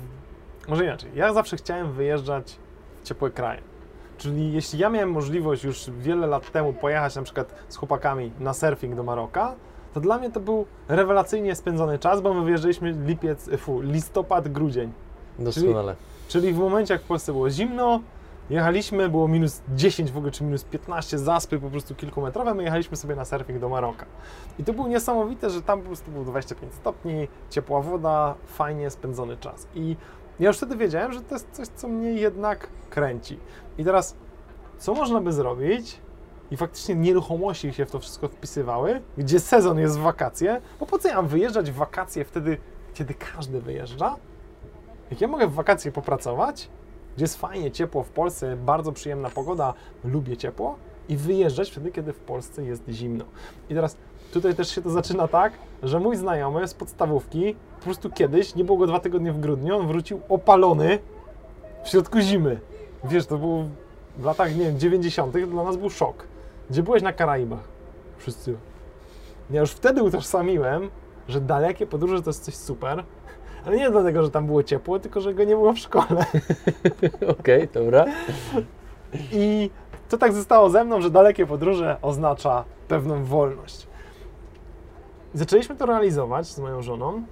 [0.67, 2.57] może inaczej, ja zawsze chciałem wyjeżdżać
[3.03, 3.61] w ciepłe kraje.
[4.17, 8.53] Czyli jeśli ja miałem możliwość już wiele lat temu pojechać na przykład z chłopakami na
[8.53, 9.55] surfing do Maroka,
[9.93, 14.91] to dla mnie to był rewelacyjnie spędzony czas, bo my wyjeżdżaliśmy lipiec, fu, listopad, grudzień.
[15.39, 15.95] Doskonale.
[16.27, 17.99] Czyli w momencie, jak w Polsce było zimno,
[18.49, 22.97] jechaliśmy, było minus 10 w ogóle, czy minus 15, zaspy po prostu kilkumetrowe, my jechaliśmy
[22.97, 24.05] sobie na surfing do Maroka.
[24.59, 29.37] I to było niesamowite, że tam po prostu było 25 stopni, ciepła woda, fajnie spędzony
[29.37, 29.67] czas.
[29.75, 29.95] I
[30.39, 33.39] ja już wtedy wiedziałem, że to jest coś, co mnie jednak kręci.
[33.77, 34.15] I teraz,
[34.77, 36.01] co można by zrobić,
[36.51, 40.99] i faktycznie nieruchomości się w to wszystko wpisywały, gdzie sezon jest w wakacje, bo po
[40.99, 42.57] co ja mam wyjeżdżać w wakacje wtedy,
[42.93, 44.15] kiedy każdy wyjeżdża?
[45.11, 46.69] Jak ja mogę w wakacje popracować,
[47.15, 49.73] gdzie jest fajnie, ciepło w Polsce, bardzo przyjemna pogoda,
[50.03, 50.75] lubię ciepło
[51.09, 53.25] i wyjeżdżać wtedy, kiedy w Polsce jest zimno.
[53.69, 53.97] I teraz
[54.33, 58.63] tutaj też się to zaczyna tak, że mój znajomy z podstawówki po prostu kiedyś, nie
[58.63, 60.99] było go dwa tygodnie w grudniu, on wrócił opalony
[61.83, 62.59] w środku zimy.
[63.03, 63.65] Wiesz, to było
[64.17, 65.37] w latach, nie wiem, 90.
[65.37, 66.27] dla nas był szok.
[66.69, 67.63] Gdzie byłeś na Karaibach?
[68.17, 68.55] Wszyscy.
[69.49, 70.89] Ja już wtedy utożsamiłem,
[71.27, 73.03] że dalekie podróże to jest coś super,
[73.65, 76.25] ale nie dlatego, że tam było ciepło, tylko że go nie było w szkole.
[77.39, 78.05] Okej, dobra.
[79.31, 79.69] I
[80.09, 83.87] to tak zostało ze mną, że dalekie podróże oznacza pewną wolność.
[85.33, 87.23] Zaczęliśmy to realizować z moją żoną.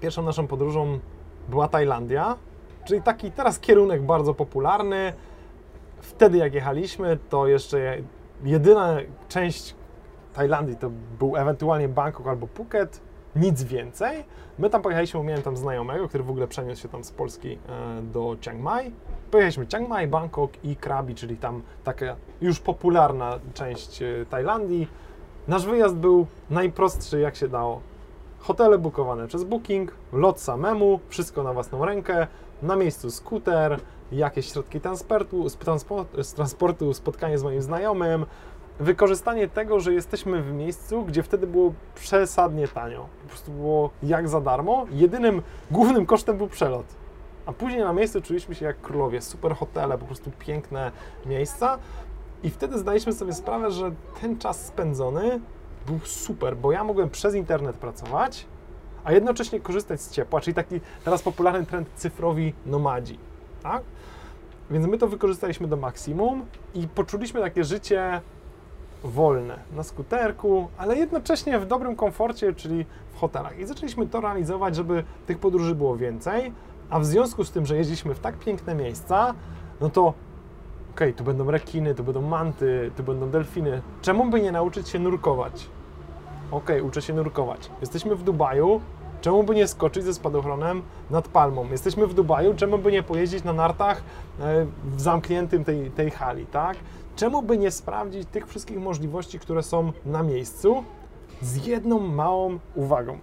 [0.00, 0.98] Pierwszą naszą podróżą
[1.48, 2.36] była Tajlandia,
[2.84, 5.12] czyli taki teraz kierunek bardzo popularny.
[6.00, 7.96] Wtedy jak jechaliśmy, to jeszcze
[8.44, 8.96] jedyna
[9.28, 9.74] część
[10.34, 13.00] Tajlandii to był ewentualnie Bangkok albo Phuket,
[13.36, 14.24] nic więcej.
[14.60, 18.02] My tam pojechaliśmy, miałem tam znajomego, który w ogóle przeniósł się tam z Polski e,
[18.02, 18.92] do Chiang Mai.
[19.30, 24.88] Pojechaliśmy Chiang Mai, Bangkok i Krabi, czyli tam taka już popularna część e, Tajlandii.
[25.48, 27.80] Nasz wyjazd był najprostszy jak się dało.
[28.38, 32.26] Hotele bukowane przez Booking, lot samemu, wszystko na własną rękę,
[32.62, 33.80] na miejscu skuter,
[34.12, 35.46] jakieś środki transportu,
[36.36, 38.26] transportu spotkanie z moim znajomym,
[38.80, 43.08] wykorzystanie tego, że jesteśmy w miejscu, gdzie wtedy było przesadnie tanio.
[43.22, 44.86] Po prostu było jak za darmo.
[44.90, 46.86] Jedynym głównym kosztem był przelot.
[47.46, 49.20] A później na miejscu czuliśmy się jak królowie.
[49.20, 50.92] Super hotele, po prostu piękne
[51.26, 51.78] miejsca.
[52.42, 55.40] I wtedy zdaliśmy sobie sprawę, że ten czas spędzony
[55.86, 58.46] był super, bo ja mogłem przez internet pracować,
[59.04, 63.18] a jednocześnie korzystać z ciepła, czyli taki teraz popularny trend cyfrowi nomadzi.
[63.62, 63.82] Tak?
[64.70, 68.20] Więc my to wykorzystaliśmy do maksimum i poczuliśmy takie życie
[69.04, 73.58] wolne na skuterku, ale jednocześnie w dobrym komforcie, czyli w hotelach.
[73.58, 76.52] I zaczęliśmy to realizować, żeby tych podróży było więcej,
[76.90, 79.34] a w związku z tym, że jeździliśmy w tak piękne miejsca,
[79.80, 80.14] no to okej,
[80.94, 83.82] okay, tu będą rekiny, tu będą manty, tu będą delfiny.
[84.02, 85.68] Czemu by nie nauczyć się nurkować?
[86.50, 87.70] Okej, okay, uczę się nurkować.
[87.80, 88.80] Jesteśmy w Dubaju,
[89.20, 91.66] czemu by nie skoczyć ze spadochronem nad palmą?
[91.70, 94.02] Jesteśmy w Dubaju, czemu by nie pojeździć na nartach
[94.40, 96.76] e, w zamkniętym tej, tej hali, tak?
[97.20, 100.84] Czemu by nie sprawdzić tych wszystkich możliwości, które są na miejscu,
[101.42, 103.18] z jedną małą uwagą?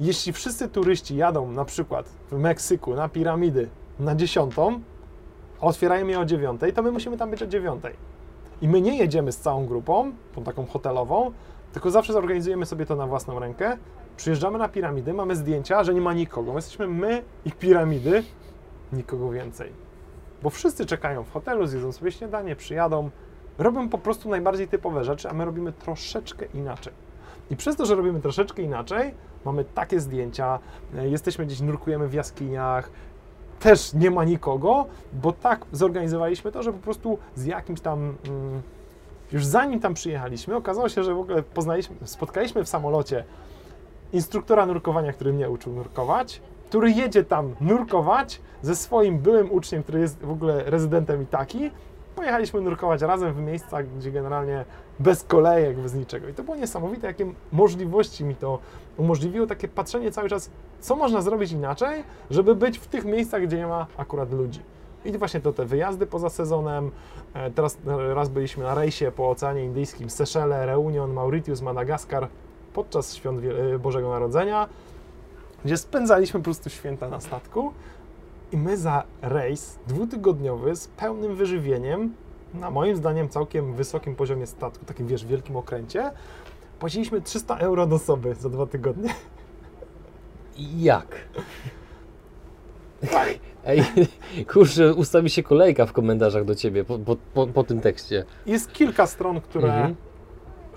[0.00, 3.68] Jeśli wszyscy turyści jadą na przykład w Meksyku na piramidy
[4.00, 4.80] na dziesiątą,
[5.60, 7.94] a otwierają je o dziewiątej, to my musimy tam być o dziewiątej.
[8.62, 11.32] I my nie jedziemy z całą grupą, tą taką hotelową,
[11.72, 13.76] tylko zawsze zorganizujemy sobie to na własną rękę.
[14.16, 16.54] Przyjeżdżamy na piramidy, mamy zdjęcia, że nie ma nikogo.
[16.54, 18.24] Jesteśmy my i piramidy,
[18.92, 19.87] nikogo więcej.
[20.42, 23.10] Bo wszyscy czekają w hotelu, zjedzą sobie śniadanie, przyjadą,
[23.58, 26.92] robią po prostu najbardziej typowe rzeczy, a my robimy troszeczkę inaczej.
[27.50, 30.58] I przez to, że robimy troszeczkę inaczej, mamy takie zdjęcia,
[30.94, 32.90] e, jesteśmy gdzieś, nurkujemy w jaskiniach,
[33.60, 38.62] też nie ma nikogo, bo tak zorganizowaliśmy to, że po prostu z jakimś tam, mm,
[39.32, 43.24] już zanim tam przyjechaliśmy, okazało się, że w ogóle poznaliśmy, spotkaliśmy w samolocie
[44.12, 50.00] instruktora nurkowania, który mnie uczył nurkować który jedzie tam nurkować ze swoim byłym uczniem, który
[50.00, 51.70] jest w ogóle rezydentem Itaki.
[52.16, 54.64] Pojechaliśmy nurkować razem w miejscach, gdzie generalnie
[54.98, 56.28] bez kolejek, bez niczego.
[56.28, 58.58] I to było niesamowite, jakie możliwości mi to
[58.96, 60.50] umożliwiło, takie patrzenie cały czas,
[60.80, 64.60] co można zrobić inaczej, żeby być w tych miejscach, gdzie nie ma akurat ludzi.
[65.04, 66.90] I właśnie to te wyjazdy poza sezonem.
[67.34, 67.78] E, Teraz
[68.14, 72.28] raz byliśmy na rejsie po Oceanie Indyjskim, Seszele, Reunion, Mauritius, Madagaskar
[72.74, 73.40] podczas świąt
[73.74, 74.68] e, Bożego Narodzenia,
[75.64, 77.72] gdzie spędzaliśmy po prostu święta na statku.
[78.52, 82.14] I my za rejs dwutygodniowy z pełnym wyżywieniem,
[82.54, 86.10] na moim zdaniem całkiem wysokim poziomie statku, takim wiesz, wielkim okręcie,
[86.78, 89.14] płaciliśmy 300 euro do osoby za dwa tygodnie.
[90.76, 91.06] Jak?
[93.64, 93.82] Ej,
[94.52, 98.24] kurczę, ustawi się kolejka w komentarzach do ciebie po, po, po, po tym tekście.
[98.46, 99.94] Jest kilka stron, które Mhm.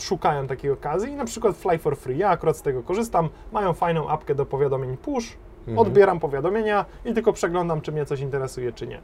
[0.03, 3.73] Szukają takiej okazji i na przykład Fly for Free, ja akurat z tego korzystam, mają
[3.73, 5.77] fajną apkę do powiadomień push, Mhm.
[5.77, 8.99] odbieram powiadomienia i tylko przeglądam, czy mnie coś interesuje, czy nie.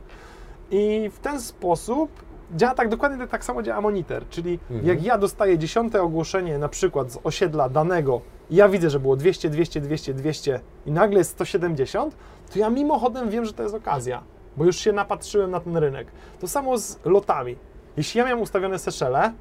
[0.72, 2.12] I w ten sposób
[2.56, 4.86] działa tak dokładnie tak samo działa monitor, czyli Mhm.
[4.88, 9.16] jak ja dostaję dziesiąte ogłoszenie na przykład z osiedla danego i ja widzę, że było
[9.16, 12.16] 200, 200, 200, 200 i nagle jest 170,
[12.54, 14.22] to ja mimochodem wiem, że to jest okazja,
[14.58, 16.08] bo już się napatrzyłem na ten rynek.
[16.40, 17.56] To samo z lotami.
[17.98, 19.34] Jeśli ja miałem ustawione Seszele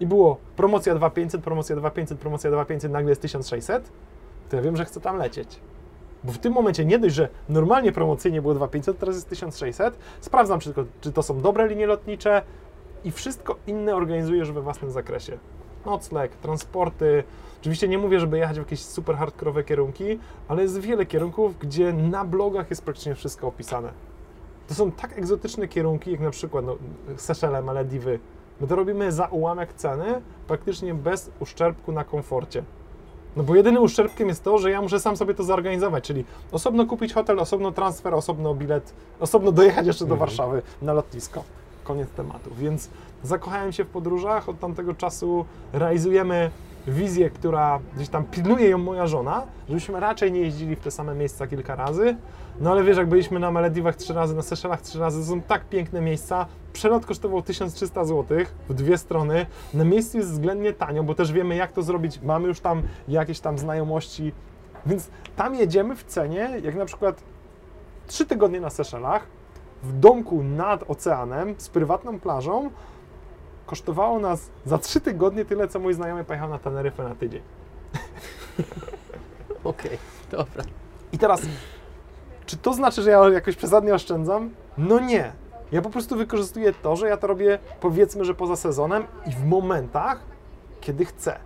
[0.00, 3.92] i było promocja 2500, promocja 2500, promocja 2500, nagle jest 1600,
[4.50, 5.60] to ja wiem, że chcę tam lecieć.
[6.24, 10.60] Bo w tym momencie nie dość, że normalnie promocyjnie było 2500, teraz jest 1600, sprawdzam,
[10.60, 12.42] tylko, czy to są dobre linie lotnicze
[13.04, 15.38] i wszystko inne organizujesz we własnym zakresie.
[15.86, 17.24] Nocleg, transporty.
[17.60, 20.18] Oczywiście nie mówię, żeby jechać w jakieś super hardkorowe kierunki,
[20.48, 23.92] ale jest wiele kierunków, gdzie na blogach jest praktycznie wszystko opisane.
[24.68, 26.76] To są tak egzotyczne kierunki, jak na przykład no,
[27.16, 28.18] Seszele, Malediwy.
[28.60, 32.62] My to robimy za ułamek ceny, praktycznie bez uszczerbku na komforcie.
[33.36, 36.86] No bo jedynym uszczerbkiem jest to, że ja muszę sam sobie to zorganizować, czyli osobno
[36.86, 40.28] kupić hotel, osobno transfer, osobno bilet, osobno dojechać jeszcze do Mhm.
[40.28, 41.44] Warszawy na lotnisko.
[41.84, 42.50] Koniec tematu.
[42.58, 42.90] Więc
[43.22, 46.50] zakochałem się w podróżach, od tamtego czasu realizujemy
[46.86, 51.14] wizję, która gdzieś tam pilnuje ją moja żona, żebyśmy raczej nie jeździli w te same
[51.14, 52.16] miejsca kilka razy.
[52.60, 55.42] No ale wiesz, jak byliśmy na Malediwach trzy razy, na Seszelach trzy razy, to są
[55.42, 56.46] tak piękne miejsca.
[56.72, 58.38] Przelot kosztował 1300 zł
[58.68, 59.46] w dwie strony.
[59.74, 62.20] Na miejscu jest względnie tanio, bo też wiemy, jak to zrobić.
[62.22, 64.32] Mamy już tam jakieś tam znajomości,
[64.86, 67.22] więc tam jedziemy w cenie, jak na przykład
[68.06, 69.26] trzy tygodnie na Seszelach,
[69.82, 72.70] w domku nad oceanem, z prywatną plażą,
[73.66, 77.42] kosztowało nas za trzy tygodnie tyle, co mój znajomy pojechał na Teneryfę na tydzień.
[79.64, 79.98] Okej,
[80.30, 80.64] dobra.
[81.12, 81.42] I teraz,
[82.46, 84.50] czy to znaczy, że ja jakoś przesadnie oszczędzam?
[84.78, 85.32] No nie.
[85.72, 89.44] Ja po prostu wykorzystuję to, że ja to robię powiedzmy, że poza sezonem i w
[89.44, 90.20] momentach,
[90.80, 91.38] kiedy chcę.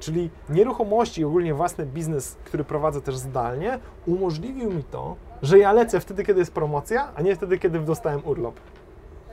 [0.00, 5.72] Czyli nieruchomości i ogólnie własny biznes, który prowadzę też zdalnie, umożliwił mi to, że ja
[5.72, 8.54] lecę wtedy, kiedy jest promocja, a nie wtedy, kiedy dostałem urlop.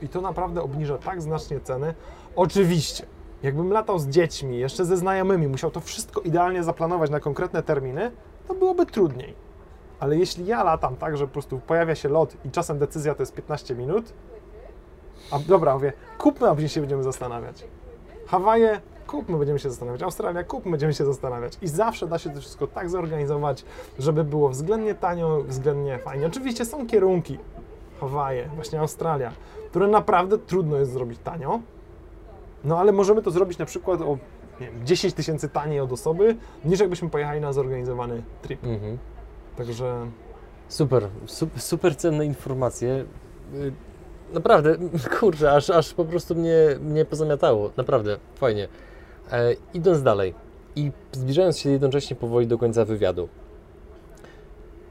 [0.01, 1.93] I to naprawdę obniża tak znacznie ceny.
[2.35, 3.05] Oczywiście,
[3.43, 8.11] jakbym latał z dziećmi, jeszcze ze znajomymi, musiał to wszystko idealnie zaplanować na konkretne terminy,
[8.47, 9.44] to byłoby trudniej.
[10.05, 13.21] Ale jeśli ja latam tak, że po prostu pojawia się lot i czasem decyzja to
[13.21, 14.13] jest 15 minut,
[15.31, 17.67] a dobra, mówię, kupmy, a później się będziemy zastanawiać.
[18.27, 20.03] Hawaje, kupmy, będziemy się zastanawiać.
[20.03, 21.57] Australia, kupmy, będziemy się zastanawiać.
[21.61, 23.65] I zawsze da się to wszystko tak zorganizować,
[23.99, 26.27] żeby było względnie tanio, względnie fajnie.
[26.27, 27.37] Oczywiście są kierunki,
[27.99, 29.31] Hawaje, właśnie Australia,
[29.69, 31.59] które naprawdę trudno jest zrobić tanio,
[32.63, 34.17] no ale możemy to zrobić na przykład o
[34.59, 38.63] nie wiem, 10 tysięcy taniej od osoby, niż jakbyśmy pojechali na zorganizowany trip.
[38.63, 38.97] Mhm.
[39.57, 40.07] Także
[40.69, 43.05] Super, su- super cenne informacje.
[43.53, 43.71] Y,
[44.33, 44.75] Naprawdę,
[45.19, 47.71] kurczę, aż, aż po prostu mnie, mnie pozamiatało.
[47.77, 48.67] Naprawdę, fajnie.
[49.31, 50.33] E, idąc dalej
[50.75, 53.27] i zbliżając się jednocześnie powoli do końca wywiadu.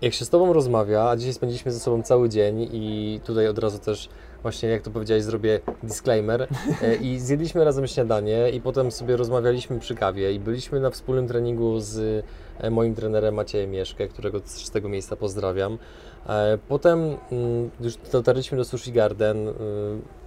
[0.02, 3.58] Jak się z Tobą rozmawia, a dzisiaj spędziliśmy ze sobą cały dzień i tutaj od
[3.58, 4.08] razu też
[4.44, 6.48] właśnie, jak to powiedziałeś, zrobię disclaimer
[6.82, 11.28] e, i zjedliśmy razem śniadanie i potem sobie rozmawialiśmy przy kawie i byliśmy na wspólnym
[11.28, 12.24] treningu z
[12.58, 15.78] e, moim trenerem Maciejem Mieszkę, którego z tego miejsca pozdrawiam.
[16.26, 16.98] E, Potem
[17.32, 19.48] mm, już dotarliśmy do Sushi Garden.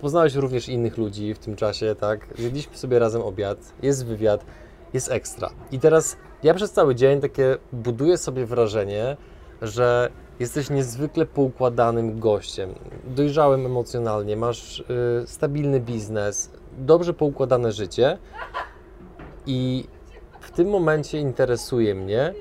[0.01, 2.27] Poznałeś również innych ludzi w tym czasie, tak?
[2.37, 4.45] Zjedliśmy sobie razem obiad, jest wywiad,
[4.93, 5.49] jest ekstra.
[5.71, 9.17] I teraz ja przez cały dzień takie buduję sobie wrażenie,
[9.61, 12.69] że jesteś niezwykle poukładanym gościem,
[13.07, 14.83] dojrzałym emocjonalnie, masz y,
[15.25, 18.17] stabilny biznes, dobrze poukładane życie
[19.45, 19.85] i
[20.39, 22.33] w tym momencie interesuje mnie,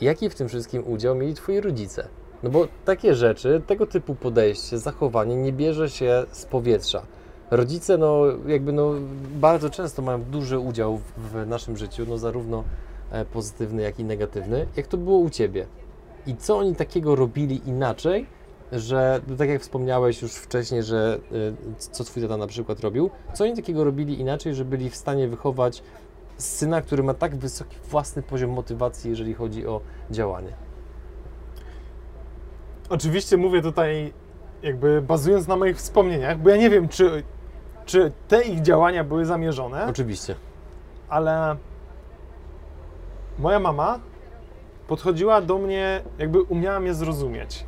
[0.00, 2.08] jaki w tym wszystkim udział mieli Twoi rodzice.
[2.42, 7.02] No bo takie rzeczy, tego typu podejście, zachowanie nie bierze się z powietrza.
[7.50, 8.92] Rodzice, no jakby no
[9.34, 12.64] bardzo często mają duży udział w, w naszym życiu, no zarówno
[13.10, 14.66] e, pozytywny, jak i negatywny.
[14.76, 15.66] Jak to było u Ciebie?
[16.26, 18.26] I co oni takiego robili inaczej,
[18.72, 23.44] że tak jak wspomniałeś już wcześniej, że y, co twój tata na przykład robił, co
[23.44, 25.82] oni takiego robili inaczej, że byli w stanie wychować
[26.36, 29.80] syna, który ma tak wysoki własny poziom motywacji, jeżeli chodzi o
[30.10, 30.52] działanie?
[32.88, 34.12] Oczywiście mówię tutaj
[34.62, 37.22] jakby bazując na moich wspomnieniach, bo ja nie wiem, czy,
[37.86, 40.34] czy te ich działania były zamierzone, Oczywiście.
[41.08, 41.56] ale
[43.38, 44.00] moja mama
[44.94, 47.64] podchodziła do mnie, jakby umiała mnie zrozumieć.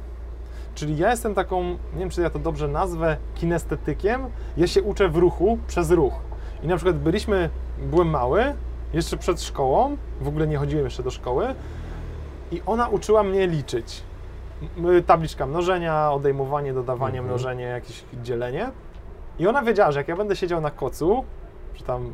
[0.74, 4.20] Czyli ja jestem taką, nie wiem czy ja to dobrze nazwę, kinestetykiem.
[4.56, 6.14] Ja się uczę w ruchu przez ruch.
[6.62, 7.50] I na przykład byliśmy,
[7.90, 8.54] byłem mały,
[8.92, 11.54] jeszcze przed szkołą, w ogóle nie chodziłem jeszcze do szkoły,
[12.52, 14.02] i ona uczyła mnie liczyć.
[14.78, 17.26] M- Tabliczka mnożenia, odejmowanie, dodawanie, Mhm.
[17.26, 18.70] mnożenie, jakieś dzielenie.
[19.38, 21.24] I ona wiedziała, że jak ja będę siedział na kocu,
[21.74, 22.10] czy tam y,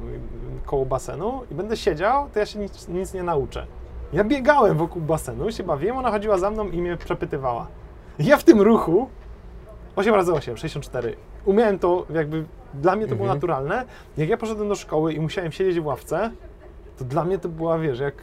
[0.67, 3.67] koło basenu i będę siedział, to ja się nic, nic nie nauczę.
[4.13, 7.67] Ja biegałem wokół basenu, się bawiłem, ona chodziła za mną i mnie przepytywała.
[8.19, 9.09] Ja w tym ruchu
[9.97, 11.17] 8 razy 8, 64.
[11.45, 12.45] Umiałem to jakby,
[12.75, 13.37] dla mnie to było Mhm.
[13.37, 13.85] naturalne.
[14.17, 16.31] Jak ja poszedłem do szkoły i musiałem siedzieć w ławce,
[16.99, 18.15] to dla mnie to była, wiesz, jak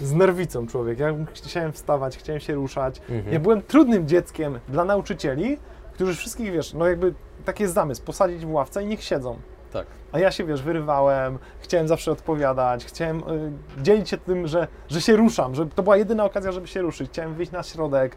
[0.00, 0.98] z nerwicą człowiek.
[0.98, 2.98] Ja chciałem wstawać, chciałem się ruszać.
[3.10, 3.34] Mhm.
[3.34, 5.58] Ja byłem trudnym dzieckiem dla nauczycieli,
[5.92, 7.14] którzy wszystkich, wiesz, no jakby
[7.44, 9.36] taki jest zamysł, posadzić w ławce i niech siedzą.
[9.72, 9.86] Tak.
[10.12, 13.52] A ja się, wiesz, wyrywałem, chciałem zawsze odpowiadać, chciałem y,
[13.82, 17.10] dzielić się tym, że, że się ruszam, że to była jedyna okazja, żeby się ruszyć.
[17.10, 18.16] Chciałem wyjść na środek.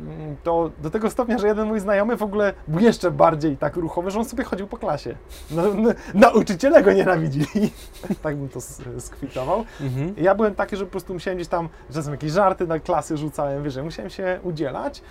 [0.00, 3.76] Mm, To do tego stopnia, że jeden mój znajomy w ogóle był jeszcze bardziej tak
[3.76, 5.16] ruchowy, że on sobie chodził po klasie.
[5.50, 7.72] No, no, nauczyciele go nienawidzili.
[8.22, 8.60] tak bym to
[8.98, 9.64] skwitował.
[9.80, 10.14] Mhm.
[10.16, 13.62] Ja byłem taki, że po prostu musiałem gdzieś tam, czasem jakieś żarty na klasy rzucałem,
[13.62, 15.02] wiesz, musiałem się udzielać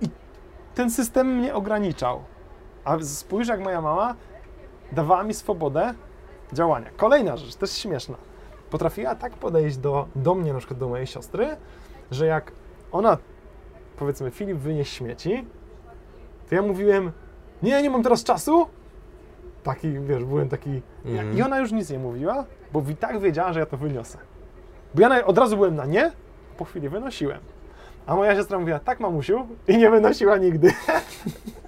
[0.00, 0.08] i
[0.74, 2.22] ten system mnie ograniczał.
[2.84, 4.14] A spójrz, jak moja mama
[4.92, 5.94] dawała mi swobodę
[6.52, 6.90] działania.
[6.96, 8.16] Kolejna rzecz, też śmieszna.
[8.70, 11.56] Potrafiła tak podejść do, do mnie, na przykład do mojej siostry,
[12.10, 12.52] że jak
[12.92, 13.18] ona,
[13.98, 15.46] powiedzmy, Filip wynieś śmieci,
[16.48, 17.12] to ja mówiłem,
[17.62, 18.66] nie, nie mam teraz czasu.
[19.62, 20.82] Taki, wiesz, byłem taki...
[21.04, 21.38] Mhm.
[21.38, 24.18] I ona już nic nie mówiła, bo i tak wiedziała, że ja to wyniosę.
[24.94, 26.12] Bo ja od razu byłem na nie,
[26.56, 27.40] po chwili wynosiłem.
[28.06, 30.72] A moja siostra mówiła, tak mamusiu, i nie wynosiła nigdy.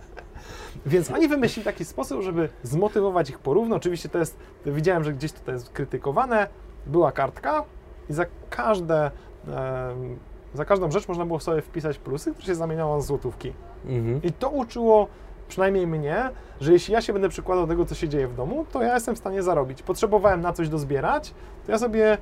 [0.87, 3.77] Więc oni wymyślili taki sposób, żeby zmotywować ich porówno.
[3.77, 6.49] Oczywiście to jest, widziałem, że gdzieś to jest krytykowane.
[6.87, 7.65] Była kartka
[8.11, 9.11] i za każde,
[9.47, 10.19] em,
[10.55, 13.53] za każdą rzecz można było sobie wpisać plusy, które się zamieniało na złotówki.
[13.87, 14.23] Mhm.
[14.23, 15.09] I to uczyło
[15.49, 16.31] przynajmniej mnie,
[16.61, 18.95] że jeśli ja się będę przykładał do tego, co się dzieje w domu, to ja
[18.95, 19.83] jestem w stanie zarobić.
[19.83, 21.35] Potrzebowałem na coś dozbierać,
[21.67, 22.19] to ja sobie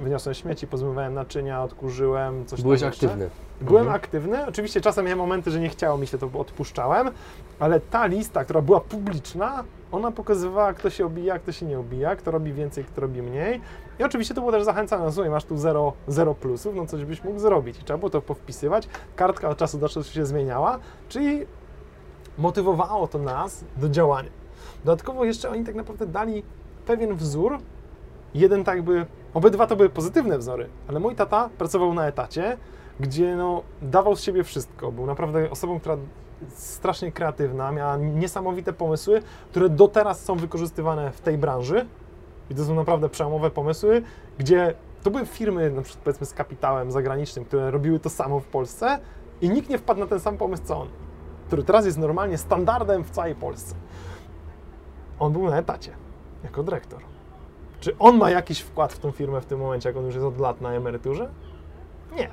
[0.00, 3.06] wyniosłem śmieci, pozmywałem naczynia, odkurzyłem, coś tam Byłeś jeszcze.
[3.06, 3.30] aktywny.
[3.60, 3.96] Byłem Mhm.
[3.96, 4.46] aktywny.
[4.46, 7.10] Oczywiście czasem miałem momenty, że nie chciało mi się, to odpuszczałem,
[7.58, 12.16] ale ta lista, która była publiczna, ona pokazywała, kto się obija, kto się nie obija,
[12.16, 13.60] kto robi więcej, kto robi mniej.
[13.98, 17.04] I oczywiście to było też zachęcane, no słuchaj, masz tu zero, zero plusów, no coś
[17.04, 17.78] byś mógł zrobić.
[17.80, 18.88] I trzeba było to powpisywać.
[19.16, 20.78] Kartka od czasu do czasu się zmieniała,
[21.08, 21.46] czyli
[22.38, 24.30] motywowało to nas do działania.
[24.84, 26.42] Dodatkowo jeszcze oni tak naprawdę dali
[26.86, 27.58] pewien wzór,
[28.34, 29.06] jeden tak by,
[29.36, 32.56] obydwa to były pozytywne wzory, ale mój tata pracował na etacie,
[33.00, 34.92] gdzie no, dawał z siebie wszystko.
[34.92, 35.96] Był naprawdę osobą, która
[36.48, 41.86] strasznie kreatywna, miała niesamowite pomysły, które do teraz są wykorzystywane w tej branży.
[42.50, 44.02] I to są naprawdę przełomowe pomysły,
[44.38, 48.46] gdzie to były firmy, na przykład powiedzmy z kapitałem zagranicznym, które robiły to samo w
[48.46, 48.98] Polsce
[49.40, 50.88] i nikt nie wpadł na ten sam pomysł co on,
[51.46, 53.74] który teraz jest normalnie standardem w całej Polsce.
[55.18, 55.92] On był na etacie,
[56.44, 57.15] jako dyrektor.
[57.80, 60.26] Czy on ma jakiś wkład w tą firmę w tym momencie, jak on już jest
[60.26, 61.28] od lat na emeryturze?
[62.16, 62.28] Nie.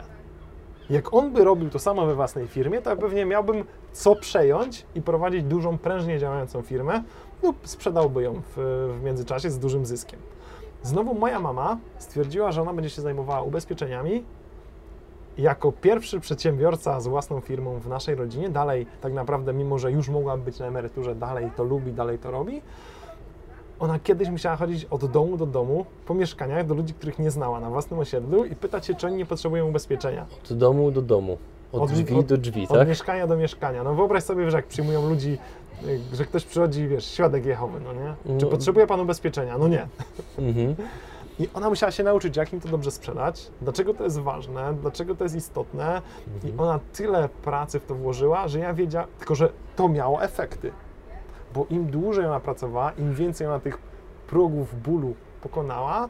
[0.90, 4.86] Jak on by robił to samo we własnej firmie, to ja pewnie miałbym co przejąć
[4.96, 7.04] i prowadzić dużą, prężnie działającą firmę
[7.44, 8.58] lub sprzedałby ją w,
[9.00, 10.20] w międzyczasie z dużym zyskiem.
[10.84, 14.24] Znowu moja mama stwierdziła, że ona będzie się zajmowała ubezpieczeniami.
[15.38, 20.10] Jako pierwszy przedsiębiorca z własną firmą w naszej rodzinie, dalej tak naprawdę, mimo że już
[20.10, 22.62] mogłaby być na emeryturze, dalej to lubi, dalej to robi.
[23.84, 27.60] Ona kiedyś musiała chodzić od domu do domu, po mieszkaniach, do ludzi, których nie znała
[27.60, 30.26] na własnym osiedlu i pytać się, czy oni nie potrzebują ubezpieczenia.
[30.44, 31.38] Od domu do domu.
[31.72, 32.88] Od, Od- drzwi od- do drzwi, Od tak?
[32.88, 33.84] mieszkania do mieszkania.
[33.84, 35.38] No wyobraź sobie, że jak przyjmują ludzi,
[35.88, 38.40] y, że ktoś przychodzi, wiesz, świadek Jehowy, no nie?
[38.40, 38.52] Czy No.
[38.52, 39.58] potrzebuje pan ubezpieczenia?
[39.58, 39.88] No nie.
[40.40, 40.76] Mhm.
[41.40, 45.16] I ona musiała się nauczyć, jak im to dobrze sprzedać, dlaczego to jest ważne, dlaczego
[45.16, 46.02] to jest istotne.
[46.44, 46.60] I Mhm.
[46.60, 50.72] ona tyle pracy w to włożyła, że ja wiedziałam, tylko że to miało efekty.
[51.54, 53.78] Bo im dłużej ona pracowała, im więcej ona tych
[54.28, 56.10] progów bólu pokonała,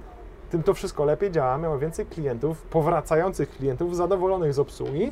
[0.50, 5.12] tym to wszystko lepiej działa, miała więcej klientów, powracających klientów, zadowolonych z obsługi.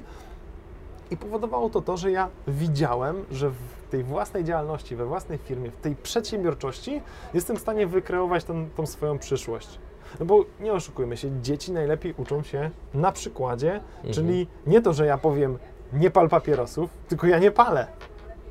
[1.11, 3.55] I powodowało to to, że ja widziałem, że w
[3.89, 7.01] tej własnej działalności, we własnej firmie, w tej przedsiębiorczości
[7.33, 9.79] jestem w stanie wykreować ten, tą swoją przyszłość.
[10.19, 14.13] No bo nie oszukujmy się, dzieci najlepiej uczą się na przykładzie, Mhm.
[14.13, 15.57] czyli nie to, że ja powiem
[15.93, 17.87] nie pal papierosów, tylko ja nie palę.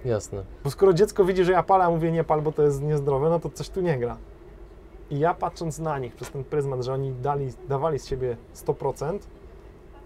[0.04, 0.42] Jasne.
[0.64, 3.30] Bo skoro dziecko widzi, że ja palę, a mówię nie pal, bo to jest niezdrowe,
[3.30, 4.16] no to coś tu nie gra.
[5.10, 9.18] I ja patrząc na nich przez ten pryzmat, że oni dali, dawali z siebie 100%,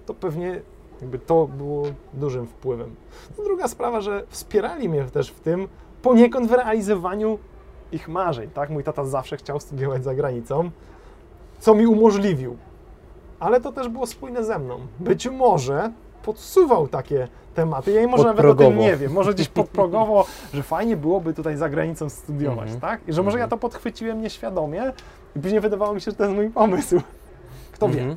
[0.06, 0.60] to pewnie
[1.00, 2.94] jakby to było dużym wpływem.
[3.38, 5.68] No druga sprawa, że wspierali mnie też w tym
[6.02, 7.38] poniekąd w realizowaniu
[7.92, 8.70] ich marzeń, tak?
[8.70, 10.70] Mój tata zawsze chciał studiować za granicą,
[11.60, 12.56] co mi umożliwił.
[13.40, 14.78] Ale to też było spójne ze mną.
[15.00, 15.92] Być może
[16.24, 17.92] podsuwał takie tematy.
[17.92, 19.12] Ja może nawet o tym nie wiem.
[19.12, 22.80] Może gdzieś podprogowo, że fajnie byłoby tutaj za granicą studiować, Mhm.
[22.80, 23.08] tak?
[23.08, 23.50] I że może ja Mhm.
[23.50, 24.92] to podchwyciłem nieświadomie
[25.36, 27.00] i później wydawało mi się, że to jest mój pomysł.
[27.72, 28.00] Kto wie?
[28.00, 28.16] Mhm.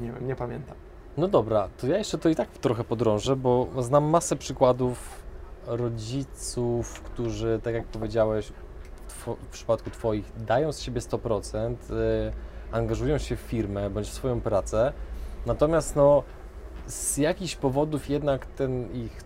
[0.00, 0.74] Nie wiem, nie pamiętam.
[1.16, 5.22] No dobra, to ja jeszcze to i tak trochę podrążę, bo znam masę przykładów
[5.66, 8.52] rodziców, którzy, tak jak powiedziałeś,
[9.08, 12.32] w, przypadku Twoich dają z siebie 100%, y,
[12.72, 14.92] angażują się w firmę bądź w swoją pracę,
[15.46, 16.22] natomiast no,
[16.86, 19.22] z jakichś powodów jednak ten ich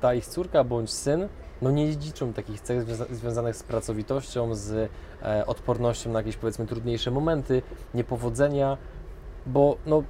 [0.00, 1.28] ta ich córka bądź syn
[1.62, 4.90] no nie dziedziczą takich cech związa- związanych z pracowitością, z
[5.22, 7.62] e, odpornością na jakieś powiedzmy trudniejsze momenty,
[7.94, 8.76] niepowodzenia,
[9.46, 10.02] bo no,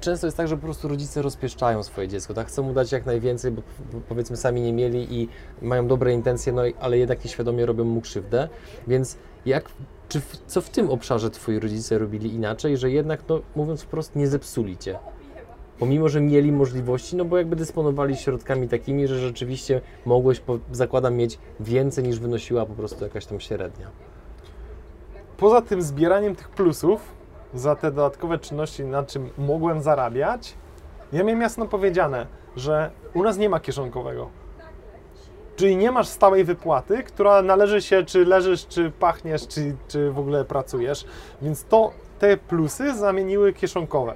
[0.00, 2.48] często jest tak, że po prostu rodzice rozpieszczają swoje dziecko, tak?
[2.48, 3.62] Chcą mu dać jak najwięcej, bo
[4.08, 5.28] powiedzmy sami nie mieli i
[5.62, 8.48] mają dobre intencje, no ale jednak nieświadomie robią mu krzywdę,
[8.88, 9.68] więc jak,
[10.08, 14.16] czy w, co w tym obszarze twoi rodzice robili inaczej, że jednak, no mówiąc wprost,
[14.16, 14.98] nie zepsuli cię?
[15.80, 20.42] Pomimo, że mieli możliwości, no bo jakby dysponowali środkami takimi, że rzeczywiście mogłeś,
[20.72, 23.90] zakładam, mieć więcej niż wynosiła po prostu jakaś tam średnia.
[25.36, 27.00] Poza tym zbieraniem tych plusów
[27.54, 30.54] za te dodatkowe czynności, na czym mogłem zarabiać,
[31.12, 32.26] ja miałem jasno powiedziane,
[32.56, 34.30] że u nas nie ma kieszonkowego.
[35.56, 40.18] Czyli nie masz stałej wypłaty, która należy się, czy leżysz, czy pachniesz, czy, czy w
[40.18, 41.04] ogóle pracujesz.
[41.42, 44.14] Więc to te plusy zamieniły kieszonkowe.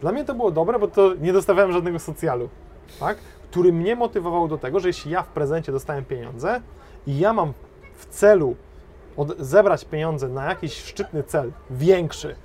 [0.00, 2.48] Dla mnie to było dobre, bo to nie dostawałem żadnego socjalu,
[3.00, 3.18] tak?
[3.50, 6.60] który mnie motywował do tego, że jeśli ja w prezencie dostałem pieniądze
[7.06, 7.52] i ja mam
[7.94, 8.56] w celu
[9.16, 12.36] od, zebrać pieniądze na jakiś szczytny cel, większy,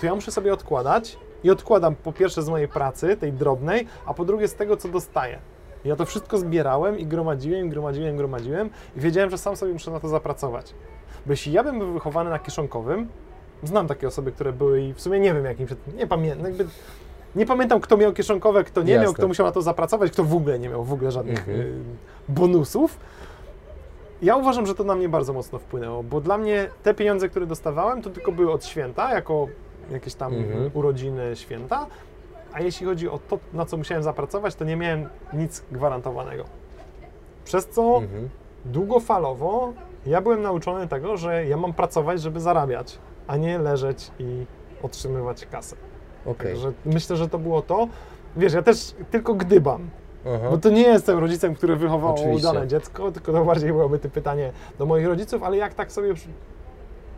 [0.00, 4.14] to ja muszę sobie odkładać i odkładam po pierwsze z mojej pracy, tej drobnej, a
[4.14, 5.38] po drugie z tego, co dostaję.
[5.84, 10.00] Ja to wszystko zbierałem i gromadziłem, gromadziłem, gromadziłem i wiedziałem, że sam sobie muszę na
[10.00, 10.74] to zapracować.
[11.26, 13.08] Bo jeśli ja bym był wychowany na kieszonkowym,
[13.62, 16.66] znam takie osoby, które były i w sumie nie wiem jakim, się- nie pamiętam, jakby
[17.36, 19.14] nie pamiętam kto miał kieszonkowe, kto nie miał, Jasne.
[19.14, 21.60] kto musiał na to zapracować, kto w ogóle nie miał w ogóle żadnych Mhm.
[21.60, 21.72] y,
[22.28, 22.98] bonusów.
[24.22, 27.46] Ja uważam, że to na mnie bardzo mocno wpłynęło, bo dla mnie te pieniądze, które
[27.46, 29.48] dostawałem, to tylko były od święta, jako
[29.90, 30.70] jakieś tam Mhm.
[30.74, 31.86] urodziny, święta,
[32.52, 36.44] a jeśli chodzi o to, na co musiałem zapracować, to nie miałem nic gwarantowanego.
[37.44, 38.28] Przez co Mhm.
[38.64, 39.72] długofalowo
[40.06, 44.46] ja byłem nauczony tego, że ja mam pracować, żeby zarabiać, a nie leżeć i
[44.82, 45.76] otrzymywać kasę.
[46.26, 46.52] Okej.
[46.52, 47.88] Także myślę, że to było to.
[48.36, 49.90] Wiesz, ja też tylko gdybam,
[50.26, 50.50] Aha.
[50.50, 52.48] bo to nie jestem rodzicem, który wychował Oczywiście.
[52.48, 56.14] udane dziecko, tylko to bardziej byłoby to pytanie do moich rodziców, ale jak tak sobie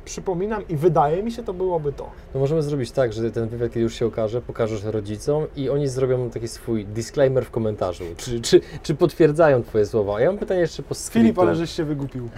[0.09, 2.11] przypominam i wydaje mi się, to byłoby to.
[2.33, 5.89] To możemy zrobić tak, że ten wywiad, kiedy już się okaże, pokażesz rodzicom i oni
[5.89, 8.05] zrobią taki swój disclaimer w komentarzu.
[8.17, 10.17] Czy, czy, czy potwierdzają Twoje słowa?
[10.17, 11.19] A ja mam pytanie jeszcze po skryptu.
[11.19, 12.29] Filip, ale żeś się wygupił.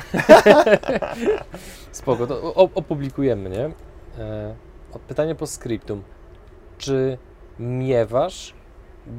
[1.93, 3.71] Spoko, to opublikujemy, nie?
[4.19, 4.55] E,
[5.09, 6.03] pytanie po skryptum.
[6.79, 7.19] Czy
[7.59, 8.55] miewasz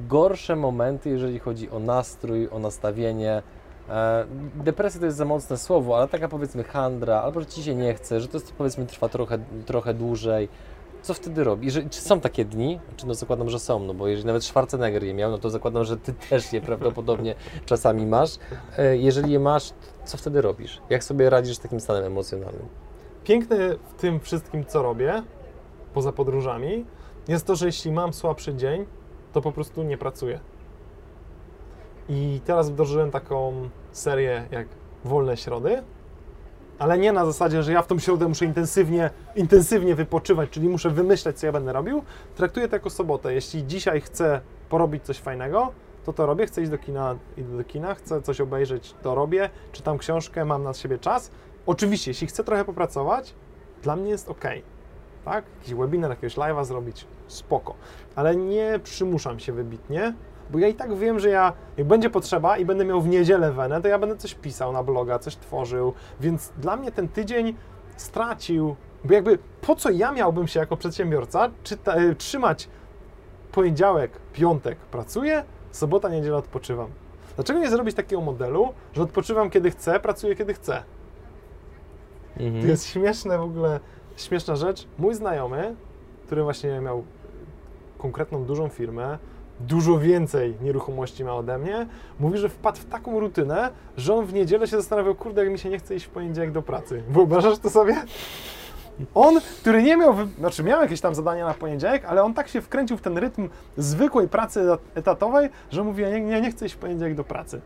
[0.08, 3.42] gorsze momenty, jeżeli chodzi o nastrój, o nastawienie?
[3.90, 4.26] E,
[4.56, 7.94] depresja to jest za mocne słowo, ale taka powiedzmy handra, albo że Ci się nie
[7.94, 10.50] chce, że to jest, powiedzmy trwa trochę, trochę dłużej.
[11.02, 11.46] Co wtedy?
[11.62, 12.80] Jeżeli, czy są takie dni?
[12.98, 15.84] Czy no zakładam, że są, no bo jeżeli nawet Schwarzenegger je miał, no to zakładam,
[15.84, 17.36] że Ty też je prawdopodobnie
[17.66, 18.32] czasami masz.
[18.78, 19.74] E, jeżeli je masz,
[20.06, 20.82] co wtedy robisz?
[20.90, 22.66] Jak sobie radzisz z takim stanem emocjonalnym?
[23.24, 25.24] Piękne w tym wszystkim, co robię,
[25.94, 26.86] poza podróżami,
[27.28, 28.86] jest to, że jeśli mam słabszy dzień,
[29.34, 30.40] to po prostu nie pracuję.
[32.14, 34.68] I teraz wdrożyłem taką serię jak
[35.06, 35.84] Wolne Środy,
[36.80, 40.90] ale nie na zasadzie, że ja w tą środę muszę intensywnie, intensywnie wypoczywać, czyli muszę
[40.90, 42.04] wymyślać, co ja będę robił.
[42.36, 43.34] Traktuję to jako sobotę.
[43.34, 45.72] Jeśli dzisiaj chcę porobić coś fajnego,
[46.06, 46.46] to to robię.
[46.48, 49.50] Chcę iść do kina, idę do kina, chcę coś obejrzeć, to robię.
[49.72, 51.32] Czytam książkę, mam na siebie czas.
[51.66, 53.36] Oczywiście, jeśli chcę trochę popracować,
[53.84, 54.46] dla mnie jest ok.
[55.26, 55.46] Tak?
[55.60, 57.76] Jakiś webinar, jakiegoś live'a zrobić, spoko.
[58.16, 60.14] Ale nie przymuszam się wybitnie,
[60.52, 63.52] bo ja i tak wiem, że ja, jak będzie potrzeba i będę miał w niedzielę
[63.52, 67.56] wenę, to ja będę coś pisał na bloga, coś tworzył, więc dla mnie ten tydzień
[67.98, 72.70] stracił, bo jakby po co ja miałbym się jako przedsiębiorca czyta, y, trzymać
[73.52, 76.90] poniedziałek, piątek pracuję, sobota, niedziela odpoczywam.
[77.36, 80.84] Dlaczego nie zrobić takiego modelu, że odpoczywam kiedy chcę, pracuję kiedy chcę?
[82.38, 82.62] Mhm.
[82.62, 83.80] To jest śmieszne w ogóle,
[84.18, 84.88] śmieszna rzecz.
[84.98, 85.76] Mój znajomy
[86.32, 87.04] który właśnie miał
[87.98, 89.18] konkretną dużą firmę,
[89.68, 91.88] dużo więcej nieruchomości ma ode mnie,
[92.20, 95.60] mówi, że wpadł w taką rutynę, że on w niedzielę się zastanawiał, kurde, jak mi
[95.60, 97.04] się nie chce iść w poniedziałek do pracy.
[97.10, 97.96] Wyobrażasz to sobie?
[99.16, 102.62] On, który nie miał, znaczy miał jakieś tam zadania na poniedziałek, ale on tak się
[102.62, 106.66] wkręcił w ten rytm zwykłej pracy etat- etatowej, że mówi, ja nie, ja nie chcę
[106.66, 107.62] iść w poniedziałek do pracy.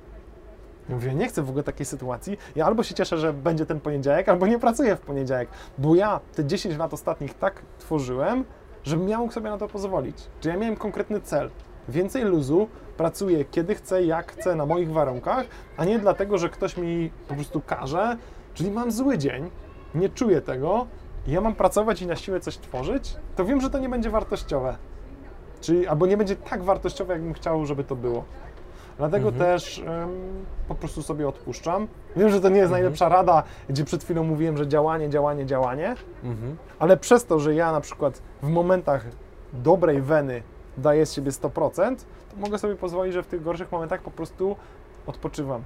[0.90, 2.38] Ja mówię, nie chcę w ogóle takiej sytuacji.
[2.56, 6.20] Ja albo się cieszę, że będzie ten poniedziałek, albo nie pracuję w poniedziałek, bo ja
[6.36, 8.44] te 10 lat ostatnich tak tworzyłem,
[8.84, 10.18] żebym miał sobie na to pozwolić.
[10.42, 11.50] Że ja miałem konkretny cel.
[11.90, 12.68] Więcej luzu,
[12.98, 15.46] pracuję kiedy chcę, jak chcę, na moich warunkach,
[15.78, 18.18] a nie dlatego, że ktoś mi po prostu każe,
[18.54, 19.50] czyli mam zły dzień,
[19.96, 20.88] nie czuję tego,
[21.28, 24.10] i ja mam pracować i na siłę coś tworzyć, to wiem, że to nie będzie
[24.10, 24.78] wartościowe.
[25.62, 28.24] Czyli albo nie będzie tak wartościowe, jakbym chciał, żeby to było.
[28.98, 30.10] Dlatego też em,
[30.68, 31.88] po prostu sobie odpuszczam.
[32.16, 35.96] Wiem, że to nie jest najlepsza rada, gdzie przed chwilą mówiłem, że działanie, działanie, działanie,
[36.24, 36.58] Mhm.
[36.80, 39.06] ale przez to, że ja na przykład w momentach
[39.54, 40.44] dobrej weny
[40.78, 41.96] daję z siebie 100%,
[42.32, 44.56] to mogę sobie pozwolić, że w tych gorszych momentach po prostu
[45.08, 45.64] odpoczywam.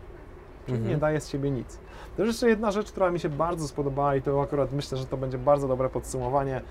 [0.65, 0.95] Czyli Mhm.
[0.95, 1.80] nie daję z siebie nic.
[2.18, 5.06] To jest jeszcze jedna rzecz, która mi się bardzo spodobała i to akurat myślę, że
[5.06, 6.61] to będzie bardzo dobre podsumowanie.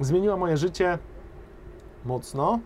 [0.00, 0.98] Zmieniła moje życie
[2.04, 2.58] mocno,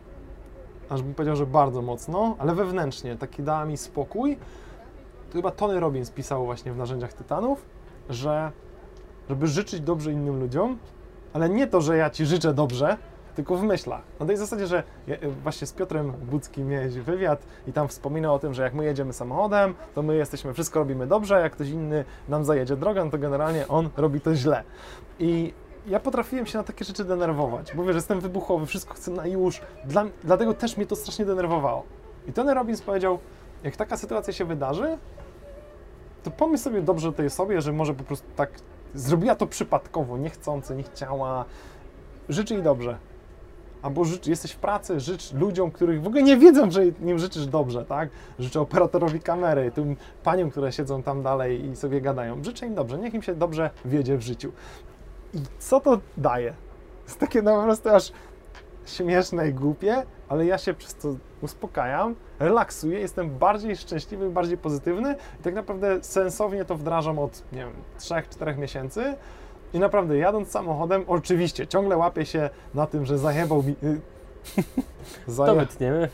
[0.89, 3.17] aż bym powiedział, że bardzo mocno, ale wewnętrznie.
[3.17, 4.37] Taki dała mi spokój.
[5.31, 7.65] To chyba Tony Robbins pisał właśnie w Narzędziach Tytanów,
[8.11, 8.53] że
[9.29, 10.79] żeby życzyć dobrze innym ludziom,
[11.33, 12.97] ale nie to, że ja ci życzę dobrze,
[13.39, 14.03] tylko w myślach.
[14.21, 18.39] Na tej zasadzie, że e, właśnie z Piotrem Budzkim miałeś wywiad i tam wspominał o
[18.39, 22.05] tym, że jak my jedziemy samochodem, to my jesteśmy, wszystko robimy dobrze, jak ktoś inny
[22.29, 24.65] nam zajedzie drogę, to generalnie on robi to źle.
[25.19, 25.53] I
[25.87, 27.75] ja potrafiłem się na takie rzeczy denerwować.
[27.75, 31.83] Mówię, że jestem wybuchowy, wszystko chcę na już, dla, dlatego też mnie to strasznie denerwowało.
[32.29, 33.19] I Tony Robbins powiedział,
[33.65, 34.99] jak taka sytuacja się wydarzy,
[36.23, 38.51] to pomyśl sobie dobrze o tej osobie, że może po prostu tak
[38.95, 41.45] zrobiła to przypadkowo, niechcący, nie chciała.
[42.29, 42.99] Życz jej dobrze.
[43.83, 47.47] Albo życz, jesteś w pracy, życz ludziom, których w ogóle nie wiedzą, że im życzysz
[47.47, 48.09] dobrze, tak?
[48.39, 52.45] Życzę operatorowi kamery, tym paniom, które siedzą tam dalej i sobie gadają.
[52.45, 54.53] Życzę im dobrze, niech im się dobrze wiedzie w życiu.
[55.35, 56.55] I co to daje?
[57.05, 58.13] Jest takie no po prostu aż
[58.87, 65.17] śmieszne i głupie, ale ja się przez to uspokajam, relaksuję, jestem bardziej szczęśliwy, bardziej pozytywny
[65.41, 69.15] i tak naprawdę sensownie to wdrażam od, nie wiem, 3-4 miesięcy
[69.73, 73.75] i naprawdę jadąc samochodem, oczywiście ciągle łapię się na tym, że zajebał mi...
[73.83, 74.01] y,
[75.27, 76.09] To zaje, wytniemy.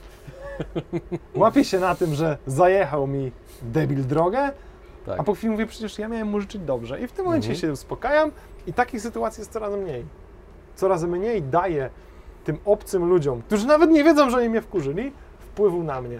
[1.34, 3.32] łapię się na tym, że zajechał mi
[3.62, 4.50] debil drogę,
[5.06, 5.20] Tak.
[5.20, 7.00] a po chwili mówię, przecież ja miałem mu życzyć dobrze.
[7.00, 7.60] I w tym momencie Mhm.
[7.60, 8.30] się uspokajam
[8.66, 10.04] i takich sytuacji jest coraz mniej.
[10.76, 11.90] Coraz mniej daję
[12.44, 16.18] tym obcym ludziom, którzy nawet nie wiedzą, że oni mnie wkurzyli, wpływu na mnie.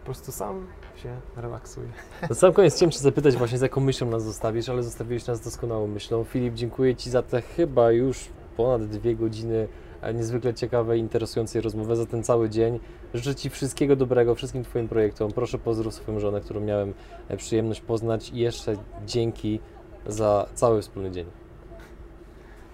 [0.00, 0.66] Po prostu sam
[0.96, 1.88] się relaksuję.
[2.30, 5.40] Na sam koniec chciałem Cię zapytać właśnie, z jaką myślą nas zostawisz, ale zostawiłeś nas
[5.40, 6.24] doskonałą myślą.
[6.24, 9.68] Filip, dziękuję Ci za te chyba już ponad dwie godziny
[10.02, 12.80] e, niezwykle ciekawej, interesującej rozmowy, za ten cały dzień.
[13.14, 15.32] Życzę Ci wszystkiego dobrego, wszystkim Twoim projektom.
[15.32, 16.94] Proszę pozdrów swoją żonę, którą miałem
[17.28, 19.60] e, przyjemność poznać i jeszcze dzięki
[20.06, 21.26] za cały wspólny dzień.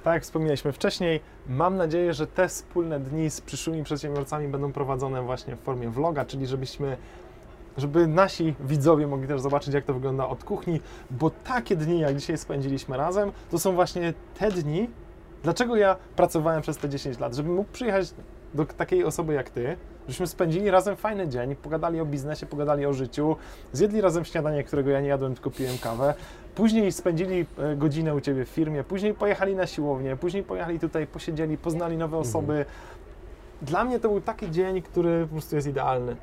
[0.03, 5.23] Tak jak wspomnieliśmy wcześniej, mam nadzieję, że te wspólne dni z przyszłymi przedsiębiorcami będą prowadzone
[5.23, 6.97] właśnie w formie vloga, czyli żebyśmy,
[7.77, 10.81] żeby nasi widzowie mogli też zobaczyć, jak to wygląda od kuchni,
[11.11, 14.91] bo takie dni, jak dzisiaj spędziliśmy razem, to są właśnie te dni,
[15.43, 18.15] dlaczego ja pracowałem przez te 10 lat, żebym mógł przyjechać
[18.55, 19.77] do takiej osoby jak ty,
[20.09, 23.37] żebyśmy spędzili razem fajny dzień, pogadali o biznesie, pogadali o życiu,
[23.73, 26.15] zjedli razem śniadanie, którego ja nie jadłem, tylko piłem kawę,
[26.55, 31.07] Później spędzili e, godzinę u Ciebie w firmie, później pojechali na siłownię, później pojechali tutaj,
[31.07, 32.65] posiedzieli, poznali nowe osoby.
[33.63, 36.17] Dla mnie to był taki dzień, który po prostu jest idealny.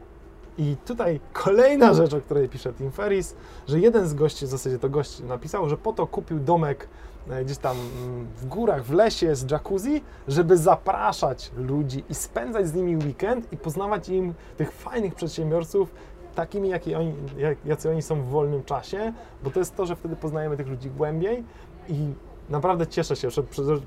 [0.60, 3.36] I tutaj kolejna rzecz, o której pisze Tim Ferris,
[3.68, 6.88] że jeden z gości, w zasadzie to gość napisał, że po to kupił domek
[7.30, 12.68] e, gdzieś tam mm, w górach, w lesie z jacuzzi, żeby zapraszać ludzi i spędzać
[12.68, 15.92] z nimi weekend i poznawać im tych fajnych przedsiębiorców,
[16.36, 19.14] takimi, jaki oni, jak, jacy oni są w wolnym czasie,
[19.44, 21.44] bo to jest to, że wtedy poznajemy tych ludzi głębiej
[21.90, 22.14] i
[22.50, 23.28] naprawdę cieszę się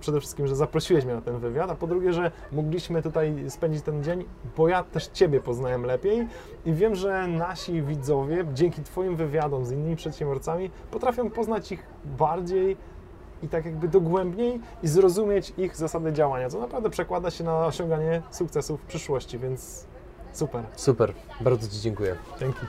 [0.01, 3.83] przede wszystkim, że zaprosiłeś mnie na ten wywiad, a po drugie, że mogliśmy tutaj spędzić
[3.83, 4.25] ten dzień,
[4.57, 6.29] bo ja też Ciebie poznałem lepiej
[6.65, 12.77] i wiem, że nasi widzowie dzięki Twoim wywiadom z innymi przedsiębiorcami potrafią poznać ich bardziej
[13.43, 18.23] i tak jakby dogłębniej i zrozumieć ich zasady działania, co naprawdę przekłada się na osiąganie
[18.31, 19.87] sukcesów w przyszłości, więc
[20.33, 20.65] super.
[20.77, 22.17] Super, bardzo Ci dziękuję.
[22.41, 22.67] Dzięki.